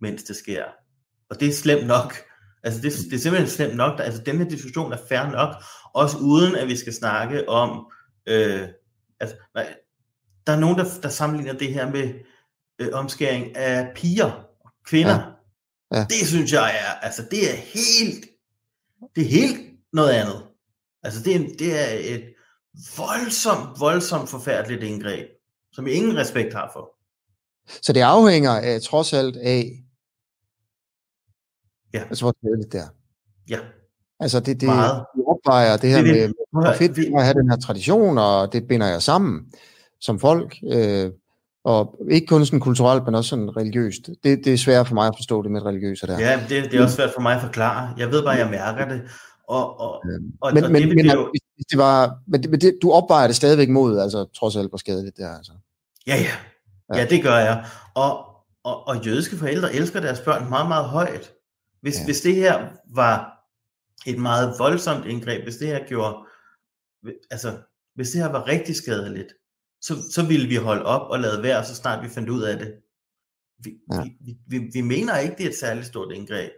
mens 0.00 0.22
det 0.22 0.36
sker. 0.36 0.64
Og 1.30 1.40
det 1.40 1.48
er 1.48 1.52
slemt 1.52 1.86
nok. 1.86 2.14
Altså 2.64 2.80
det, 2.82 2.92
det 3.10 3.16
er 3.16 3.18
simpelthen 3.18 3.50
slemt 3.50 3.76
nok. 3.76 4.00
Altså 4.00 4.22
den 4.26 4.38
her 4.38 4.44
diskussion 4.44 4.92
er 4.92 4.98
fair 5.08 5.30
nok, 5.30 5.54
også 5.94 6.16
uden 6.18 6.56
at 6.56 6.68
vi 6.68 6.76
skal 6.76 6.92
snakke 6.92 7.48
om, 7.48 7.86
øh, 8.26 8.68
altså, 9.20 9.36
der 10.46 10.52
er 10.52 10.60
nogen, 10.60 10.78
der, 10.78 10.84
der 11.02 11.08
sammenligner 11.08 11.58
det 11.58 11.72
her 11.72 11.90
med 11.90 12.14
øh, 12.78 12.88
omskæring 12.92 13.56
af 13.56 13.92
piger, 13.94 14.46
kvinder. 14.84 15.14
Ja. 15.14 15.36
Ja. 15.94 16.06
Det 16.10 16.26
synes 16.26 16.52
jeg 16.52 16.70
er, 16.70 17.00
altså 17.06 17.22
det 17.30 17.50
er 17.50 17.56
helt, 17.56 18.26
det 19.16 19.22
er 19.22 19.28
helt 19.28 19.60
noget 19.92 20.10
andet. 20.10 20.42
Altså 21.02 21.22
det 21.22 21.36
er, 21.36 21.38
det 21.58 21.80
er 21.80 22.14
et 22.14 22.24
voldsomt, 22.96 23.80
voldsomt 23.80 24.28
forfærdeligt 24.28 24.82
indgreb, 24.82 25.28
som 25.72 25.86
jeg 25.86 25.94
ingen 25.94 26.16
respekt 26.16 26.54
har 26.54 26.70
for. 26.72 26.90
Så 27.82 27.92
det 27.92 28.00
afhænger 28.00 28.50
af, 28.50 28.82
trods 28.82 29.12
alt 29.12 29.36
af, 29.36 29.84
ja. 31.94 32.02
altså 32.04 32.24
hvor 32.24 32.34
skadeligt 32.40 32.72
det 32.72 32.80
er. 32.80 32.88
Ja. 33.48 33.58
Altså 34.20 34.40
det, 34.40 34.46
det, 34.46 34.60
det 34.60 35.24
opvejer 35.26 35.76
det 35.76 35.90
her 35.90 36.02
det, 36.02 36.14
det, 36.14 36.28
med, 36.28 36.34
hvor 36.52 36.74
fedt 36.78 36.96
vi, 36.96 37.06
at 37.16 37.24
have 37.24 37.34
den 37.34 37.50
her 37.50 37.56
tradition, 37.56 38.18
og 38.18 38.52
det 38.52 38.68
binder 38.68 38.86
jeg 38.86 39.02
sammen 39.02 39.52
som 40.00 40.18
folk, 40.18 40.56
øh, 40.72 41.10
og 41.64 41.98
ikke 42.10 42.26
kun 42.26 42.46
sådan 42.46 42.60
kulturelt, 42.60 43.04
men 43.04 43.14
også 43.14 43.28
sådan 43.28 43.56
religiøst. 43.56 44.06
Det, 44.06 44.44
det 44.44 44.46
er 44.46 44.56
svært 44.56 44.88
for 44.88 44.94
mig 44.94 45.06
at 45.06 45.14
forstå 45.16 45.42
det 45.42 45.50
med 45.50 45.64
religiøse 45.64 46.06
der. 46.06 46.20
Ja, 46.20 46.40
det, 46.48 46.70
det 46.70 46.80
er 46.80 46.82
også 46.82 46.96
svært 46.96 47.10
for 47.14 47.20
mig 47.20 47.34
at 47.34 47.42
forklare. 47.42 47.94
Jeg 47.98 48.10
ved 48.10 48.24
bare, 48.24 48.34
at 48.34 48.40
jeg 48.40 48.50
mærker 48.50 48.88
det. 48.88 49.02
Og, 49.48 49.80
og, 49.80 49.92
og, 49.94 50.02
men, 50.06 50.34
og 50.40 50.72
men, 50.72 50.82
det, 50.82 50.96
men, 50.96 51.06
jo... 51.06 51.30
hvis 51.32 51.66
det 51.70 51.78
var, 51.78 52.18
men, 52.26 52.42
det, 52.42 52.50
men 52.50 52.60
det, 52.60 52.78
du 52.82 52.92
opvejer 52.92 53.26
det 53.26 53.36
stadigvæk 53.36 53.68
mod, 53.68 53.98
altså 53.98 54.24
trods 54.24 54.56
alt 54.56 54.68
hvor 54.68 54.78
skadeligt 54.78 55.16
det 55.16 55.24
er. 55.24 55.36
Altså. 55.36 55.52
Ja, 56.06 56.16
ja. 56.16 56.98
Ja, 56.98 57.06
det 57.06 57.22
gør 57.22 57.36
jeg. 57.36 57.64
Og, 57.94 58.26
og, 58.64 58.88
og 58.88 59.06
jødiske 59.06 59.36
forældre 59.36 59.74
elsker 59.74 60.00
deres 60.00 60.20
børn 60.20 60.48
meget, 60.48 60.68
meget 60.68 60.84
højt. 60.84 61.32
Hvis, 61.80 61.98
ja. 61.98 62.04
hvis 62.04 62.20
det 62.20 62.34
her 62.34 62.68
var 62.94 63.44
et 64.06 64.18
meget 64.18 64.54
voldsomt 64.58 65.06
indgreb, 65.06 65.44
hvis 65.44 65.56
det 65.56 65.68
her 65.68 65.86
gjorde, 65.88 66.16
altså, 67.30 67.52
hvis 67.94 68.10
det 68.10 68.22
her 68.22 68.32
var 68.32 68.46
rigtig 68.46 68.76
skadeligt, 68.76 69.32
så, 69.80 69.94
så 70.10 70.26
ville 70.26 70.48
vi 70.48 70.56
holde 70.56 70.84
op 70.84 71.10
og 71.10 71.20
lade 71.20 71.42
være, 71.42 71.64
så 71.64 71.74
snart 71.74 72.04
vi 72.04 72.08
fandt 72.08 72.28
ud 72.28 72.42
af 72.42 72.58
det. 72.58 72.74
Vi, 73.58 73.70
ja. 73.92 74.02
vi, 74.20 74.36
vi, 74.46 74.58
vi 74.72 74.80
mener 74.80 75.18
ikke, 75.18 75.34
det 75.38 75.44
er 75.44 75.50
et 75.50 75.56
særligt 75.56 75.86
stort 75.86 76.12
indgreb. 76.12 76.50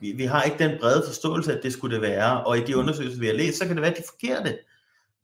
Vi, 0.00 0.12
vi 0.12 0.24
har 0.24 0.42
ikke 0.42 0.58
den 0.58 0.78
brede 0.80 1.02
forståelse, 1.06 1.56
at 1.56 1.62
det 1.62 1.72
skulle 1.72 1.94
det 1.94 2.02
være, 2.02 2.44
og 2.44 2.58
i 2.58 2.64
de 2.64 2.76
undersøgelser, 2.76 3.20
vi 3.20 3.26
har 3.26 3.34
læst, 3.34 3.58
så 3.58 3.66
kan 3.66 3.76
det 3.76 3.82
være, 3.82 3.90
at 3.90 3.96
de 3.96 4.02
er 4.02 4.06
forkerte. 4.10 4.58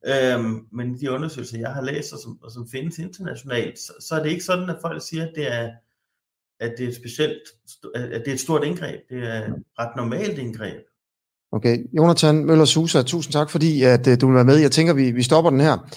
Øhm, 0.07 0.67
men 0.73 0.95
i 0.95 0.99
de 0.99 1.11
undersøgelser, 1.11 1.59
jeg 1.59 1.71
har 1.71 1.83
læst, 1.83 2.13
og 2.13 2.19
som, 2.19 2.39
og 2.43 2.51
som 2.51 2.69
findes 2.69 2.99
internationalt, 2.99 3.79
så, 3.79 3.93
så 4.01 4.15
er 4.15 4.23
det 4.23 4.31
ikke 4.31 4.45
sådan, 4.45 4.71
at 4.71 4.77
folk 4.81 5.09
siger, 5.09 5.23
at 5.23 5.33
det 5.35 5.53
er, 5.53 5.71
at 6.61 6.75
det 6.79 6.85
er 6.85 6.89
et 6.89 6.97
specielt, 6.97 7.43
at 7.95 8.21
det 8.21 8.29
er 8.29 8.33
et 8.33 8.41
stort 8.41 8.65
indgreb. 8.65 9.01
Det 9.11 9.19
er 9.19 9.47
et 9.47 9.55
ret 9.79 9.97
normalt 9.97 10.39
indgreb. 10.39 10.83
Okay, 11.53 11.79
Jonathan 11.93 12.45
Møller 12.45 12.65
Susa, 12.65 13.03
tusind 13.03 13.33
tak, 13.33 13.51
fordi 13.51 13.83
at, 13.83 14.07
uh, 14.07 14.15
du 14.21 14.27
vil 14.27 14.35
være 14.35 14.45
med. 14.45 14.57
Jeg 14.57 14.71
tænker, 14.71 14.93
vi, 14.95 15.11
vi 15.11 15.23
stopper 15.23 15.51
den 15.51 15.61
her. 15.61 15.91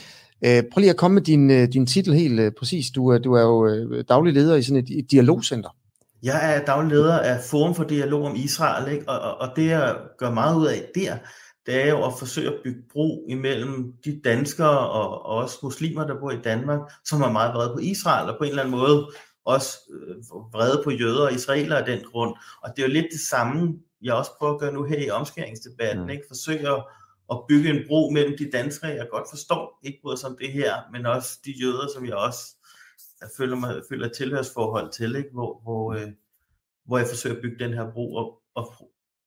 Uh, 0.45 0.63
prøv 0.71 0.79
lige 0.79 0.89
at 0.89 0.97
komme 0.97 1.15
med 1.15 1.21
din, 1.21 1.49
uh, 1.49 1.63
din 1.73 1.85
titel 1.85 2.13
helt 2.13 2.39
uh, 2.39 2.47
præcis. 2.59 2.91
Du, 2.95 3.17
du 3.17 3.33
er 3.33 3.41
jo 3.41 3.65
uh, 3.65 4.03
daglig 4.09 4.33
leder 4.33 4.55
i 4.55 4.61
sådan 4.61 4.83
et, 4.83 4.99
et 4.99 5.11
dialogcenter. 5.11 5.69
Jeg 6.23 6.55
er 6.55 6.65
daglig 6.65 6.91
leder 6.91 7.19
af 7.19 7.43
Forum 7.43 7.75
for 7.75 7.83
Dialog 7.83 8.25
om 8.25 8.35
Israel, 8.35 8.91
ikke? 8.91 9.09
Og, 9.09 9.19
og, 9.19 9.41
og 9.41 9.55
det 9.55 9.65
jeg 9.65 9.95
gør 10.17 10.31
meget 10.31 10.57
ud 10.57 10.67
af 10.67 10.85
der, 10.95 11.17
det 11.65 11.83
er 11.83 11.89
jo 11.89 12.05
at 12.05 12.13
forsøge 12.19 12.47
at 12.47 12.59
bygge 12.63 12.81
bro 12.93 13.25
imellem 13.29 13.93
de 14.05 14.21
danskere 14.23 14.89
og, 14.89 15.25
og 15.25 15.35
også 15.35 15.57
muslimer, 15.63 16.07
der 16.07 16.19
bor 16.19 16.31
i 16.31 16.41
Danmark, 16.43 16.79
som 17.05 17.21
er 17.21 17.31
meget 17.31 17.53
vrede 17.53 17.73
på 17.73 17.79
Israel, 17.79 18.29
og 18.29 18.35
på 18.37 18.43
en 18.43 18.49
eller 18.49 18.63
anden 18.63 18.77
måde 18.79 19.11
også 19.45 19.77
øh, 19.93 20.15
vrede 20.53 20.81
på 20.83 20.91
jøder 20.91 21.25
og 21.25 21.33
israeler 21.33 21.75
af 21.75 21.85
den 21.85 21.99
grund. 22.11 22.35
Og 22.63 22.69
det 22.75 22.83
er 22.83 22.87
jo 22.87 22.93
lidt 22.93 23.07
det 23.11 23.19
samme, 23.19 23.73
jeg 24.01 24.13
også 24.13 24.31
prøver 24.39 24.53
at 24.53 24.59
gøre 24.59 24.73
nu 24.73 24.83
her 24.83 24.99
i 24.99 25.09
omskæringsdebatten, 25.09 26.03
mm. 26.03 26.09
ikke? 26.09 26.23
Forsøge 26.27 26.69
at, 26.69 26.83
at 27.31 27.37
bygge 27.49 27.69
en 27.69 27.87
bro 27.87 28.09
mellem 28.09 28.37
de 28.37 28.51
danskere, 28.51 28.91
jeg 28.91 29.07
godt 29.11 29.29
forstår, 29.29 29.79
ikke 29.83 29.99
både 30.03 30.17
som 30.17 30.37
det 30.41 30.51
her, 30.51 30.73
men 30.91 31.05
også 31.05 31.39
de 31.45 31.51
jøder, 31.51 31.87
som 31.95 32.05
jeg 32.05 32.15
også 32.15 32.57
jeg 33.21 33.29
føler, 33.37 33.55
mig, 33.55 33.81
føler 33.89 34.09
tilhørsforhold 34.09 34.91
til, 34.91 35.15
ikke? 35.15 35.29
Hvor, 35.33 35.61
hvor, 35.63 35.93
øh, 35.93 36.07
hvor 36.85 36.97
jeg 36.97 37.07
forsøger 37.07 37.35
at 37.35 37.41
bygge 37.41 37.63
den 37.65 37.73
her 37.73 37.91
bro, 37.93 38.13
og, 38.13 38.33
og, 38.55 38.73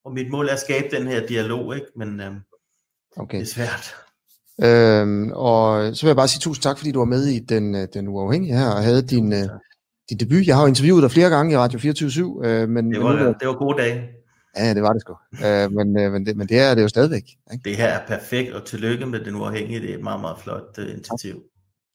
og 0.04 0.12
mit 0.12 0.30
mål 0.30 0.48
er 0.48 0.52
at 0.52 0.60
skabe 0.60 0.96
den 0.96 1.06
her 1.06 1.26
dialog, 1.26 1.74
ikke? 1.74 1.86
men 1.96 2.20
øh, 2.20 2.32
okay. 3.16 3.38
det 3.38 3.42
er 3.42 3.54
svært. 3.54 3.94
Øhm, 4.62 5.32
og 5.32 5.96
så 5.96 6.02
vil 6.02 6.08
jeg 6.08 6.16
bare 6.16 6.28
sige 6.28 6.40
tusind 6.40 6.62
tak, 6.62 6.78
fordi 6.78 6.92
du 6.92 6.98
var 6.98 7.04
med 7.04 7.24
i 7.26 7.38
den, 7.38 7.74
øh, 7.74 7.88
den 7.94 8.08
uafhængige 8.08 8.58
her, 8.58 8.70
og 8.70 8.82
havde 8.82 9.02
din, 9.02 9.32
øh, 9.32 9.48
din 10.10 10.18
debut. 10.18 10.46
Jeg 10.46 10.56
har 10.56 10.62
jo 10.62 10.68
interviewet 10.68 11.02
dig 11.02 11.10
flere 11.10 11.30
gange 11.30 11.52
i 11.52 11.56
Radio 11.56 11.78
24 11.78 12.10
øh, 12.44 12.68
men 12.68 12.92
det 12.92 13.02
var, 13.02 13.14
men 13.14 13.24
nu, 13.24 13.34
det 13.40 13.48
var 13.48 13.58
gode 13.58 13.78
dage. 13.82 14.19
Ja, 14.56 14.74
det 14.74 14.82
var 14.82 14.92
det 14.92 15.02
sgu. 15.02 15.16
Øh, 15.46 15.72
men, 15.72 15.98
øh, 15.98 16.12
men, 16.12 16.26
det, 16.26 16.36
men 16.36 16.48
det 16.48 16.58
er 16.58 16.74
det 16.74 16.82
jo 16.82 16.88
stadigvæk. 16.88 17.24
Ikke? 17.52 17.64
Det 17.64 17.76
her 17.76 17.86
er 17.86 18.06
perfekt, 18.06 18.52
og 18.52 18.64
tillykke 18.64 19.06
med 19.06 19.24
den 19.24 19.34
uafhængige. 19.34 19.80
Det 19.80 19.90
er 19.90 19.94
et 19.94 20.02
meget, 20.02 20.20
meget 20.20 20.38
flot 20.38 20.78
uh, 20.78 20.84
initiativ. 20.84 21.42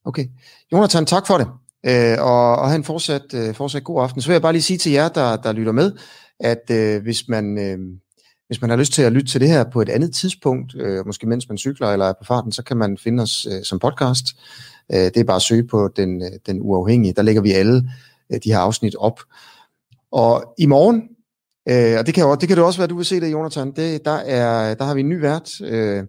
Okay. 0.04 0.26
Jonathan, 0.72 1.06
tak 1.06 1.26
for 1.26 1.38
det. 1.38 1.46
Øh, 1.86 2.16
og, 2.20 2.56
og 2.56 2.68
have 2.68 2.76
en 2.76 2.84
fortsat, 2.84 3.34
øh, 3.34 3.54
fortsat 3.54 3.84
god 3.84 4.02
aften. 4.02 4.20
Så 4.20 4.28
vil 4.28 4.34
jeg 4.34 4.42
bare 4.42 4.52
lige 4.52 4.62
sige 4.62 4.78
til 4.78 4.92
jer, 4.92 5.08
der, 5.08 5.36
der 5.36 5.52
lytter 5.52 5.72
med, 5.72 5.92
at 6.40 6.70
øh, 6.70 7.02
hvis, 7.02 7.28
man, 7.28 7.58
øh, 7.58 7.78
hvis 8.46 8.60
man 8.60 8.70
har 8.70 8.76
lyst 8.76 8.92
til 8.92 9.02
at 9.02 9.12
lytte 9.12 9.32
til 9.32 9.40
det 9.40 9.48
her 9.48 9.64
på 9.64 9.82
et 9.82 9.88
andet 9.88 10.14
tidspunkt, 10.14 10.74
øh, 10.76 11.06
måske 11.06 11.26
mens 11.26 11.48
man 11.48 11.58
cykler 11.58 11.88
eller 11.88 12.06
er 12.06 12.12
på 12.12 12.24
farten, 12.24 12.52
så 12.52 12.62
kan 12.62 12.76
man 12.76 12.98
finde 12.98 13.22
os 13.22 13.46
øh, 13.52 13.62
som 13.64 13.78
podcast. 13.78 14.24
Øh, 14.92 14.98
det 14.98 15.16
er 15.16 15.24
bare 15.24 15.36
at 15.36 15.42
søge 15.42 15.66
på 15.66 15.88
den, 15.96 16.22
øh, 16.22 16.30
den 16.46 16.58
uafhængige. 16.60 17.12
Der 17.12 17.22
lægger 17.22 17.42
vi 17.42 17.52
alle 17.52 17.90
øh, 18.32 18.40
de 18.44 18.52
her 18.52 18.58
afsnit 18.58 18.94
op. 18.94 19.20
Og 20.12 20.54
i 20.58 20.66
morgen, 20.66 21.02
øh, 21.68 21.98
og 21.98 22.06
det 22.06 22.14
kan, 22.14 22.24
jo, 22.24 22.34
det 22.34 22.48
kan 22.48 22.56
det 22.56 22.64
også 22.64 22.80
være, 22.80 22.88
du 22.88 22.96
vil 22.96 23.04
se 23.04 23.20
det, 23.20 23.32
Jonathan, 23.32 23.70
det, 23.70 24.04
der, 24.04 24.16
er, 24.16 24.74
der 24.74 24.84
har 24.84 24.94
vi 24.94 25.00
en 25.00 25.08
ny 25.08 25.20
vært, 25.20 25.60
øh, 25.60 26.04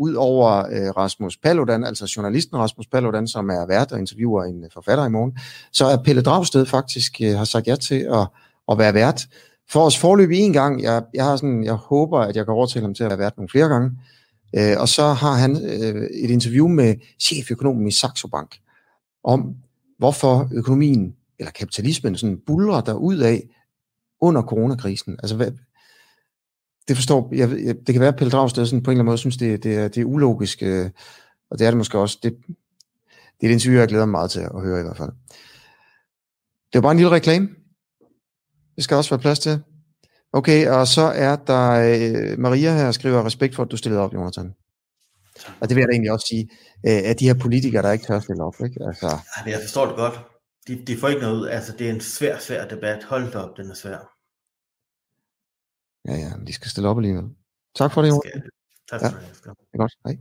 ud 0.00 0.14
over 0.14 0.58
øh, 0.58 0.90
Rasmus 0.96 1.36
Paludan, 1.36 1.84
altså 1.84 2.12
journalisten 2.16 2.56
Rasmus 2.56 2.86
Paludan, 2.86 3.28
som 3.28 3.48
er 3.48 3.66
vært 3.66 3.92
og 3.92 3.98
interviewer 3.98 4.44
en 4.44 4.64
øh, 4.64 4.70
forfatter 4.74 5.04
i 5.04 5.10
morgen, 5.10 5.38
så 5.72 5.84
er 5.84 5.96
Pelle 5.96 6.22
Dragsted 6.22 6.66
faktisk 6.66 7.20
øh, 7.22 7.36
har 7.36 7.44
sagt 7.44 7.66
ja 7.66 7.76
til 7.76 8.08
at, 8.12 8.26
at 8.70 8.78
være 8.78 8.94
vært 8.94 9.28
for 9.70 9.80
os 9.80 9.98
forløb 9.98 10.30
i 10.30 10.38
en 10.38 10.52
gang. 10.52 10.82
Jeg, 10.82 11.02
jeg, 11.14 11.24
har 11.24 11.36
sådan, 11.36 11.64
jeg 11.64 11.74
håber, 11.74 12.18
at 12.18 12.36
jeg 12.36 12.44
kan 12.44 12.54
overtale 12.54 12.84
ham 12.84 12.94
til 12.94 13.04
at 13.04 13.10
være 13.10 13.18
vært 13.18 13.36
nogle 13.36 13.48
flere 13.48 13.68
gange. 13.68 13.90
Øh, 14.56 14.76
og 14.78 14.88
så 14.88 15.02
har 15.02 15.34
han 15.34 15.56
øh, 15.64 16.02
et 16.24 16.30
interview 16.30 16.68
med 16.68 16.94
cheføkonomen 17.20 17.86
i 17.86 17.90
Saxo 17.90 18.28
Bank 18.28 18.56
om, 19.24 19.54
hvorfor 19.98 20.48
økonomien 20.52 21.14
eller 21.38 21.50
kapitalismen 21.50 22.16
sådan 22.16 22.38
bulrer 22.46 22.80
der 22.80 22.94
ud 22.94 23.16
af 23.16 23.42
under 24.20 24.42
coronakrisen. 24.42 25.16
Altså, 25.22 25.36
hvad, 25.36 25.50
det 26.88 26.96
forstår 26.96 27.28
jeg, 27.34 27.50
jeg, 27.64 27.74
det 27.86 27.94
kan 27.94 28.00
være, 28.00 28.08
at 28.08 28.16
Pelle 28.16 28.30
Dragsted 28.30 28.66
sådan 28.66 28.82
på 28.82 28.90
en 28.90 28.92
eller 28.92 29.00
anden 29.00 29.10
måde 29.10 29.18
synes, 29.18 29.36
det, 29.36 29.62
det, 29.62 29.74
er, 29.74 29.88
det 29.88 30.00
er 30.00 30.04
ulogisk, 30.04 30.62
øh, 30.62 30.90
og 31.50 31.58
det 31.58 31.66
er 31.66 31.70
det 31.70 31.78
måske 31.78 31.98
også. 31.98 32.18
Det, 32.22 32.36
det 33.40 33.46
er 33.46 33.50
et 33.50 33.52
interview, 33.52 33.80
jeg 33.80 33.88
glæder 33.88 34.04
mig 34.04 34.12
meget 34.12 34.30
til 34.30 34.40
at 34.40 34.62
høre 34.62 34.80
i 34.80 34.82
hvert 34.82 34.96
fald. 34.96 35.10
Det 36.72 36.74
var 36.74 36.80
bare 36.80 36.92
en 36.92 36.98
lille 36.98 37.10
reklame. 37.10 37.48
Det 38.76 38.84
skal 38.84 38.96
også 38.96 39.10
være 39.10 39.20
plads 39.20 39.38
til. 39.38 39.62
Okay, 40.32 40.68
og 40.68 40.86
så 40.86 41.02
er 41.02 41.36
der 41.36 41.70
øh, 41.70 42.38
Maria 42.38 42.76
her, 42.76 42.92
skriver 42.92 43.26
respekt 43.26 43.54
for, 43.54 43.62
at 43.62 43.70
du 43.70 43.76
stillede 43.76 44.02
op, 44.02 44.14
Jonathan. 44.14 44.54
Og 45.60 45.68
det 45.68 45.76
vil 45.76 45.80
jeg 45.80 45.88
da 45.88 45.92
egentlig 45.92 46.12
også 46.12 46.26
sige, 46.28 46.48
øh, 46.86 47.10
at 47.10 47.20
de 47.20 47.26
her 47.26 47.34
politikere, 47.34 47.82
der 47.82 47.92
ikke 47.92 48.04
tør 48.04 48.20
stille 48.20 48.44
op. 48.44 48.54
Ikke? 48.64 48.80
Altså, 48.86 49.06
Ja, 49.46 49.50
jeg 49.50 49.60
forstår 49.62 49.86
det 49.86 49.96
godt. 49.96 50.20
De, 50.70 50.84
de 50.86 50.96
får 50.96 51.08
ikke 51.08 51.20
noget 51.22 51.40
ud. 51.40 51.46
Altså, 51.46 51.76
det 51.76 51.88
er 51.88 51.92
en 51.94 52.00
svær, 52.00 52.38
svær 52.38 52.68
debat. 52.68 53.04
Hold 53.04 53.32
da 53.32 53.38
op, 53.38 53.56
den 53.56 53.70
er 53.70 53.74
svær. 53.74 53.98
ja, 56.08 56.14
ja, 56.24 56.44
de 56.46 56.52
skal 56.52 56.70
stille 56.70 56.88
op 56.88 56.98
alligevel. 56.98 57.24
Tak 57.74 57.92
for 57.92 58.02
det, 58.02 58.08
Jonathan. 58.08 58.42
Tak 58.90 59.00
Ja. 59.02 59.08
for 59.08 59.18
det. 59.18 59.30
Asger. 59.30 59.54
Det 59.54 59.66
er 59.72 59.78
godt. 59.78 59.94
Hej. 60.06 60.18